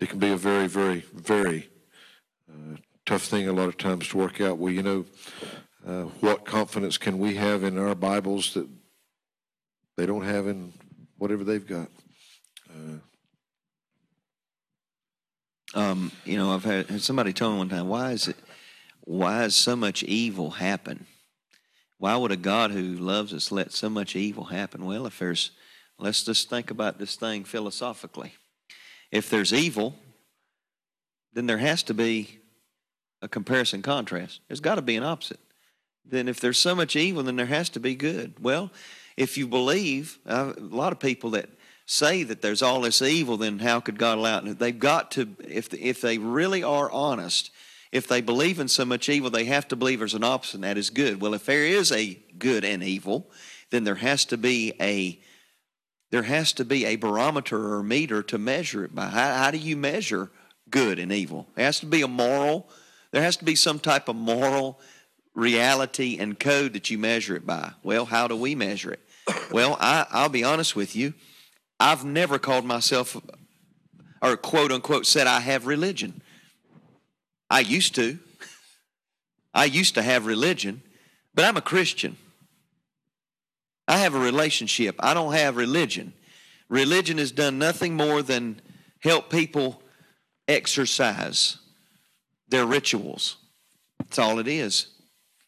[0.00, 1.68] it can be a very, very, very
[2.50, 2.76] uh,
[3.06, 4.58] tough thing a lot of times to work out.
[4.58, 5.04] Well, you know,
[5.86, 8.66] uh, what confidence can we have in our Bibles that
[9.96, 10.72] they don't have in
[11.18, 11.88] whatever they've got?
[12.70, 12.98] Uh,
[15.78, 18.36] um, you know, I've had, somebody tell me one time, why is it,
[19.02, 21.06] why does so much evil happen?
[21.98, 24.84] Why would a God who loves us let so much evil happen?
[24.84, 25.50] Well, if there's,
[25.98, 28.32] let's just think about this thing philosophically.
[29.10, 29.94] If there's evil,
[31.32, 32.40] then there has to be
[33.24, 34.40] a comparison contrast.
[34.48, 35.40] There's got to be an opposite.
[36.04, 38.34] Then if there's so much evil, then there has to be good.
[38.38, 38.70] Well,
[39.16, 41.48] if you believe, uh, a lot of people that
[41.86, 44.58] say that there's all this evil, then how could God allow it?
[44.58, 47.50] They've got to, if, if they really are honest,
[47.92, 50.64] if they believe in so much evil, they have to believe there's an opposite, and
[50.64, 51.20] that is good.
[51.20, 53.30] Well, if there is a good and evil,
[53.70, 55.20] then there has to be a
[56.10, 59.06] there has to be a barometer or meter to measure it by.
[59.06, 60.30] How, how do you measure
[60.70, 61.48] good and evil?
[61.56, 62.68] It has to be a moral.
[63.14, 64.80] There has to be some type of moral
[65.34, 67.70] reality and code that you measure it by.
[67.84, 68.98] Well, how do we measure it?
[69.52, 71.14] Well, I, I'll be honest with you.
[71.78, 73.16] I've never called myself,
[74.20, 76.22] or quote unquote, said I have religion.
[77.48, 78.18] I used to.
[79.54, 80.82] I used to have religion,
[81.36, 82.16] but I'm a Christian.
[83.86, 84.96] I have a relationship.
[84.98, 86.14] I don't have religion.
[86.68, 88.60] Religion has done nothing more than
[88.98, 89.80] help people
[90.48, 91.58] exercise
[92.54, 93.36] their rituals.
[93.98, 94.86] That's all it is.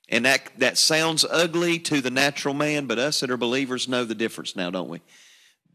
[0.09, 4.05] And that, that sounds ugly to the natural man, but us that are believers know
[4.05, 5.01] the difference now, don't we?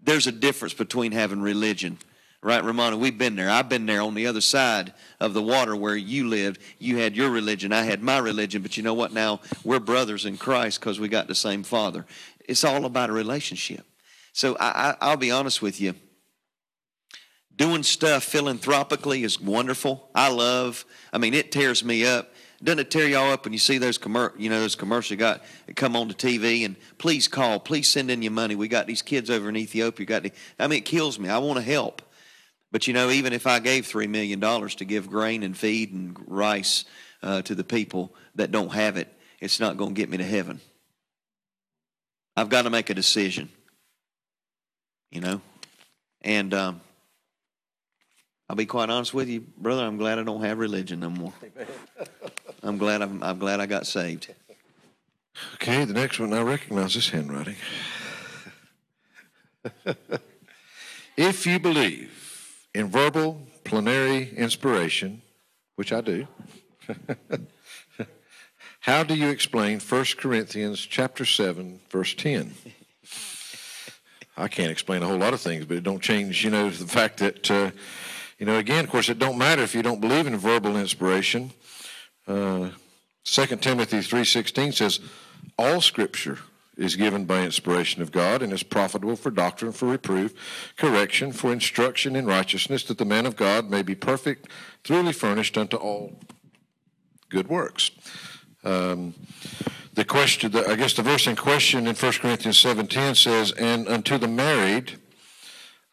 [0.03, 1.99] There's a difference between having religion.
[2.43, 2.97] Right, Romana?
[2.97, 3.49] We've been there.
[3.49, 6.59] I've been there on the other side of the water where you lived.
[6.79, 9.13] You had your religion, I had my religion, but you know what?
[9.13, 12.05] Now we're brothers in Christ because we got the same Father.
[12.39, 13.85] It's all about a relationship.
[14.33, 15.93] So I, I, will be honest with you.
[17.61, 20.09] Doing stuff philanthropically is wonderful.
[20.15, 20.83] I love.
[21.13, 22.33] I mean, it tears me up.
[22.63, 25.17] Doesn't it tear y'all up when you see those commer- you know those commercials you
[25.17, 25.43] got
[25.75, 28.55] come on the TV and please call, please send in your money.
[28.55, 30.07] We got these kids over in Ethiopia.
[30.07, 31.29] Got the, I mean, it kills me.
[31.29, 32.01] I want to help,
[32.71, 35.93] but you know, even if I gave three million dollars to give grain and feed
[35.93, 36.85] and rice
[37.21, 39.07] uh, to the people that don't have it,
[39.39, 40.61] it's not going to get me to heaven.
[42.35, 43.49] I've got to make a decision
[45.11, 45.41] you know.
[46.23, 46.81] And um,
[48.51, 49.83] I'll be quite honest with you, brother.
[49.83, 51.31] I'm glad I don't have religion no more.
[52.61, 54.35] I'm glad I'm, I'm glad I got saved.
[55.53, 57.55] Okay, the next one I recognize this handwriting.
[61.15, 62.11] if you believe
[62.75, 65.21] in verbal plenary inspiration,
[65.77, 66.27] which I do,
[68.81, 72.53] how do you explain 1 Corinthians chapter 7 verse 10?
[74.35, 76.85] I can't explain a whole lot of things, but it don't change, you know, the
[76.85, 77.71] fact that, uh,
[78.41, 81.51] you know, again, of course, it don't matter if you don't believe in verbal inspiration.
[82.27, 82.71] Uh,
[83.23, 84.99] 2 Timothy 3.16 says,
[85.59, 86.39] all Scripture
[86.75, 90.33] is given by inspiration of God and is profitable for doctrine, for reproof,
[90.75, 94.47] correction, for instruction in righteousness, that the man of God may be perfect,
[94.83, 96.17] thoroughly furnished unto all
[97.29, 97.91] good works.
[98.63, 99.13] Um,
[99.93, 103.87] the question, the, I guess the verse in question in 1 Corinthians 7.10 says, And
[103.87, 104.97] unto the married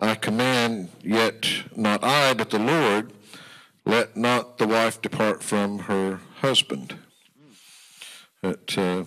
[0.00, 1.44] I command, yet
[1.74, 3.12] not I, but the Lord,
[3.84, 6.96] let not the wife depart from her husband.
[8.40, 9.04] But, uh,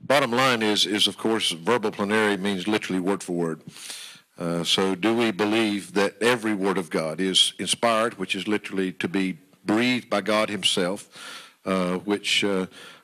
[0.00, 3.60] bottom line is, is of course, verbal plenary means literally word for word.
[4.38, 8.92] Uh, so, do we believe that every word of God is inspired, which is literally
[8.92, 11.08] to be breathed by God Himself,
[11.66, 12.44] uh, which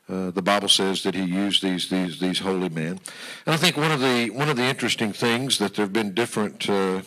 [0.08, 3.00] uh, the Bible says that he used these these these holy men,
[3.46, 6.14] and I think one of the one of the interesting things that there have been
[6.14, 7.02] different uh,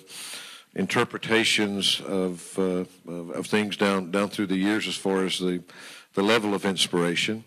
[0.76, 5.64] interpretations of, uh, of, of things down down through the years as far as the
[6.14, 7.44] the level of inspiration.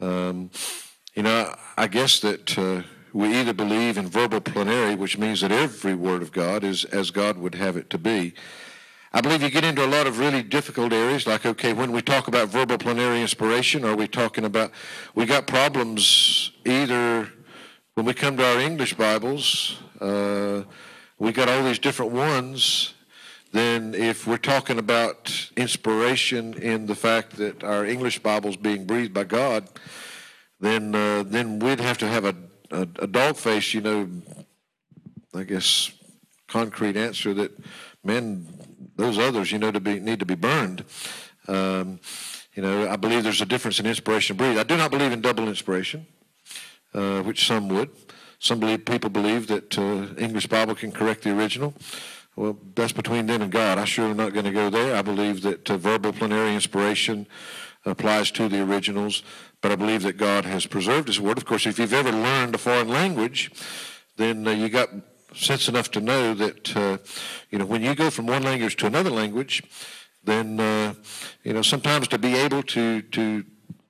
[0.00, 0.50] Um,
[1.14, 2.82] you know, I guess that uh,
[3.12, 7.10] we either believe in verbal plenary, which means that every word of God is as
[7.10, 8.32] God would have it to be.
[9.12, 12.00] I believe you get into a lot of really difficult areas, like, okay, when we
[12.00, 14.70] talk about verbal plenary inspiration, are we talking about,
[15.16, 17.28] we got problems either
[17.94, 20.62] when we come to our English Bibles, uh,
[21.18, 22.94] we got all these different ones.
[23.50, 29.12] Then, if we're talking about inspiration in the fact that our English Bible's being breathed
[29.12, 29.68] by God,
[30.60, 32.36] then uh, then we'd have to have a,
[32.70, 34.08] a, a dog face, you know,
[35.34, 35.90] I guess,
[36.46, 37.50] concrete answer that
[38.04, 38.46] men
[39.00, 40.84] those others, you know, to be need to be burned.
[41.48, 41.98] Um,
[42.54, 44.58] you know, I believe there's a difference in inspiration and breathe.
[44.58, 46.06] I do not believe in double inspiration,
[46.94, 47.90] uh, which some would.
[48.38, 51.74] Some believe people believe that uh, English Bible can correct the original.
[52.36, 53.78] Well, that's between them and God.
[53.78, 54.96] I sure am not going to go there.
[54.96, 57.26] I believe that uh, verbal plenary inspiration
[57.84, 59.22] applies to the originals,
[59.60, 61.38] but I believe that God has preserved His Word.
[61.38, 63.50] Of course, if you've ever learned a foreign language,
[64.16, 64.88] then uh, you got
[65.34, 66.98] sense enough to know that uh,
[67.50, 69.62] you know when you go from one language to another language,
[70.24, 70.94] then uh,
[71.44, 73.44] you know sometimes to be able to to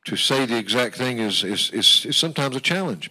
[0.04, 3.10] to say the exact thing is is is, is sometimes a challenge.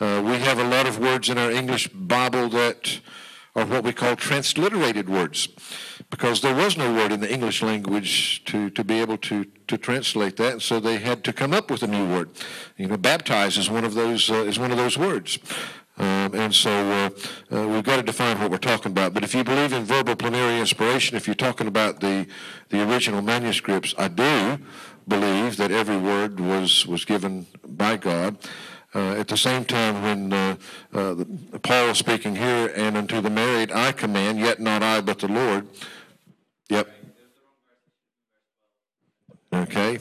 [0.00, 3.00] Uh, we have a lot of words in our English Bible that
[3.54, 5.48] are what we call transliterated words
[6.10, 9.78] because there was no word in the English language to, to be able to, to
[9.78, 12.30] translate that, and so they had to come up with a new word.
[12.76, 15.38] You know, baptize is one of those uh, is one of those words.
[15.98, 17.10] Um, and so uh,
[17.54, 19.12] uh, we've got to define what we're talking about.
[19.12, 22.26] But if you believe in verbal plenary inspiration, if you're talking about the,
[22.70, 24.58] the original manuscripts, I do
[25.06, 28.38] believe that every word was, was given by God.
[28.94, 30.56] Uh, at the same time, when uh,
[30.92, 31.24] uh,
[31.62, 35.28] Paul is speaking here, and unto the married I command, yet not I, but the
[35.28, 35.66] Lord.
[36.68, 37.01] Yep.
[39.54, 39.98] Okay,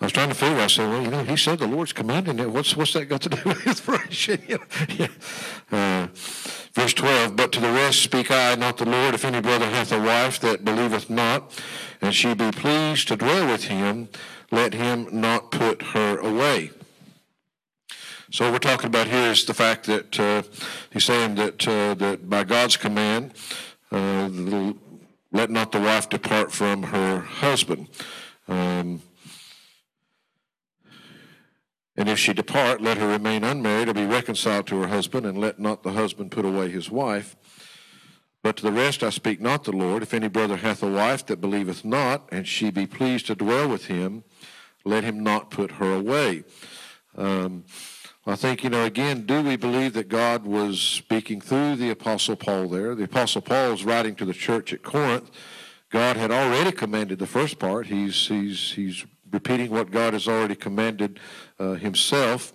[0.00, 0.60] I was trying to figure.
[0.60, 2.48] I said, well, you know, he said the Lord's commanding it.
[2.48, 4.40] What's what's that got to do with inspiration?
[4.48, 5.08] yeah.
[5.72, 6.06] uh,
[6.72, 7.34] verse twelve.
[7.34, 9.14] But to the rest speak I, not the Lord.
[9.14, 11.60] If any brother hath a wife that believeth not,
[12.00, 14.08] and she be pleased to dwell with him,
[14.52, 16.70] let him not put her away.
[18.30, 20.42] So what we're talking about here is the fact that uh,
[20.92, 23.32] he's saying that uh, that by God's command,
[23.90, 24.28] uh,
[25.32, 27.88] let not the wife depart from her husband.
[28.48, 29.02] Um,
[31.96, 35.38] and if she depart, let her remain unmarried or be reconciled to her husband, and
[35.38, 37.36] let not the husband put away his wife.
[38.42, 40.02] But to the rest I speak not the Lord.
[40.02, 43.68] If any brother hath a wife that believeth not, and she be pleased to dwell
[43.68, 44.24] with him,
[44.84, 46.44] let him not put her away.
[47.16, 47.64] Um,
[48.26, 52.36] I think, you know, again, do we believe that God was speaking through the Apostle
[52.36, 52.94] Paul there?
[52.94, 55.30] The Apostle Paul is writing to the church at Corinth
[55.92, 57.86] God had already commanded the first part.
[57.86, 61.20] He's, he's, he's repeating what God has already commanded
[61.60, 62.54] uh, himself.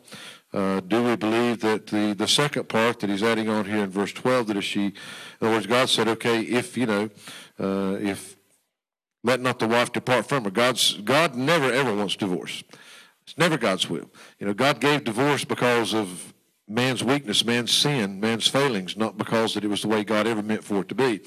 [0.52, 3.92] Uh, do we believe that the, the second part that he's adding on here in
[3.92, 4.94] verse 12, that she, in
[5.40, 7.10] other words, God said, okay, if, you know,
[7.60, 8.38] uh, if
[9.24, 10.50] let not the wife depart from her.
[10.50, 12.64] God's, God never, ever wants divorce.
[13.24, 14.10] It's never God's will.
[14.40, 16.34] You know, God gave divorce because of
[16.68, 20.42] man's weakness, man's sin, man's failings, not because that it was the way God ever
[20.42, 21.22] meant for it to be.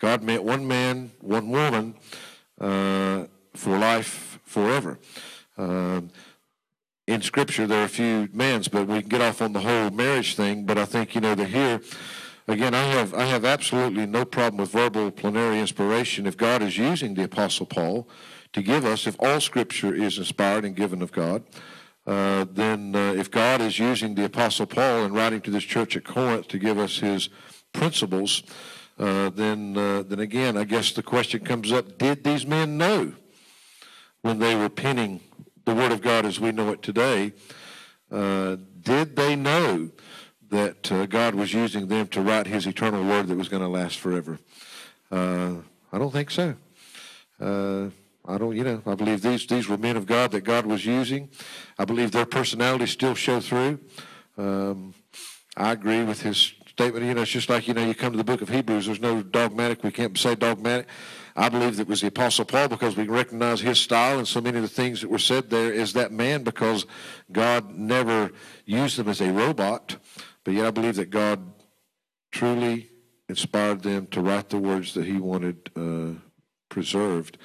[0.00, 1.94] God meant one man, one woman
[2.58, 4.98] uh, for life forever.
[5.58, 6.00] Uh,
[7.06, 9.90] in Scripture, there are a few mans, but we can get off on the whole
[9.90, 10.64] marriage thing.
[10.64, 11.80] But I think you know that here,
[12.48, 16.78] again, I have I have absolutely no problem with verbal plenary inspiration if God is
[16.78, 18.08] using the Apostle Paul
[18.54, 21.44] to give us, if all Scripture is inspired and given of God.
[22.06, 25.96] Uh, then, uh, if God is using the Apostle Paul and writing to this church
[25.96, 27.28] at Corinth to give us his
[27.72, 28.42] principles,
[29.00, 33.14] uh, then, uh, then again, I guess the question comes up did these men know
[34.20, 35.20] when they were penning
[35.64, 37.32] the Word of God as we know it today?
[38.12, 39.90] Uh, did they know
[40.50, 43.68] that uh, God was using them to write His eternal Word that was going to
[43.68, 44.38] last forever?
[45.10, 45.54] Uh,
[45.92, 46.56] I don't think so.
[47.40, 50.84] I don't, you know, I believe these, these were men of God that God was
[50.84, 51.30] using.
[51.78, 53.80] I believe their personalities still show through.
[54.36, 54.94] Um,
[55.56, 57.04] I agree with his statement.
[57.04, 59.02] You know, it's just like, you know, you come to the book of Hebrews, there's
[59.02, 59.84] no dogmatic.
[59.84, 60.86] We can't say dogmatic.
[61.36, 64.56] I believe that was the Apostle Paul because we recognize his style and so many
[64.56, 66.86] of the things that were said there is that man because
[67.30, 68.32] God never
[68.64, 69.96] used them as a robot.
[70.42, 71.52] But yet I believe that God
[72.32, 72.88] truly
[73.28, 76.18] inspired them to write the words that he wanted uh,
[76.70, 77.36] preserved.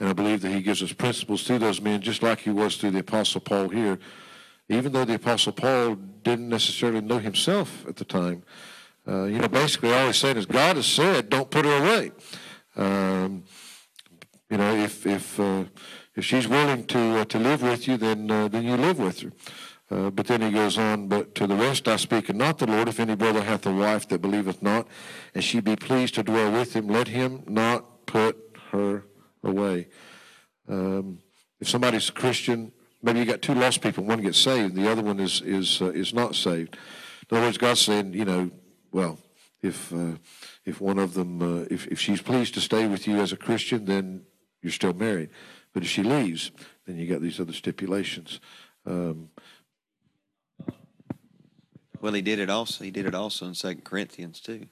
[0.00, 2.78] And I believe that he gives us principles through those men, just like he was
[2.78, 3.98] through the Apostle Paul here.
[4.70, 8.42] Even though the Apostle Paul didn't necessarily know himself at the time,
[9.08, 12.12] uh, you know, basically all he's saying is God has said, don't put her away.
[12.76, 13.44] Um,
[14.50, 15.64] you know, if if uh,
[16.14, 19.20] if she's willing to uh, to live with you, then uh, then you live with
[19.20, 19.32] her.
[19.90, 22.66] Uh, but then he goes on, but to the rest I speak, and not the
[22.66, 22.88] Lord.
[22.88, 24.86] If any brother hath a wife that believeth not,
[25.34, 28.36] and she be pleased to dwell with him, let him not put
[28.70, 29.04] her
[29.42, 29.88] away.
[30.68, 31.20] Um,
[31.60, 32.72] if somebody's a Christian,
[33.02, 34.04] maybe you got two lost people.
[34.04, 36.76] One gets saved, the other one is is uh, is not saved.
[37.30, 38.50] In other words, God's saying, you know,
[38.92, 39.18] well,
[39.62, 40.16] if uh,
[40.64, 43.36] if one of them, uh, if if she's pleased to stay with you as a
[43.36, 44.22] Christian, then
[44.62, 45.30] you're still married.
[45.72, 46.50] But if she leaves,
[46.86, 48.40] then you got these other stipulations.
[48.86, 49.30] Um,
[52.00, 52.84] well, he did it also.
[52.84, 54.66] He did it also in Second Corinthians too,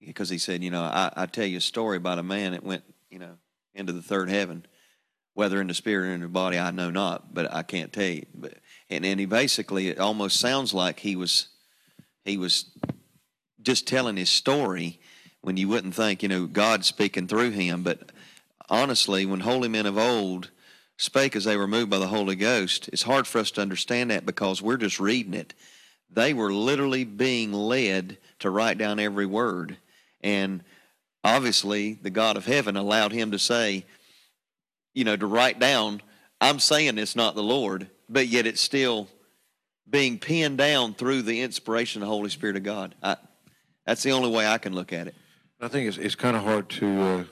[0.00, 2.62] because he said, you know, I, I tell you a story about a man that
[2.62, 3.38] went, you know,
[3.74, 4.64] into the third heaven,
[5.34, 8.06] whether in the spirit or in the body, I know not, but I can't tell
[8.06, 8.26] you.
[8.34, 8.54] But
[8.88, 11.48] and, and he basically, it almost sounds like he was,
[12.24, 12.70] he was
[13.62, 15.00] just telling his story
[15.40, 17.82] when you wouldn't think, you know, God speaking through him.
[17.82, 18.10] But
[18.68, 20.50] honestly, when holy men of old
[20.96, 24.10] spake as they were moved by the Holy Ghost, it's hard for us to understand
[24.10, 25.54] that because we're just reading it.
[26.10, 29.76] They were literally being led to write down every word.
[30.22, 30.62] And
[31.22, 33.84] obviously, the God of heaven allowed him to say,
[34.94, 36.02] you know, to write down,
[36.40, 39.08] I'm saying it's not the Lord, but yet it's still
[39.88, 42.94] being pinned down through the inspiration of the Holy Spirit of God.
[43.02, 43.16] I,
[43.88, 45.14] that's the only way I can look at it.
[45.62, 47.24] I think it's, it's kind of hard to uh,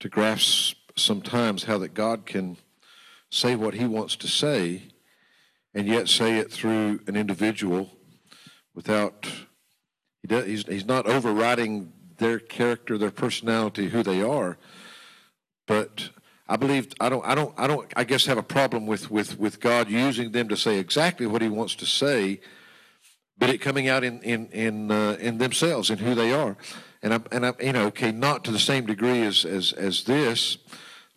[0.00, 2.58] to grasp sometimes how that God can
[3.30, 4.82] say what He wants to say,
[5.72, 7.90] and yet say it through an individual
[8.74, 9.26] without
[10.20, 14.58] he does, he's he's not overriding their character, their personality, who they are,
[15.66, 16.10] but
[16.46, 19.38] I believe I don't I don't I don't I guess have a problem with with
[19.38, 22.40] with God using them to say exactly what He wants to say
[23.38, 26.56] but it coming out in in in uh, in themselves in who they are,
[27.02, 30.04] and I and I you know okay not to the same degree as as as
[30.04, 30.58] this,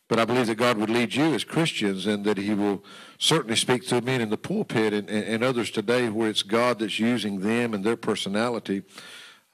[0.07, 2.83] but I believe that God would lead you as Christians and that He will
[3.17, 6.79] certainly speak through men in the pulpit and, and, and others today where it's God
[6.79, 8.83] that's using them and their personality.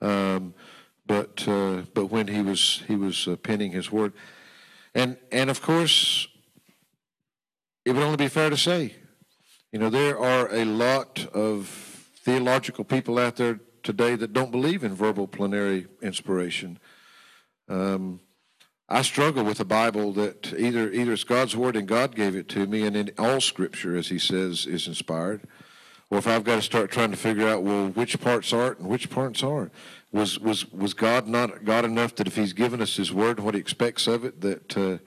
[0.02, 0.54] Um,
[1.06, 4.14] but uh, but when he was he was uh, penning his word,
[4.94, 6.28] and and of course,
[7.86, 8.96] it would only be fair to say,
[9.72, 11.87] you know, there are a lot of
[12.28, 16.78] theological people out there today that don't believe in verbal plenary inspiration.
[17.70, 18.20] Um,
[18.90, 22.50] I struggle with a Bible that either either it's God's word and God gave it
[22.50, 25.48] to me, and in all Scripture, as He says, is inspired,
[26.10, 28.90] or if I've got to start trying to figure out well which parts aren't and
[28.90, 29.72] which parts aren't.
[30.12, 33.46] Was was was God not God enough that if He's given us His word and
[33.46, 34.98] what He expects of it, that uh,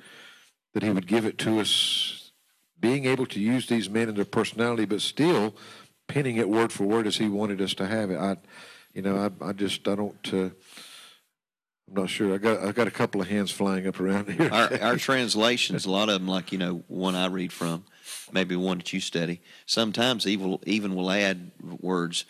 [0.73, 2.33] that He would give it to us,
[2.79, 5.55] being able to use these men and their personality, but still
[6.13, 8.19] penning it word for word as He wanted us to have it.
[8.19, 8.37] I,
[8.93, 10.33] you know, I I just I don't.
[10.33, 10.51] Uh,
[11.91, 12.35] I'm not sure.
[12.35, 14.49] I got I got a couple of hands flying up around here.
[14.53, 17.85] Our, our translations, a lot of them, like you know, one I read from,
[18.33, 19.41] maybe one that you study.
[19.67, 21.51] Sometimes even even will add
[21.81, 22.25] words,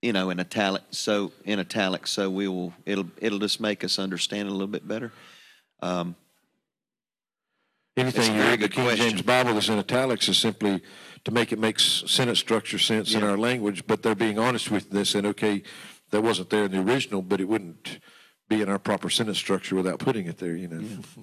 [0.00, 0.82] you know, in italic.
[0.90, 4.86] So in italic, so we will it'll it'll just make us understand a little bit
[4.86, 5.12] better.
[5.80, 6.14] Um,
[7.98, 9.08] Anything you read the King question.
[9.08, 10.80] James Bible that's in italics is simply
[11.24, 13.18] to make it make sentence structure sense yeah.
[13.18, 13.86] in our language.
[13.86, 15.62] But they're being honest with this and okay
[16.10, 18.00] that wasn't there in the original, but it wouldn't
[18.48, 20.56] be in our proper sentence structure without putting it there.
[20.56, 20.80] You know.
[20.80, 21.22] Yeah.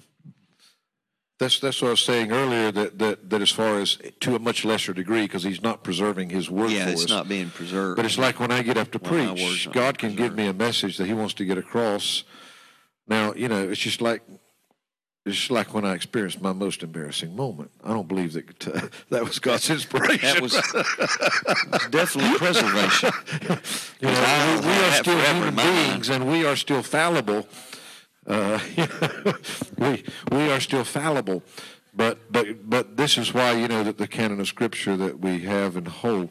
[1.38, 2.72] That's that's what I was saying earlier.
[2.72, 6.30] That that, that as far as to a much lesser degree, because he's not preserving
[6.30, 6.70] his word.
[6.70, 7.10] Yeah, for it's us.
[7.10, 7.96] not being preserved.
[7.96, 10.96] But it's like when I get up to preach, God can give me a message
[10.96, 12.24] that He wants to get across.
[13.06, 14.22] Now, you know, it's just like
[15.26, 17.72] it's like when I experienced my most embarrassing moment.
[17.82, 20.20] I don't believe that uh, that was God's inspiration.
[20.22, 23.10] that was, was definitely preservation.
[24.00, 27.48] you know, we, we are still human beings, and we are still fallible.
[28.24, 28.60] Uh,
[29.78, 31.42] we we are still fallible,
[31.94, 35.40] but but but this is why you know that the canon of Scripture that we
[35.40, 36.30] have and hold,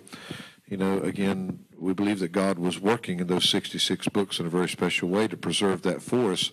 [0.67, 4.45] you know, again we believe that God was working in those sixty six books in
[4.45, 6.51] a very special way to preserve that for us.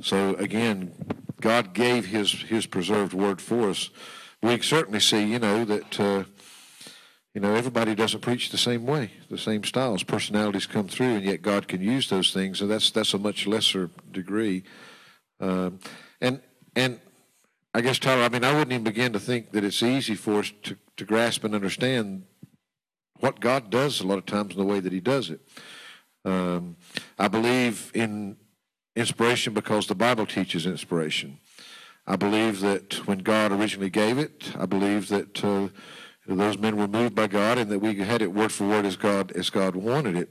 [0.00, 0.92] So again,
[1.40, 3.90] God gave His His preserved word for us.
[4.42, 6.24] We certainly see, you know, that uh,
[7.34, 11.24] you know everybody doesn't preach the same way, the same styles, personalities come through, and
[11.24, 14.64] yet God can use those things, and that's that's a much lesser degree.
[15.40, 15.80] Um,
[16.20, 16.40] and
[16.74, 17.00] and
[17.74, 20.40] I guess Tyler, I mean, I wouldn't even begin to think that it's easy for
[20.40, 22.24] us to to grasp and understand
[23.20, 25.40] what God does a lot of times in the way that He does it.
[26.24, 26.76] Um,
[27.18, 28.36] I believe in
[28.98, 31.38] inspiration because the Bible teaches inspiration.
[32.06, 35.68] I believe that when God originally gave it, I believe that uh,
[36.26, 38.96] those men were moved by God and that we had it word for word as
[38.96, 40.30] God as God wanted it.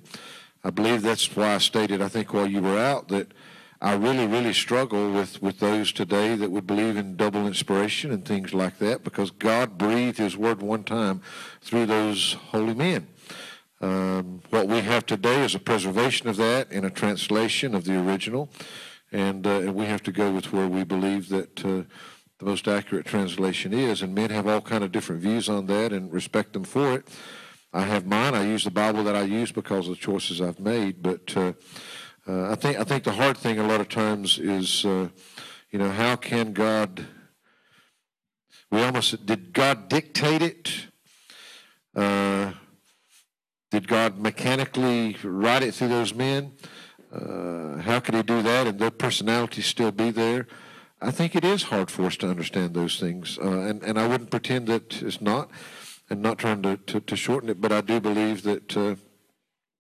[0.64, 3.32] I believe that's why I stated, I think while you were out, that
[3.80, 8.26] I really, really struggle with, with those today that would believe in double inspiration and
[8.26, 11.22] things like that because God breathed His word one time
[11.62, 13.08] through those holy men.
[13.80, 18.00] Um, what we have today is a preservation of that and a translation of the
[18.00, 18.50] original,
[19.12, 21.84] and, uh, and we have to go with where we believe that uh,
[22.40, 24.02] the most accurate translation is.
[24.02, 27.08] And men have all kind of different views on that, and respect them for it.
[27.72, 28.34] I have mine.
[28.34, 31.04] I use the Bible that I use because of the choices I've made.
[31.04, 31.54] But uh,
[32.28, 35.10] uh I think I think the hard thing a lot of times is, uh,
[35.70, 37.06] you know, how can God?
[38.72, 40.88] We almost did God dictate it?
[43.70, 46.54] Did God mechanically write it through those men?
[47.12, 50.48] Uh, how could he do that and their personalities still be there?
[51.02, 54.08] I think it is hard for us to understand those things, uh, and and I
[54.08, 55.52] wouldn't pretend that it's not,
[56.10, 58.96] and not trying to, to, to shorten it, but I do believe that uh,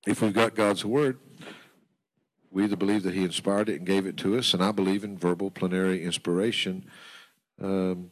[0.05, 1.18] if we've got God's word,
[2.51, 5.03] we either believe that He inspired it and gave it to us, and I believe
[5.03, 6.85] in verbal plenary inspiration,
[7.59, 8.11] um,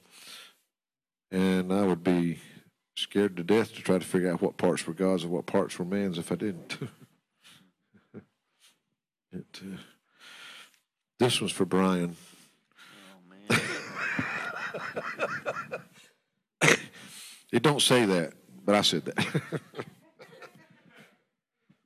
[1.29, 2.39] and I would be
[2.95, 5.77] scared to death to try to figure out what parts were God's and what parts
[5.77, 6.77] were man's if I didn't.
[9.31, 9.77] it, uh,
[11.19, 12.15] this was for Brian.
[13.49, 13.57] Oh,
[17.51, 18.33] it don't say that,
[18.65, 19.61] but I said that.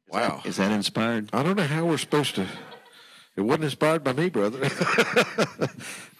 [0.07, 0.41] wow.
[0.45, 1.29] Is that inspired?
[1.33, 2.47] I don't know how we're supposed to.
[3.35, 4.69] It wasn't inspired by me, brother.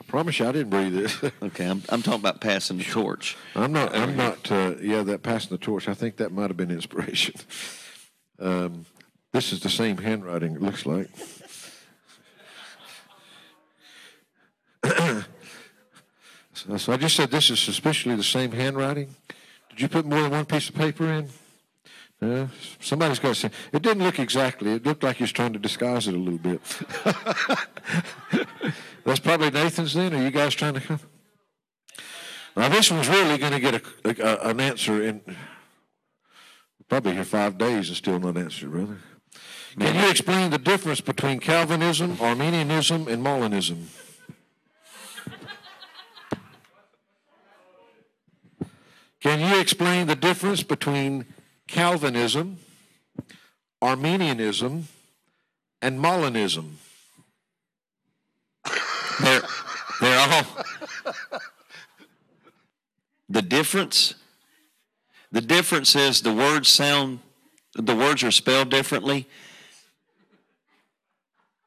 [0.09, 1.23] promise you, I didn't breathe this.
[1.43, 3.37] okay, I'm, I'm talking about passing the torch.
[3.55, 3.95] I'm not.
[3.95, 4.51] I'm not.
[4.51, 5.87] Uh, yeah, that passing the torch.
[5.87, 7.35] I think that might have been inspiration.
[8.41, 8.85] Um,
[9.33, 10.55] this is the same handwriting.
[10.55, 11.09] It looks like.
[16.53, 19.13] so, so I just said this is suspiciously the same handwriting.
[19.71, 21.27] Did you put more than one piece of paper in?
[22.21, 22.47] Uh,
[22.79, 23.51] somebody's got to say.
[23.73, 24.71] It didn't look exactly.
[24.71, 26.61] It looked like he was trying to disguise it a little bit.
[29.09, 30.13] That's probably Nathan's then.
[30.13, 30.99] Are you guys trying to come?
[32.55, 35.21] Now this one's really going to get a, a, an answer in
[36.87, 38.97] probably here five days and still not answered, brother.
[39.79, 43.85] Can you explain the difference between Calvinism, Arminianism, and Molinism?
[49.21, 51.25] Can you explain the difference between
[51.67, 52.59] Calvinism,
[53.81, 54.87] Arminianism,
[55.81, 56.75] and Molinism?
[59.21, 59.41] They're,
[60.01, 60.43] they're all.
[63.29, 64.15] The difference,
[65.31, 67.19] the difference is the words sound,
[67.75, 69.27] the words are spelled differently.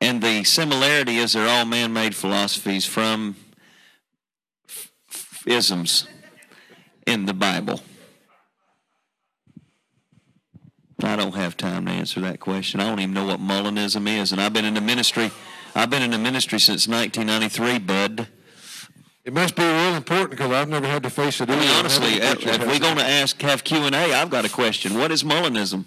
[0.00, 3.36] And the similarity is they're all man made philosophies from
[5.46, 6.08] isms
[7.06, 7.80] in the Bible.
[11.04, 12.80] I don't have time to answer that question.
[12.80, 15.30] I don't even know what Molinism is, and I've been in the ministry.
[15.74, 18.28] I've been in the ministry since 1993, bud.
[19.24, 21.48] It must be real important because I've never had to face it.
[21.48, 24.44] I mean, honestly, if, if we're going to ask, have Q and A, I've got
[24.44, 24.98] a question.
[24.98, 25.84] What is Molinism?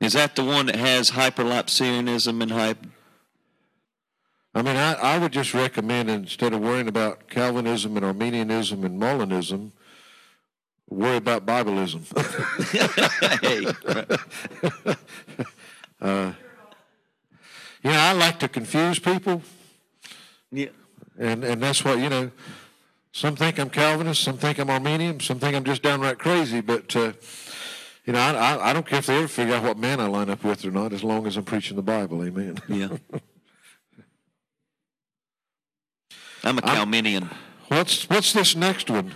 [0.00, 2.86] Is that the one that has hyperlapsarianism and hype?
[4.54, 9.00] I mean, I, I would just recommend instead of worrying about Calvinism and Arminianism and
[9.00, 9.72] Molinism,
[10.88, 12.06] worry about Bibleism.
[14.86, 14.94] hey,
[16.00, 16.32] uh,
[17.86, 19.42] you know, I like to confuse people,
[20.50, 20.70] yeah.
[21.16, 22.32] and, and that's what, you know,
[23.12, 26.96] some think I'm Calvinist, some think I'm Arminian, some think I'm just downright crazy, but,
[26.96, 27.12] uh,
[28.04, 30.08] you know, I, I, I don't care if they ever figure out what man I
[30.08, 32.24] line up with or not, as long as I'm preaching the Bible.
[32.24, 32.58] Amen.
[32.66, 32.88] Yeah.
[36.42, 37.30] I'm a Calminian.
[37.68, 39.12] What's what's this next one?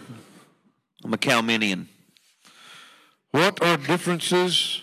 [1.05, 1.89] I'm a Calminian.
[3.33, 4.83] What are differences?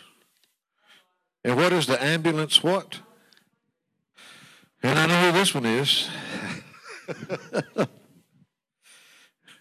[1.45, 2.99] And what is the ambulance what?
[4.87, 6.07] And I know who this one is.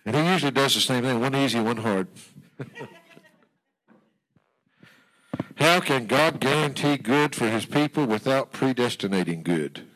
[0.07, 2.07] and he usually does the same thing, one easy, one hard.
[5.57, 9.89] How can God guarantee good for his people without predestinating good?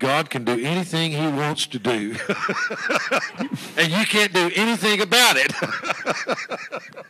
[0.00, 2.16] God can do anything he wants to do.
[3.76, 5.52] and you can't do anything about it.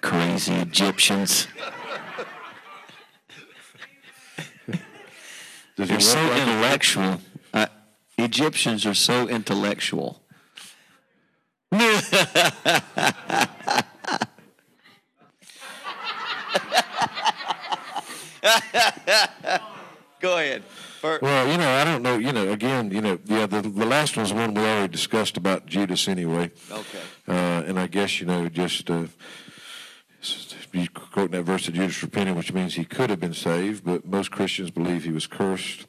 [0.03, 1.47] Crazy Egyptians.
[5.77, 7.21] Does They're so like intellectual.
[7.53, 7.67] Uh,
[8.19, 10.23] Egyptians are so intellectual.
[20.21, 20.65] Go ahead.
[21.01, 22.17] Fir- Well, you know, I don't know.
[22.17, 25.67] You know, again, you know, yeah, the, the last one's one we already discussed about
[25.67, 26.51] Judas anyway.
[26.71, 27.01] Okay.
[27.29, 27.33] Uh,
[27.67, 29.05] and I guess, you know, just uh,
[30.73, 34.05] you quoting that verse of Judas repented, which means he could have been saved, but
[34.05, 35.87] most Christians believe he was cursed.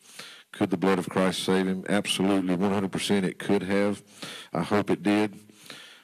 [0.52, 1.84] Could the blood of Christ save him?
[1.88, 4.02] Absolutely, 100% it could have.
[4.54, 5.38] I hope it did.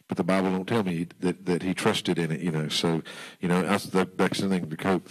[0.07, 2.68] But the Bible don't tell me that, that he trusted in it, you know.
[2.68, 3.01] So,
[3.39, 5.07] you know, that's, that, that's the thing to cope.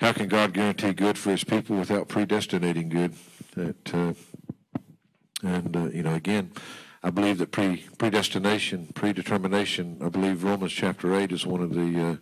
[0.00, 3.14] How can God guarantee good for his people without predestinating good?
[3.54, 4.14] That, uh,
[5.42, 6.52] and, uh, you know, again,
[7.02, 12.18] I believe that pre predestination, predetermination, I believe Romans chapter 8 is one of the,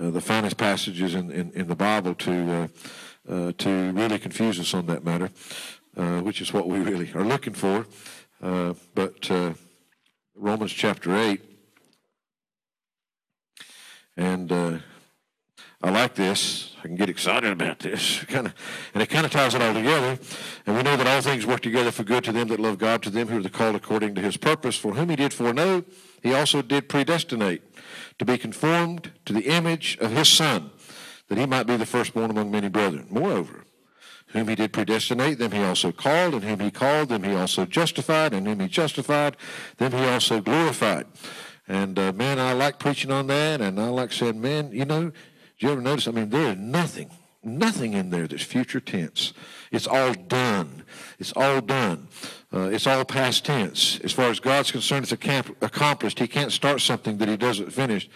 [0.00, 4.18] uh, uh, the finest passages in, in, in the Bible to, uh, uh, to really
[4.18, 5.30] confuse us on that matter,
[5.96, 7.86] uh, which is what we really are looking for.
[8.42, 9.30] Uh, but
[10.34, 11.40] Romans chapter 8,
[14.16, 14.82] and
[15.86, 16.74] I like this.
[16.80, 18.24] I can get excited about this.
[18.28, 18.54] Kind of,
[18.92, 20.18] and it kind of ties it all together.
[20.66, 23.04] And we know that all things work together for good to them that love God,
[23.04, 24.76] to them who are the called according to His purpose.
[24.76, 25.84] For whom He did foreknow,
[26.24, 27.62] He also did predestinate
[28.18, 30.72] to be conformed to the image of His Son,
[31.28, 33.06] that He might be the firstborn among many brethren.
[33.08, 33.62] Moreover,
[34.28, 37.64] whom He did predestinate, them He also called, and whom He called, them He also
[37.64, 39.36] justified, and whom He justified,
[39.76, 41.06] them He also glorified.
[41.68, 45.12] And uh, man, I like preaching on that, and I like saying, man, you know,
[45.58, 46.06] did you ever notice?
[46.06, 47.10] I mean, there is nothing,
[47.42, 49.32] nothing in there that's future tense.
[49.72, 50.84] It's all done.
[51.18, 52.08] It's all done.
[52.52, 53.98] Uh, it's all past tense.
[54.00, 56.18] As far as God's concerned, it's accom- accomplished.
[56.18, 58.08] He can't start something that He doesn't finish.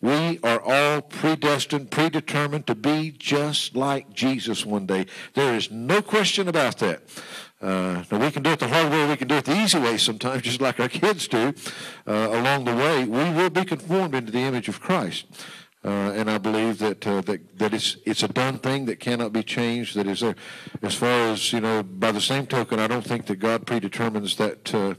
[0.00, 5.06] We are all predestined, predetermined to be just like Jesus one day.
[5.34, 7.02] There is no question about that.
[7.60, 9.78] Uh, now we can do it the hard way, we can do it the easy
[9.78, 11.54] way sometimes, just like our kids do.
[12.06, 15.24] Uh, along the way, we will be conformed into the image of Christ.
[15.84, 19.32] Uh, and I believe that uh, that that it's it's a done thing that cannot
[19.32, 19.96] be changed.
[19.96, 20.34] That is there.
[20.82, 24.36] As far as you know, by the same token, I don't think that God predetermines
[24.36, 24.74] that.
[24.74, 24.94] Uh,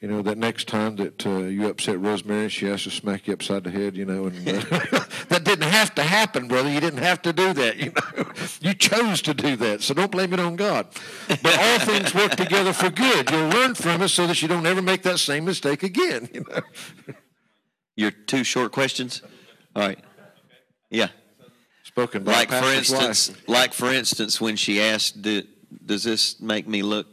[0.00, 3.34] you know, that next time that uh, you upset Rosemary, she has to smack you
[3.34, 4.52] upside the head, you know, and uh,
[5.28, 6.70] that didn't have to happen, brother.
[6.70, 8.24] You didn't have to do that, you know.
[8.62, 10.86] You chose to do that, so don't blame it on God.
[11.28, 13.30] But all things work together for good.
[13.30, 16.44] You'll learn from it so that you don't ever make that same mistake again, you
[16.48, 16.62] know.
[17.96, 19.20] Your two short questions?
[19.76, 19.98] All right.
[20.90, 21.08] Yeah.
[21.84, 23.02] Spoken by Like for pastor's wife.
[23.08, 25.42] instance, like for instance, when she asked, "Do-
[25.84, 27.06] "Does this make me look?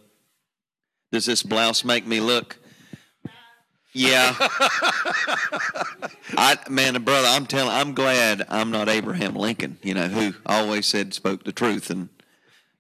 [1.12, 2.58] Does this blouse make me look?"
[3.94, 4.36] Yeah.
[6.38, 9.80] I man, brother, I'm telling, I'm glad I'm not Abraham Lincoln.
[9.82, 12.10] You know, who always said spoke the truth and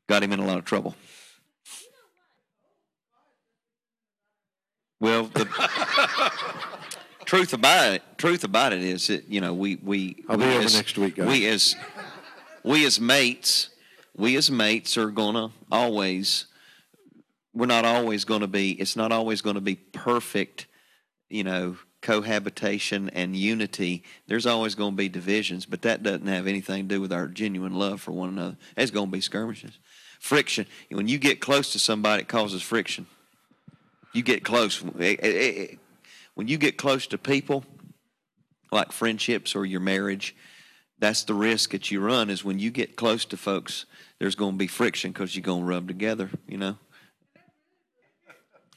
[0.07, 0.95] got him in a lot of trouble.
[4.99, 5.45] Well, the
[7.27, 10.55] truth about it, truth about it is that you know we we I'll be we
[10.55, 11.27] over as- next week, guys.
[11.27, 11.75] We as
[12.63, 13.69] we as mates,
[14.15, 16.45] we as mates are gonna always.
[17.53, 18.73] We're not always going to be.
[18.73, 20.67] It's not always going to be perfect.
[21.27, 24.03] You know, cohabitation and unity.
[24.27, 27.27] There's always going to be divisions, but that doesn't have anything to do with our
[27.27, 28.57] genuine love for one another.
[28.75, 29.79] There's going to be skirmishes,
[30.19, 30.67] friction.
[30.91, 33.07] When you get close to somebody, it causes friction
[34.13, 35.75] you get close eh, eh, eh,
[36.37, 37.65] when you get close to people
[38.71, 40.35] like friendships or your marriage
[40.99, 43.85] that's the risk that you run is when you get close to folks
[44.19, 46.77] there's going to be friction because you're going to rub together you know?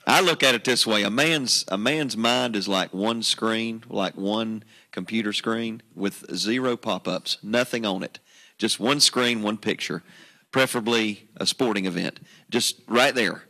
[0.07, 3.85] I look at it this way a man's a man's mind is like one screen
[3.91, 8.21] like one computer screen with zero pop-ups nothing on it
[8.57, 10.03] just one screen one picture
[10.51, 13.43] preferably a sporting event just right there.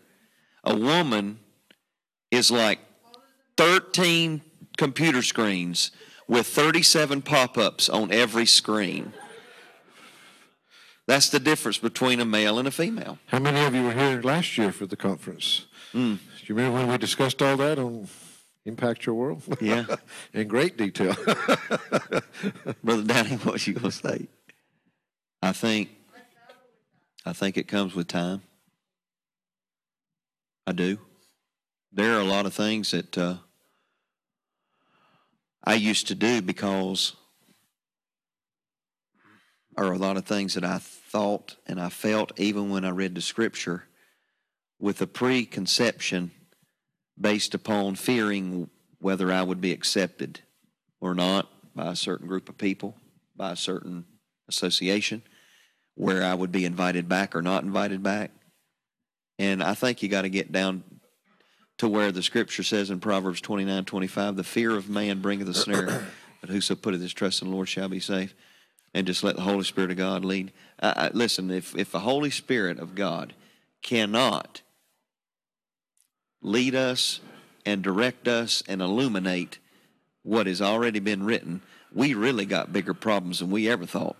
[0.65, 1.39] A woman
[2.31, 2.81] is like
[3.61, 4.41] 13
[4.79, 5.91] computer screens
[6.27, 9.13] with 37 pop ups on every screen.
[11.07, 13.19] That's the difference between a male and a female.
[13.27, 15.67] How many of you were here last year for the conference?
[15.93, 16.15] Hmm.
[16.15, 18.09] Do you remember when we discussed all that on
[18.65, 19.43] Impact Your World?
[19.61, 19.85] Yeah.
[20.33, 21.13] In great detail.
[22.83, 24.27] Brother Downey, what was you going to say?
[25.43, 25.91] I think,
[27.27, 28.41] I think it comes with time.
[30.67, 30.97] I do.
[31.93, 33.35] There are a lot of things that uh,
[35.63, 37.15] I used to do because,
[39.77, 43.15] or a lot of things that I thought and I felt even when I read
[43.15, 43.85] the scripture
[44.79, 46.31] with a preconception
[47.21, 48.71] based upon fearing
[49.01, 50.41] whether I would be accepted
[51.01, 52.97] or not by a certain group of people,
[53.37, 54.07] by a certain
[54.49, 55.23] association,
[55.95, 58.31] where I would be invited back or not invited back.
[59.39, 60.85] And I think you got to get down
[61.81, 65.55] to where the scripture says in Proverbs 29 25, the fear of man bringeth a
[65.55, 66.05] snare,
[66.43, 68.35] but whoso putteth his trust in the Lord shall be safe.
[68.93, 70.53] And just let the Holy Spirit of God lead.
[71.15, 73.33] Listen, if, if the Holy Spirit of God
[73.81, 74.61] cannot
[76.43, 77.21] lead us
[77.65, 79.59] and direct us and illuminate
[80.23, 81.63] what has already been written,
[81.95, 84.17] we really got bigger problems than we ever thought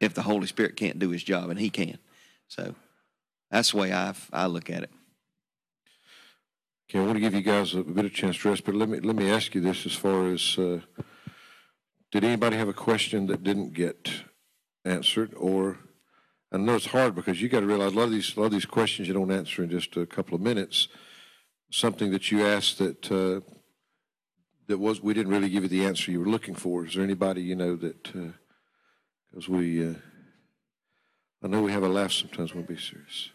[0.00, 1.98] if the Holy Spirit can't do his job, and he can.
[2.48, 2.74] So
[3.52, 4.90] that's the way I, I look at it.
[6.88, 8.88] Okay, I want to give you guys a bit of chance to rest, but let
[8.88, 10.78] me let me ask you this: as far as uh,
[12.12, 14.08] did anybody have a question that didn't get
[14.84, 15.78] answered, or
[16.52, 18.46] I know it's hard because you got to realize a lot of these a lot
[18.46, 20.86] of these questions you don't answer in just a couple of minutes.
[21.72, 23.40] Something that you asked that uh,
[24.68, 26.86] that was we didn't really give you the answer you were looking for.
[26.86, 28.04] Is there anybody you know that
[29.30, 29.94] because we uh,
[31.42, 33.30] I know we have a laugh sometimes when we be serious.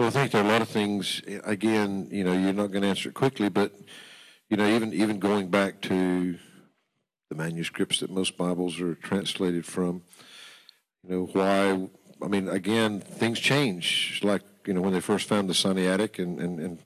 [0.00, 1.20] Well, I think there are a lot of things.
[1.44, 3.74] Again, you know, you're not going to answer it quickly, but
[4.48, 6.38] you know, even even going back to
[7.28, 10.00] the manuscripts that most Bibles are translated from,
[11.04, 11.86] you know, why?
[12.24, 14.20] I mean, again, things change.
[14.24, 16.78] Like you know, when they first found the Sinaitic and and, and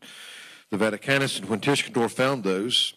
[0.72, 2.94] the Vaticanus, and when Tischendorf found those,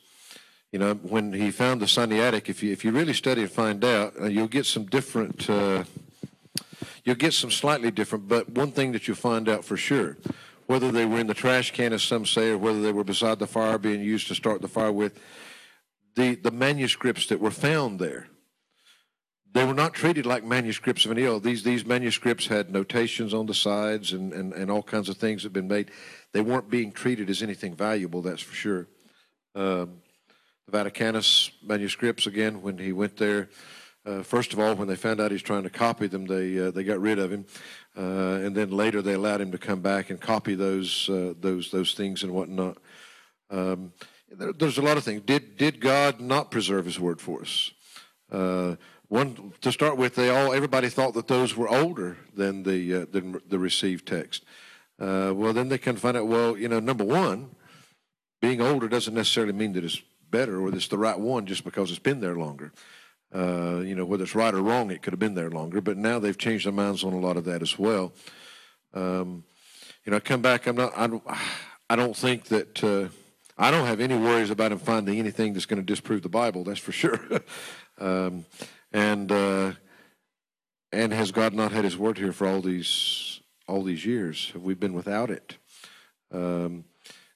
[0.72, 3.85] you know, when he found the Sinaitic, if you if you really study and find
[3.85, 5.48] out, uh, you'll get some different.
[5.48, 5.84] Uh,
[7.07, 10.17] you'll get some slightly different, but one thing that you'll find out for sure,
[10.65, 13.39] whether they were in the trash can, as some say, or whether they were beside
[13.39, 15.17] the fire being used to start the fire with,
[16.15, 18.27] the, the manuscripts that were found there,
[19.53, 21.39] they were not treated like manuscripts of any other.
[21.39, 25.43] These, these manuscripts had notations on the sides and, and, and all kinds of things
[25.43, 25.91] had been made.
[26.34, 28.88] They weren't being treated as anything valuable, that's for sure.
[29.55, 30.01] Um,
[30.69, 33.47] the Vaticanus manuscripts, again, when he went there,
[34.07, 36.71] uh, first of all, when they found out he's trying to copy them, they uh,
[36.71, 37.45] they got rid of him,
[37.97, 41.71] uh, and then later they allowed him to come back and copy those uh, those
[41.71, 42.77] those things and whatnot.
[43.49, 43.91] Um,
[44.31, 45.21] there, there's a lot of things.
[45.21, 47.71] Did did God not preserve His word for us?
[48.31, 48.75] Uh,
[49.09, 53.05] one to start with, they all everybody thought that those were older than the uh,
[53.11, 54.45] than the received text.
[54.99, 57.51] Well, then they can find out, well, you know, number one,
[58.41, 60.01] being older doesn't necessarily mean that it's
[60.31, 62.71] better or that it's the right one just because it's been there longer.
[63.33, 65.81] Uh, you know, whether it's right or wrong, it could have been there longer.
[65.81, 68.13] But now they've changed their minds on a lot of that as well.
[68.93, 69.43] Um,
[70.05, 70.67] you know, I come back.
[70.67, 70.93] I'm not.
[70.95, 71.23] I don't,
[71.89, 72.83] I don't think that.
[72.83, 73.09] Uh,
[73.59, 76.63] I don't have any worries about him finding anything that's going to disprove the Bible.
[76.63, 77.19] That's for sure.
[77.97, 78.45] um,
[78.93, 79.71] and uh,
[80.91, 84.51] and has God not had His word here for all these all these years?
[84.53, 85.57] Have we been without it?
[86.31, 86.85] Um,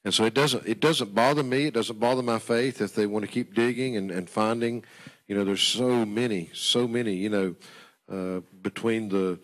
[0.04, 1.66] and so it doesn't it doesn't bother me.
[1.66, 4.84] It doesn't bother my faith if they want to keep digging and, and finding.
[5.32, 7.14] You know, there's so many, so many.
[7.16, 7.56] You know,
[8.12, 9.40] uh, between the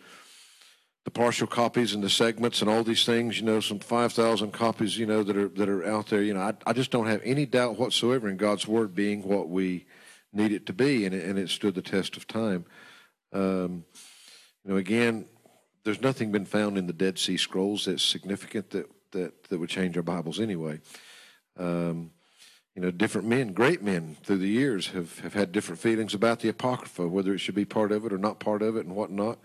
[1.06, 3.40] the partial copies and the segments and all these things.
[3.40, 4.98] You know, some five thousand copies.
[4.98, 6.22] You know that are that are out there.
[6.22, 9.48] You know, I, I just don't have any doubt whatsoever in God's word being what
[9.48, 9.86] we
[10.30, 12.66] need it to be, and it, and it stood the test of time.
[13.32, 13.86] Um,
[14.66, 15.24] you know, again,
[15.84, 19.70] there's nothing been found in the Dead Sea Scrolls that's significant that that that would
[19.70, 20.80] change our Bibles anyway.
[21.56, 22.10] Um,
[22.78, 26.38] you know, different men, great men through the years have, have had different feelings about
[26.38, 28.94] the Apocrypha, whether it should be part of it or not part of it and
[28.94, 29.40] whatnot.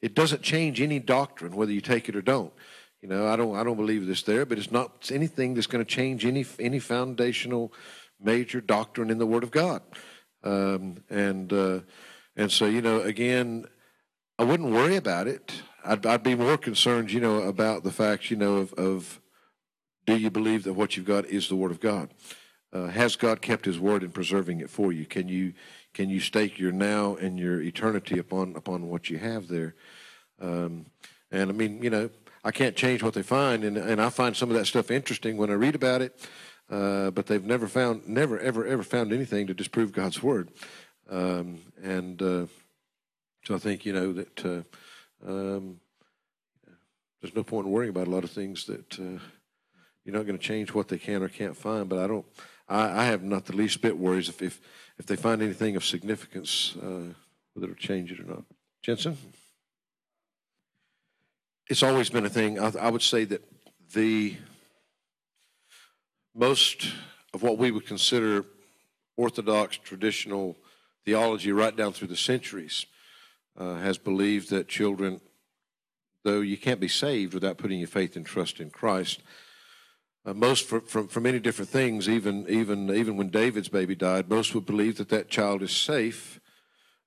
[0.00, 2.54] It doesn't change any doctrine, whether you take it or don't.
[3.02, 5.84] You know, I don't I don't believe this there, but it's not anything that's going
[5.84, 7.70] to change any any foundational
[8.18, 9.82] major doctrine in the Word of God.
[10.42, 11.80] Um, and uh,
[12.34, 13.66] and so you know, again,
[14.38, 15.52] I wouldn't worry about it.
[15.84, 19.20] I'd, I'd be more concerned, you know, about the fact, you know, of, of
[20.06, 22.08] do you believe that what you've got is the Word of God?
[22.72, 25.04] Uh, has God kept His word in preserving it for you?
[25.04, 25.54] Can you
[25.92, 29.74] can you stake your now and your eternity upon upon what you have there?
[30.40, 30.86] Um,
[31.30, 32.10] and I mean, you know,
[32.44, 35.36] I can't change what they find, and and I find some of that stuff interesting
[35.36, 36.28] when I read about it.
[36.70, 40.50] Uh, but they've never found, never, ever, ever found anything to disprove God's word.
[41.10, 42.46] Um, and uh,
[43.42, 44.62] so I think you know that uh,
[45.28, 45.80] um,
[47.20, 49.18] there's no point in worrying about a lot of things that uh,
[50.04, 51.88] you're not going to change what they can or can't find.
[51.88, 52.26] But I don't.
[52.70, 54.60] I, I have not the least bit worries if if,
[54.98, 57.12] if they find anything of significance, uh,
[57.52, 58.44] whether it'll change it or not.
[58.82, 59.18] Jensen,
[61.68, 62.58] it's always been a thing.
[62.58, 63.42] I, I would say that
[63.92, 64.36] the
[66.34, 66.92] most
[67.34, 68.44] of what we would consider
[69.16, 70.56] orthodox traditional
[71.04, 72.86] theology right down through the centuries
[73.58, 75.20] uh, has believed that children,
[76.24, 79.20] though you can't be saved without putting your faith and trust in Christ,
[80.26, 84.28] uh, most for, from, from many different things, even, even, even when David's baby died,
[84.28, 86.40] most would believe that that child is safe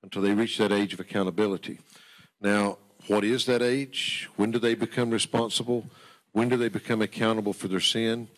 [0.02, 1.80] until they reach that age of accountability.
[2.42, 2.78] Now,
[3.08, 4.30] what is that age?
[4.36, 5.86] When do they become responsible?
[6.32, 8.30] When do they become accountable for their sin?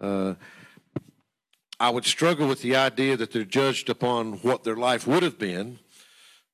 [0.00, 0.34] Uh,
[1.78, 5.38] I would struggle with the idea that they're judged upon what their life would have
[5.38, 5.78] been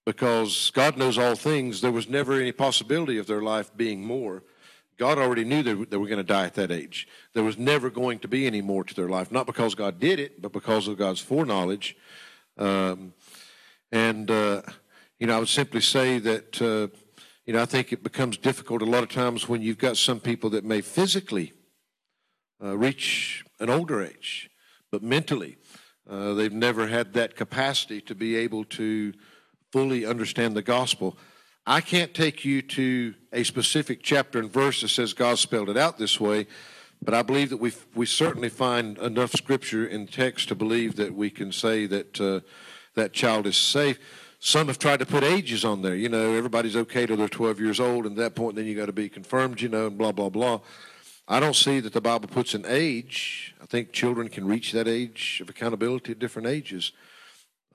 [0.05, 1.81] because God knows all things.
[1.81, 4.43] There was never any possibility of their life being more.
[5.03, 7.09] God already knew they were going to die at that age.
[7.33, 10.21] There was never going to be any more to their life, not because God did
[10.21, 11.97] it, but because of God's foreknowledge.
[12.57, 13.13] Um,
[13.91, 14.63] and, uh,
[15.19, 16.87] you know, I would simply say that, uh,
[17.47, 20.21] you know, I think it becomes difficult a lot of times when you've got some
[20.21, 21.53] people that may physically
[22.63, 24.51] uh, reach an older age,
[24.93, 25.57] but mentally,
[26.09, 29.13] uh, they've never had that capacity to be able to
[29.73, 31.17] fully understand the gospel.
[31.67, 35.77] I can't take you to a specific chapter and verse that says God spelled it
[35.77, 36.49] out this way,
[37.01, 41.15] but I believe that we we certainly find enough scripture in text to believe that
[41.15, 42.41] we can say that uh,
[42.95, 44.01] that child is safe.
[44.41, 45.95] Some have tried to put ages on there.
[45.95, 48.75] You know, everybody's okay till they're 12 years old, and at that point, then you
[48.75, 49.61] got to be confirmed.
[49.61, 50.61] You know, and blah blah blah.
[51.29, 53.55] I don't see that the Bible puts an age.
[53.63, 56.91] I think children can reach that age of accountability at different ages,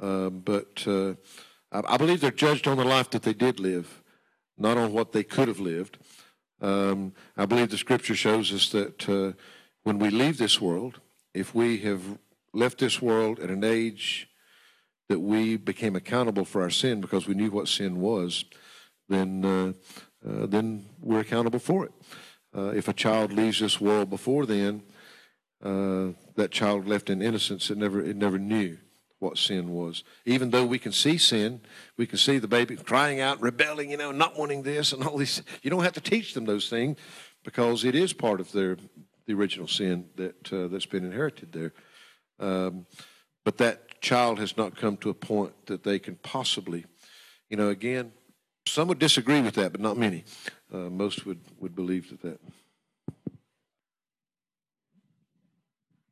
[0.02, 0.86] um, but.
[0.86, 1.14] Uh,
[1.88, 4.02] I believe they're judged on the life that they did live,
[4.58, 5.98] not on what they could have lived.
[6.62, 9.34] Um, I believe the scripture shows us that uh,
[9.84, 11.00] when we leave this world,
[11.34, 12.02] if we have
[12.54, 14.30] left this world at an age
[15.10, 18.46] that we became accountable for our sin because we knew what sin was,
[19.08, 19.74] then uh,
[20.28, 21.92] uh, then we're accountable for it.
[22.56, 24.82] Uh, if a child leaves this world before then,
[25.64, 28.78] uh, that child left in innocence it never it never knew
[29.20, 30.04] what sin was.
[30.26, 31.62] Even though we can see sin,
[31.98, 35.18] we can see the baby crying out, rebelling, you know, not wanting this and all
[35.18, 35.42] these.
[35.64, 36.98] You don't have to teach them those things
[37.44, 38.78] because it is part of their
[39.26, 41.74] the original sin that uh, that's been inherited there.
[42.40, 42.86] Um,
[43.44, 46.86] but that child has not come to a point that they can possibly,
[47.50, 48.14] you know, again,
[48.66, 50.24] some would disagree with that, but not many.
[50.74, 52.40] Uh, most would, would believe that that.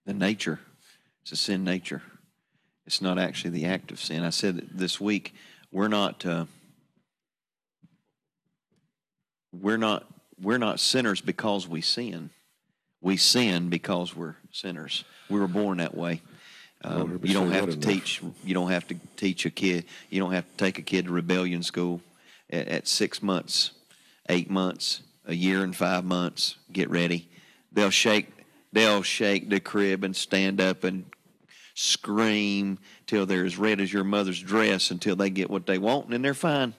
[0.06, 0.60] The nature,
[1.24, 2.04] it's a sin nature.
[2.88, 4.24] It's not actually the act of sin.
[4.24, 5.34] I said this week,
[5.72, 6.46] we're not, uh,
[9.52, 10.06] we're not
[10.42, 12.30] we're not sinners because we sin.
[13.02, 15.04] We sin because we're sinners.
[15.30, 16.22] We were born that way.
[16.84, 17.84] Um, you don't have to enough.
[17.84, 18.22] teach.
[18.44, 19.86] You don't have to teach a kid.
[20.10, 22.02] You don't have to take a kid to rebellion school
[22.50, 23.72] at, at six months,
[24.30, 26.58] eight months, a year and five months.
[26.72, 27.30] Get ready.
[27.72, 28.30] They'll shake.
[28.74, 31.06] They'll shake the crib and stand up and
[31.76, 36.06] scream till they're as red as your mother's dress until they get what they want,
[36.06, 36.74] and then they're fine.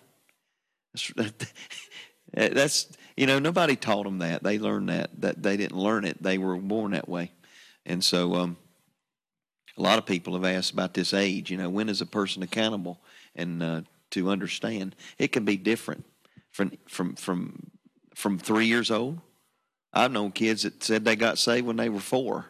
[2.35, 4.43] That's, you know nobody taught them that.
[4.43, 5.11] They learned that.
[5.21, 6.23] That they didn't learn it.
[6.23, 7.31] They were born that way,
[7.85, 8.57] and so um,
[9.77, 11.51] a lot of people have asked about this age.
[11.51, 12.99] You know, when is a person accountable?
[13.35, 13.83] And uh,
[14.13, 16.05] to understand, it can be different
[16.51, 17.71] from from from
[18.15, 19.21] from three years old.
[19.93, 22.47] I've known kids that said they got saved when they were four.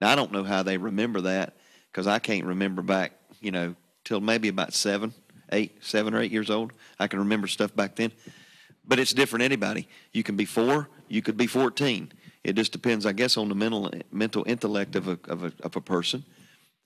[0.00, 1.56] Now I don't know how they remember that
[1.96, 3.74] because I can't remember back, you know,
[4.04, 5.14] till maybe about seven,
[5.50, 6.74] eight, seven or eight years old.
[7.00, 8.12] I can remember stuff back then,
[8.86, 9.44] but it's different.
[9.44, 12.12] Anybody, you can be four, you could be fourteen.
[12.44, 15.74] It just depends, I guess, on the mental mental intellect of a of a, of
[15.74, 16.22] a person.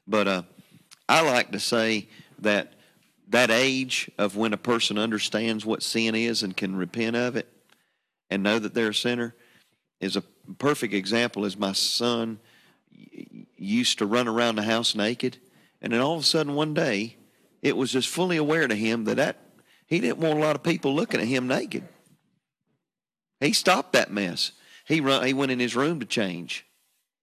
[0.07, 0.43] But uh,
[1.09, 2.07] I like to say
[2.39, 2.75] that
[3.31, 7.49] that age of when a person understands what sin is and can repent of it
[8.31, 9.35] and know that they're a sinner
[10.01, 10.23] is a
[10.59, 11.45] perfect example.
[11.45, 12.39] Is my son
[13.61, 15.37] used to run around the house naked,
[15.83, 17.17] and then all of a sudden one day,
[17.63, 19.37] it was just fully aware to him that that
[19.87, 21.87] he didn't want a lot of people looking at him naked.
[23.41, 24.53] He stopped that mess.
[24.87, 26.67] He run, he went in his room to change.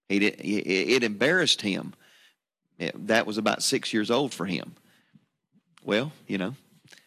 [0.08, 1.94] He did, it, embarrassed him.
[2.78, 4.74] It- that was about six years old for him.
[5.84, 6.54] Well, you know,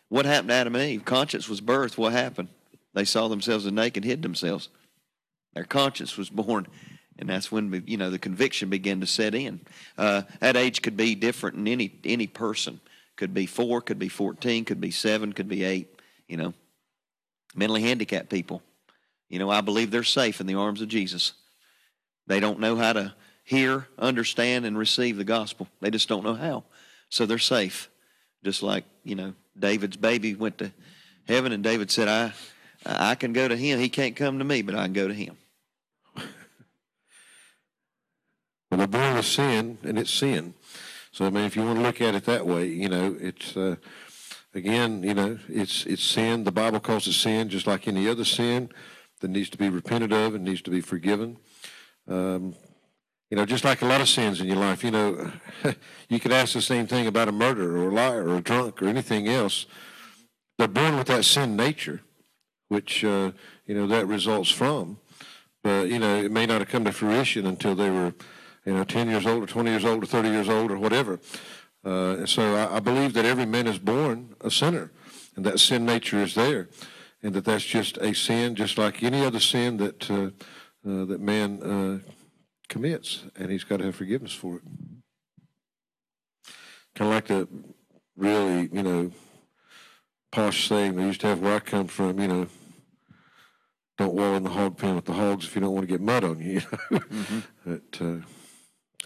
[0.10, 1.06] what happened to Adam and Eve?
[1.06, 1.98] Conscience was birthed.
[1.98, 2.50] What happened?
[2.94, 4.70] They saw themselves as naked, hid themselves.
[5.54, 6.68] Their conscience was born,
[7.20, 9.62] and that's when you know the conviction began to set in.
[9.98, 12.80] Uh, that age could be different in any any person.
[13.18, 16.00] Could be four, could be fourteen, could be seven, could be eight.
[16.28, 16.54] You know,
[17.56, 18.62] mentally handicapped people.
[19.30, 21.34] You know, I believe they're safe in the arms of Jesus.
[22.28, 23.14] They don't know how to
[23.44, 25.68] hear, understand, and receive the gospel.
[25.80, 26.64] They just don't know how.
[27.10, 27.90] So they're safe.
[28.44, 30.72] Just like, you know, David's baby went to
[31.28, 32.34] heaven and David said, I
[32.86, 33.80] I can go to him.
[33.80, 35.38] He can't come to me, but I can go to him.
[38.72, 40.54] Well, we're born with sin, and it's sin.
[41.12, 43.58] So I mean, if you want to look at it that way, you know, it's
[43.58, 43.76] uh,
[44.54, 46.46] again, you know, it's it's sin.
[46.46, 48.70] The Bible calls it sin, just like any other sin
[49.20, 51.38] that needs to be repented of and needs to be forgiven.
[52.08, 52.56] Um,
[53.30, 55.34] you know, just like a lot of sins in your life, you know,
[56.10, 58.82] you could ask the same thing about a murderer or a liar or a drunk
[58.82, 59.66] or anything else.
[60.58, 62.02] They're born with that sin nature,
[62.70, 63.32] which uh,
[63.66, 64.98] you know that results from.
[65.64, 68.14] But you know, it may not have come to fruition until they were,
[68.66, 71.20] you know, ten years old or twenty years old or thirty years old or whatever.
[71.84, 74.92] Uh, and so I, I believe that every man is born a sinner,
[75.36, 76.70] and that sin nature is there,
[77.24, 80.30] and that that's just a sin, just like any other sin that uh,
[80.88, 82.12] uh, that man uh,
[82.70, 84.62] commits, and he's got to have forgiveness for it.
[86.96, 87.48] Kind of like the
[88.16, 89.12] really, you know,
[90.32, 92.48] posh saying they used to have where I come from, you know,
[93.98, 96.02] don't wallow in the hog pen with the hogs if you don't want to get
[96.02, 96.62] mud on you.
[96.62, 96.62] You
[96.92, 98.16] know, but uh,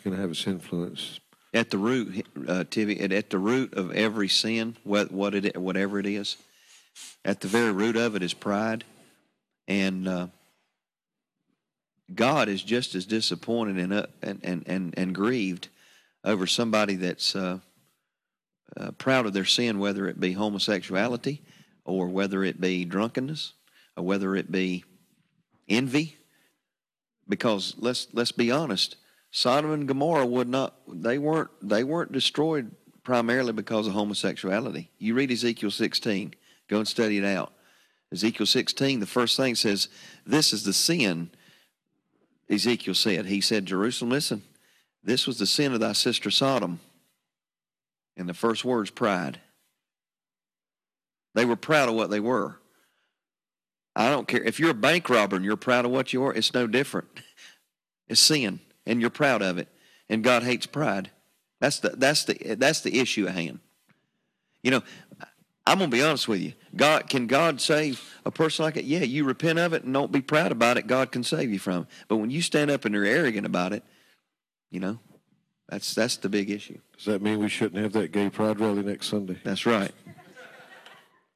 [0.06, 1.20] going to have its influence.
[1.52, 5.58] At the root, uh, Tivy, at, at the root of every sin, what, what it,
[5.58, 6.38] whatever it is,
[7.26, 8.84] at the very root of it is pride.
[9.68, 10.28] And uh,
[12.14, 15.70] God is just as disappointed and, uh, and, and, and, and grieved
[16.24, 17.58] over somebody that's uh,
[18.78, 21.42] uh, proud of their sin, whether it be homosexuality
[21.84, 23.54] or whether it be drunkenness
[23.98, 24.84] or whether it be
[25.68, 26.16] envy.
[27.28, 28.98] Because let's let's be honest,
[29.36, 32.72] Sodom and Gomorrah would not they weren't they weren't destroyed
[33.04, 34.92] primarily because of homosexuality.
[34.98, 36.34] You read Ezekiel 16,
[36.70, 37.52] go and study it out.
[38.14, 39.90] Ezekiel 16, the first thing says,
[40.26, 41.32] This is the sin,
[42.50, 43.26] Ezekiel said.
[43.26, 44.42] He said, Jerusalem, listen,
[45.04, 46.80] this was the sin of thy sister Sodom.
[48.16, 49.42] And the first word's pride.
[51.34, 52.58] They were proud of what they were.
[53.98, 54.42] I don't care.
[54.42, 57.10] If you're a bank robber and you're proud of what you are, it's no different.
[58.08, 59.68] It's sin, and you're proud of it.
[60.10, 61.10] And God hates pride.
[61.60, 63.60] That's the that's the that's the issue at hand.
[64.62, 64.84] You know,
[65.66, 66.54] I'm gonna be honest with you.
[66.76, 68.84] God can God save a person like that?
[68.84, 70.88] Yeah, you repent of it and don't be proud about it.
[70.88, 71.88] God can save you from it.
[72.08, 73.84] But when you stand up and you're arrogant about it,
[74.70, 75.00] you know,
[75.70, 76.78] that's that's the big issue.
[76.98, 79.40] Does that mean we shouldn't have that gay pride rally next Sunday?
[79.44, 79.92] That's right.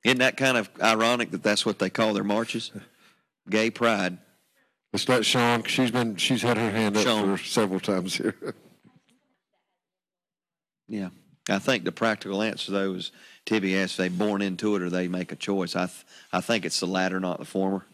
[0.03, 2.71] Isn't that kind of ironic that that's what they call their marches?
[3.49, 4.17] Gay pride.
[4.91, 5.63] Let's let Sean.
[5.63, 6.15] She's been.
[6.15, 7.37] She's had her hand up Sean.
[7.37, 8.35] for several times here.
[10.91, 11.09] Yeah.
[11.47, 13.11] I think the practical answer, though, is
[13.45, 15.75] Tibby asked, they born into it or they make a choice.
[15.75, 16.03] I, th-
[16.33, 17.85] I think it's the latter, not the former.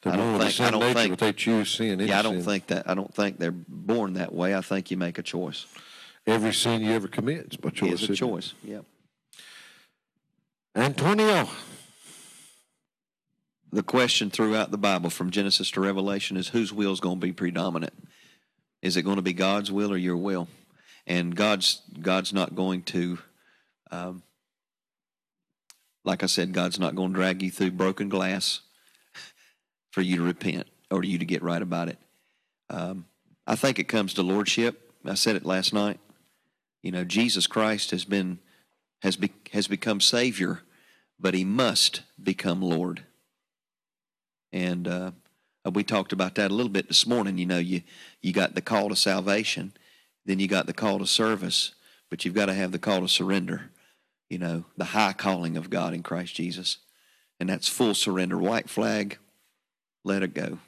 [0.00, 2.00] They're I don't born the think- I don't nature, think- they choose sin.
[2.00, 2.42] Yeah, I don't sin.
[2.44, 2.88] think that.
[2.88, 4.54] I don't think they're born that way.
[4.54, 5.66] I think you make a choice.
[6.26, 7.92] every sin you ever commit is by choice.
[7.92, 8.16] It's a isn't it?
[8.18, 8.54] choice.
[8.64, 8.80] Yeah.
[10.74, 11.48] Antonio.
[13.70, 17.26] The question throughout the Bible, from Genesis to Revelation, is whose will is going to
[17.26, 17.92] be predominant?
[18.80, 20.48] Is it going to be God's will or your will?
[21.06, 23.18] And God's God's not going to,
[23.90, 24.22] um,
[26.04, 28.60] like I said, God's not going to drag you through broken glass
[29.90, 31.98] for you to repent or you to get right about it.
[32.70, 33.06] Um,
[33.46, 34.92] I think it comes to lordship.
[35.04, 36.00] I said it last night.
[36.82, 38.38] You know, Jesus Christ has been
[39.02, 40.62] has be, has become Savior,
[41.18, 43.04] but He must become Lord.
[44.52, 45.10] And uh,
[45.72, 47.38] we talked about that a little bit this morning.
[47.38, 47.82] You know, you
[48.22, 49.72] you got the call to salvation,
[50.24, 51.72] then you got the call to service,
[52.10, 53.70] but you've got to have the call to surrender.
[54.30, 56.78] You know, the high calling of God in Christ Jesus,
[57.40, 58.36] and that's full surrender.
[58.36, 59.18] White flag,
[60.04, 60.58] let it go.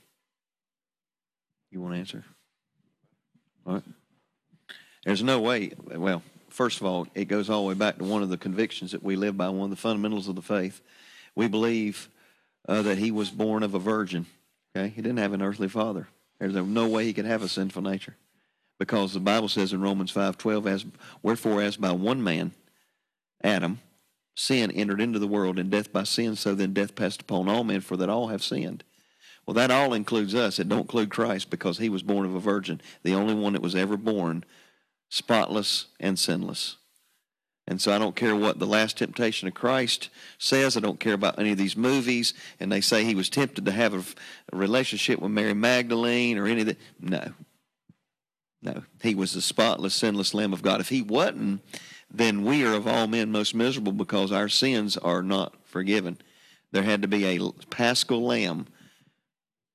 [1.71, 2.25] You want to answer?
[3.67, 3.83] All right.
[5.05, 5.73] There's no way.
[5.87, 8.93] Well, first of all, it goes all the way back to one of the convictions
[8.93, 10.81] that we live by, one of the fundamentals of the faith.
[11.35, 12.09] We believe
[12.71, 14.27] uh, that he was born of a virgin.
[14.75, 16.07] Okay, he didn't have an earthly father.
[16.39, 18.17] There's no way he could have a sinful nature,
[18.79, 20.87] because the Bible says in Romans five twelve, as
[21.23, 22.53] wherefore as by one man,
[23.43, 23.81] Adam,
[24.37, 27.65] sin entered into the world, and death by sin, so then death passed upon all
[27.65, 28.85] men, for that all have sinned.
[29.45, 30.61] Well, that all includes us.
[30.61, 33.63] It don't include Christ because he was born of a virgin, the only one that
[33.63, 34.45] was ever born
[35.09, 36.77] spotless and sinless.
[37.71, 40.77] And so I don't care what the last temptation of Christ says.
[40.77, 42.35] I don't care about any of these movies.
[42.59, 44.03] And they say he was tempted to have a,
[44.53, 46.79] a relationship with Mary Magdalene or any of that.
[47.01, 47.33] No.
[48.61, 48.83] No.
[49.01, 50.81] He was the spotless, sinless Lamb of God.
[50.81, 51.63] If he wasn't,
[52.13, 56.19] then we are of all men most miserable because our sins are not forgiven.
[56.73, 58.67] There had to be a paschal lamb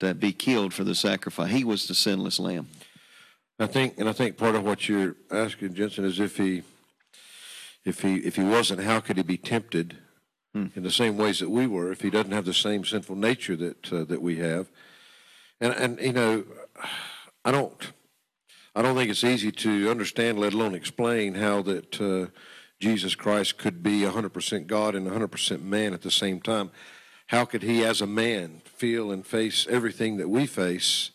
[0.02, 1.50] to be killed for the sacrifice.
[1.50, 2.68] He was the sinless lamb.
[3.58, 6.64] I think, and I think part of what you're asking, Jensen, is if he,
[7.86, 9.98] if he, if he wasn't, how could he be tempted
[10.76, 11.92] in the same ways that we were?
[11.92, 14.70] If he doesn't have the same sinful nature that uh, that we have,
[15.62, 16.44] and and you know,
[17.46, 17.92] I don't,
[18.76, 22.32] I don't think it's easy to understand, let alone explain, how that uh,
[22.80, 26.72] Jesus Christ could be 100% God and 100% man at the same time.
[27.28, 31.12] How could he, as a man, feel and face everything that we face?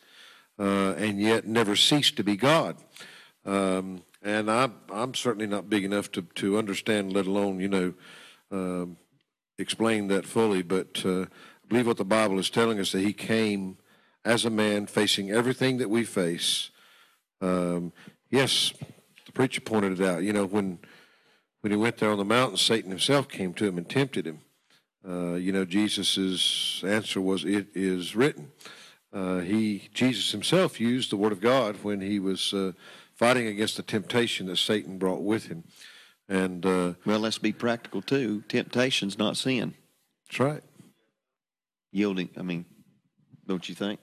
[0.60, 2.76] uh, and yet never cease to be God.
[3.46, 7.94] Um, and I'm, I'm certainly not big enough to, to understand, let alone, you know,
[8.50, 8.96] um,
[9.58, 10.62] explain that fully.
[10.62, 11.26] But uh, I
[11.68, 13.78] believe what the Bible is telling us that He came
[14.24, 16.70] as a man, facing everything that we face.
[17.40, 17.92] Um,
[18.30, 18.72] yes,
[19.26, 20.22] the preacher pointed it out.
[20.22, 20.78] You know, when
[21.62, 24.40] when he went there on the mountain, Satan himself came to him and tempted him.
[25.06, 28.52] Uh, you know, Jesus' answer was, "It is written."
[29.12, 32.72] Uh, he Jesus himself used the word of God when he was uh,
[33.20, 35.62] fighting against the temptation that Satan brought with him,
[36.26, 38.42] and uh, Well, let's be practical too.
[38.48, 39.74] Temptation's not sin.
[40.26, 40.62] that's right.
[41.92, 42.64] Yielding, I mean,
[43.46, 44.00] don't you think?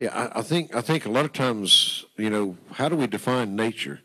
[0.00, 3.06] Yeah, I, I think I think a lot of times, you know, how do we
[3.06, 4.00] define nature?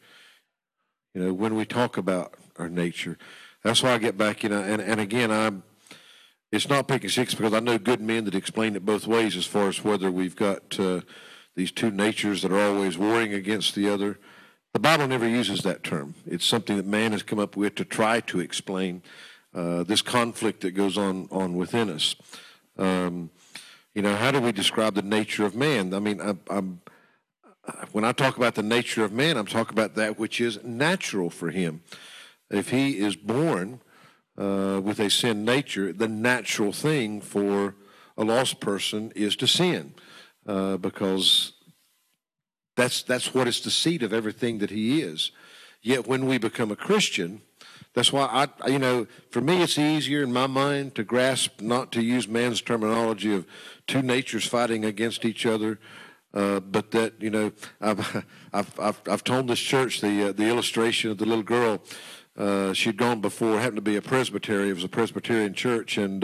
[1.13, 3.17] You know, when we talk about our nature,
[3.63, 4.43] that's why I get back.
[4.43, 5.63] You know, and and again, I'm.
[6.51, 9.45] It's not picking six because I know good men that explain it both ways as
[9.45, 11.01] far as whether we've got uh,
[11.57, 14.19] these two natures that are always warring against the other.
[14.73, 16.13] The Bible never uses that term.
[16.27, 19.01] It's something that man has come up with to try to explain
[19.55, 22.15] uh, this conflict that goes on on within us.
[22.77, 23.31] Um,
[23.95, 25.95] you know, how do we describe the nature of man?
[25.95, 26.81] I mean, I, I'm,
[27.91, 31.31] when I talk about the nature of man, I'm talking about that which is natural
[31.31, 31.81] for him.
[32.51, 33.81] If he is born
[34.37, 37.73] uh, with a sin nature, the natural thing for
[38.15, 39.95] a lost person is to sin,
[40.47, 41.53] uh, because
[42.75, 45.31] that's that's what is the seed of everything that he is.
[45.81, 47.41] Yet when we become a Christian,
[47.93, 51.91] that's why I, you know, for me it's easier in my mind to grasp not
[51.93, 53.45] to use man's terminology of
[53.87, 55.79] two natures fighting against each other,
[56.33, 57.51] uh, but that you know,
[57.81, 61.81] I've, I've I've I've told this church the uh, the illustration of the little girl.
[62.37, 64.69] Uh, she'd gone before, happened to be a Presbyterian.
[64.69, 66.23] It was a Presbyterian church, and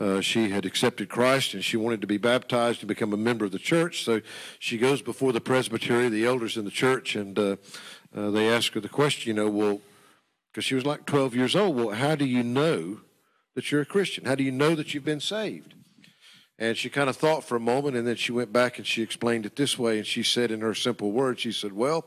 [0.00, 3.44] uh, she had accepted Christ, and she wanted to be baptized to become a member
[3.44, 4.02] of the church.
[4.02, 4.22] So
[4.58, 7.56] she goes before the presbytery, the elders in the church, and uh,
[8.16, 9.80] uh, they ask her the question, you know, well,
[10.50, 11.76] because she was like 12 years old.
[11.76, 13.02] Well, how do you know
[13.54, 14.24] that you're a Christian?
[14.24, 15.74] How do you know that you've been saved?
[16.58, 19.02] And she kind of thought for a moment, and then she went back and she
[19.02, 19.98] explained it this way.
[19.98, 22.04] And she said, in her simple words, she said, Well,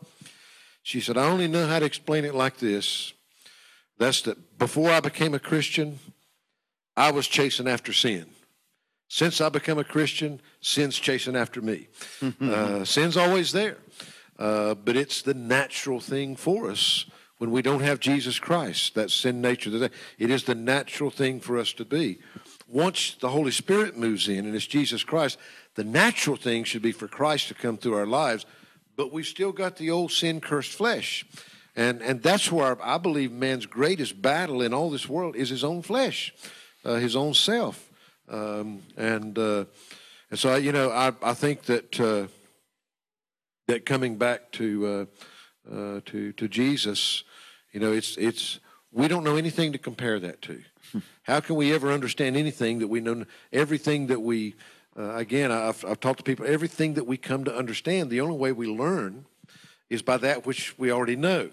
[0.83, 3.13] she said, I only know how to explain it like this.
[3.97, 5.99] That's that before I became a Christian,
[6.95, 8.27] I was chasing after sin.
[9.07, 11.87] Since I become a Christian, sin's chasing after me.
[12.41, 13.77] uh, sin's always there,
[14.39, 17.05] uh, but it's the natural thing for us
[17.37, 18.95] when we don't have Jesus Christ.
[18.95, 19.89] That sin nature.
[20.17, 22.19] It is the natural thing for us to be.
[22.67, 25.37] Once the Holy Spirit moves in and it's Jesus Christ,
[25.75, 28.45] the natural thing should be for Christ to come through our lives,
[28.95, 31.25] but we've still got the old sin cursed flesh.
[31.75, 35.63] And, and that's where I believe man's greatest battle in all this world is his
[35.63, 36.33] own flesh,
[36.83, 37.89] his own self.
[38.29, 39.65] Um, and, uh,
[40.29, 42.27] and so, you know, I, I think that, uh,
[43.67, 45.07] that coming back to,
[45.71, 47.23] uh, uh, to, to Jesus,
[47.71, 48.59] you know, it's, it's,
[48.91, 50.61] we don't know anything to compare that to.
[51.23, 54.55] How can we ever understand anything that we know, everything that we,
[54.97, 58.37] uh, again, I've, I've talked to people, everything that we come to understand, the only
[58.37, 59.25] way we learn
[59.89, 61.49] is by that which we already know.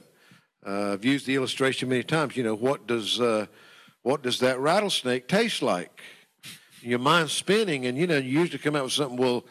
[0.67, 2.37] Uh, I've used the illustration many times.
[2.37, 3.47] You know, what does, uh,
[4.03, 6.01] what does that rattlesnake taste like?
[6.83, 9.45] Your mind's spinning, and you know, you usually come out with something, well,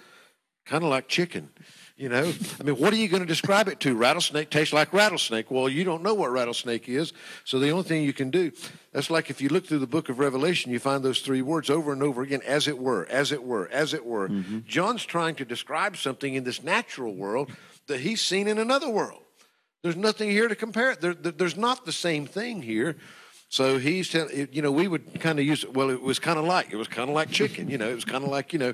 [0.66, 1.50] kind of like chicken.
[1.96, 3.94] You know, I mean, what are you going to describe it to?
[3.94, 5.52] Rattlesnake tastes like rattlesnake.
[5.52, 7.12] Well, you don't know what rattlesnake is,
[7.44, 8.54] so the only thing you can do,
[8.94, 11.70] that's like if you look through the book of Revelation, you find those three words
[11.70, 14.30] over and over again, as it were, as it were, as it were.
[14.30, 14.60] Mm-hmm.
[14.66, 17.52] John's trying to describe something in this natural world
[17.88, 19.22] that he's seen in another world.
[19.84, 21.02] There's nothing here to compare it.
[21.02, 22.96] There, there's not the same thing here.
[23.50, 25.66] So he's telling, you know, we would kind of use.
[25.66, 27.96] Well, it was kind of like, it was kind of like chicken, you know, it
[27.96, 28.74] was kind of like, you know,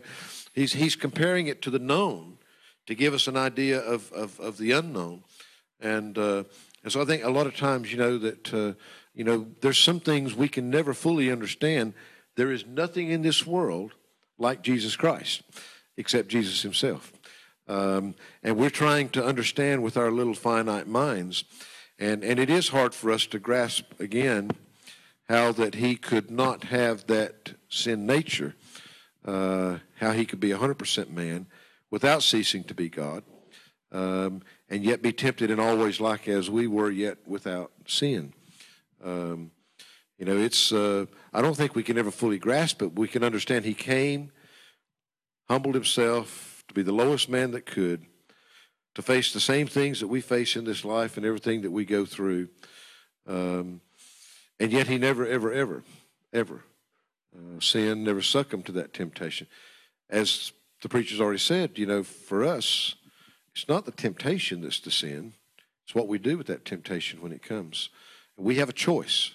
[0.54, 2.38] he's, he's comparing it to the known
[2.86, 5.24] to give us an idea of, of, of the unknown.
[5.80, 6.44] And, uh,
[6.84, 8.74] and so I think a lot of times, you know, that, uh,
[9.14, 11.94] you know, there's some things we can never fully understand.
[12.36, 13.94] There is nothing in this world
[14.38, 15.42] like Jesus Christ
[15.96, 17.14] except Jesus himself.
[17.70, 21.46] Um, and we're trying to understand with our little finite minds.
[21.98, 24.52] And, and it is hard for us to grasp again
[25.28, 28.56] how that he could not have that sin nature,
[29.26, 31.48] uh, how he could be 100% man,
[31.90, 33.24] without ceasing to be God,
[33.92, 38.34] um, and yet be tempted in all ways like as we were, yet without sin.
[39.04, 39.52] Um,
[40.18, 42.96] you know, it's, uh, I don't think we can ever fully grasp it.
[42.96, 44.32] But we can understand He came,
[45.50, 48.06] humbled Himself to be the lowest man that could,
[48.96, 51.86] to face the same things that we face in this life and everything that we
[51.86, 52.48] go through.
[53.28, 53.82] Um,
[54.60, 55.84] and yet He never, ever, ever,
[56.34, 56.64] ever
[57.36, 59.48] uh, sinned, never succumbed to that temptation.
[60.10, 60.52] As
[60.82, 62.96] the preacher's already said, you know, for us,
[63.54, 65.34] it's not the temptation that's the sin.
[65.86, 67.90] It's what we do with that temptation when it comes.
[68.38, 69.32] We have a choice.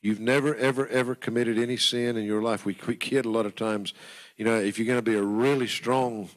[0.00, 2.64] You've never, ever, ever committed any sin in your life.
[2.64, 3.94] We, we kid a lot of times,
[4.36, 6.28] you know, if you're going to be a really strong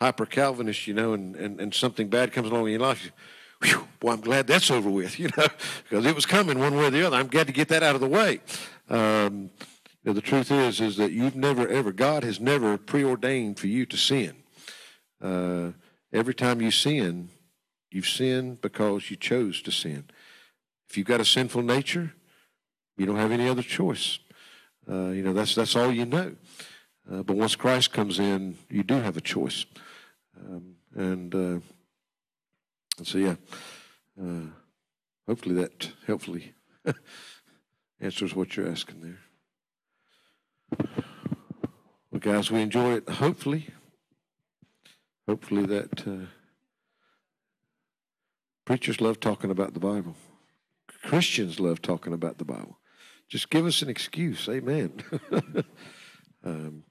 [0.00, 3.10] hyper Calvinist, you know, and, and, and something bad comes along in your life,
[3.64, 5.46] whew, boy, I'm glad that's over with, you know,
[5.88, 7.16] because it was coming one way or the other.
[7.16, 8.40] I'm glad to get that out of the way.
[8.88, 9.50] Um,
[10.04, 13.86] now, the truth is, is that you've never ever, God has never preordained for you
[13.86, 14.36] to sin.
[15.20, 15.70] Uh,
[16.12, 17.30] every time you sin,
[17.90, 20.04] you've sinned because you chose to sin.
[20.88, 22.12] If you've got a sinful nature,
[22.98, 24.18] you don't have any other choice.
[24.88, 26.36] Uh, you know, that's, that's all you know.
[27.10, 29.64] Uh, but once Christ comes in, you do have a choice.
[30.38, 31.60] Um, and, uh,
[32.98, 33.36] and so, yeah,
[34.20, 34.46] uh,
[35.26, 36.54] hopefully that helpfully
[38.00, 39.18] answers what you're asking there.
[42.10, 43.08] Well, guys, we enjoy it.
[43.08, 43.68] Hopefully,
[45.26, 46.26] hopefully that uh,
[48.64, 50.14] preachers love talking about the Bible.
[51.02, 52.78] Christians love talking about the Bible.
[53.28, 54.48] Just give us an excuse.
[54.48, 54.92] Amen.
[56.44, 56.84] um,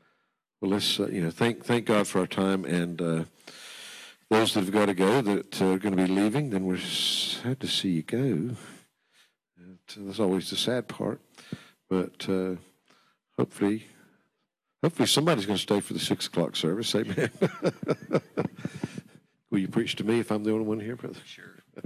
[0.60, 3.24] well, let's uh, you know thank thank God for our time and uh,
[4.34, 6.50] those that have got to go that are going to be leaving.
[6.50, 8.56] Then we're sad to see you go.
[9.98, 11.22] That's always the sad part,
[11.90, 12.30] but.
[12.30, 12.56] Uh,
[13.38, 13.88] Hopefully,
[14.84, 16.94] hopefully somebody's going to stay for the six o'clock service.
[16.94, 17.32] Amen.
[19.50, 21.20] Will you preach to me if I'm the only one here, brother?
[21.26, 21.64] Sure.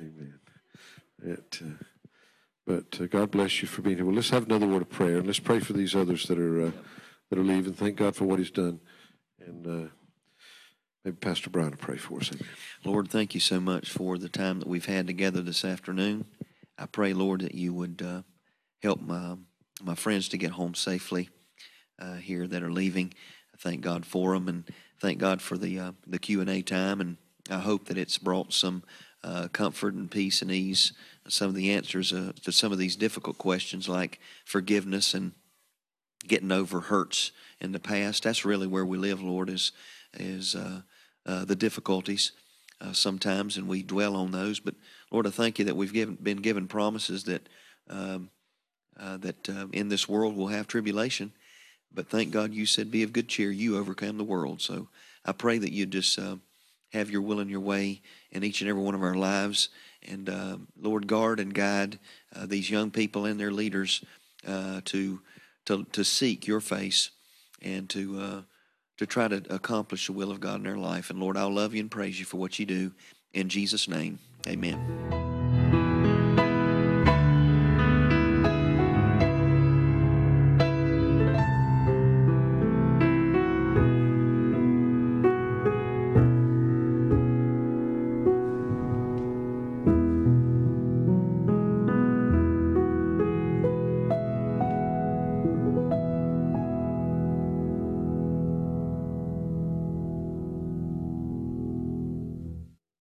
[0.00, 0.34] Amen.
[1.22, 1.84] It, uh,
[2.66, 4.04] but uh, God bless you for being here.
[4.04, 6.66] Well, let's have another word of prayer, and let's pray for these others that are
[6.66, 6.70] uh,
[7.30, 7.72] that are leaving.
[7.72, 8.80] Thank God for what He's done,
[9.44, 9.88] and uh,
[11.04, 12.32] maybe Pastor Brian will pray for us.
[12.32, 12.48] Amen.
[12.84, 16.24] Lord, thank you so much for the time that we've had together this afternoon.
[16.78, 18.22] I pray, Lord, that you would uh,
[18.82, 19.36] help my
[19.82, 21.28] my friends to get home safely
[21.98, 23.12] uh, here that are leaving.
[23.52, 24.64] I thank God for them and
[25.00, 27.00] thank God for the uh, the Q and A time.
[27.00, 27.16] And
[27.50, 28.82] I hope that it's brought some
[29.22, 30.92] uh, comfort and peace and ease.
[31.28, 35.32] Some of the answers uh, to some of these difficult questions, like forgiveness and
[36.26, 38.22] getting over hurts in the past.
[38.22, 39.48] That's really where we live, Lord.
[39.50, 39.72] Is
[40.14, 40.54] is
[41.26, 42.32] uh, uh, the difficulties.
[42.92, 44.60] sometimes, and we dwell on those.
[44.60, 44.74] But
[45.10, 47.48] Lord, I thank you that we've given, been given promises that
[47.88, 48.30] um,
[48.98, 51.32] uh, that uh, in this world we'll have tribulation,
[51.92, 54.88] but thank God you said, "Be of good cheer; you overcome the world." So
[55.24, 56.36] I pray that you just uh,
[56.92, 59.68] have your will and your way in each and every one of our lives,
[60.06, 61.98] and uh, Lord, guard and guide
[62.34, 64.04] uh, these young people and their leaders
[64.46, 65.20] uh, to
[65.66, 67.10] to to seek your face
[67.62, 68.42] and to uh,
[68.98, 71.10] to try to accomplish the will of God in their life.
[71.10, 72.92] And Lord, I'll love you and praise you for what you do.
[73.32, 75.43] In Jesus' name, Amen.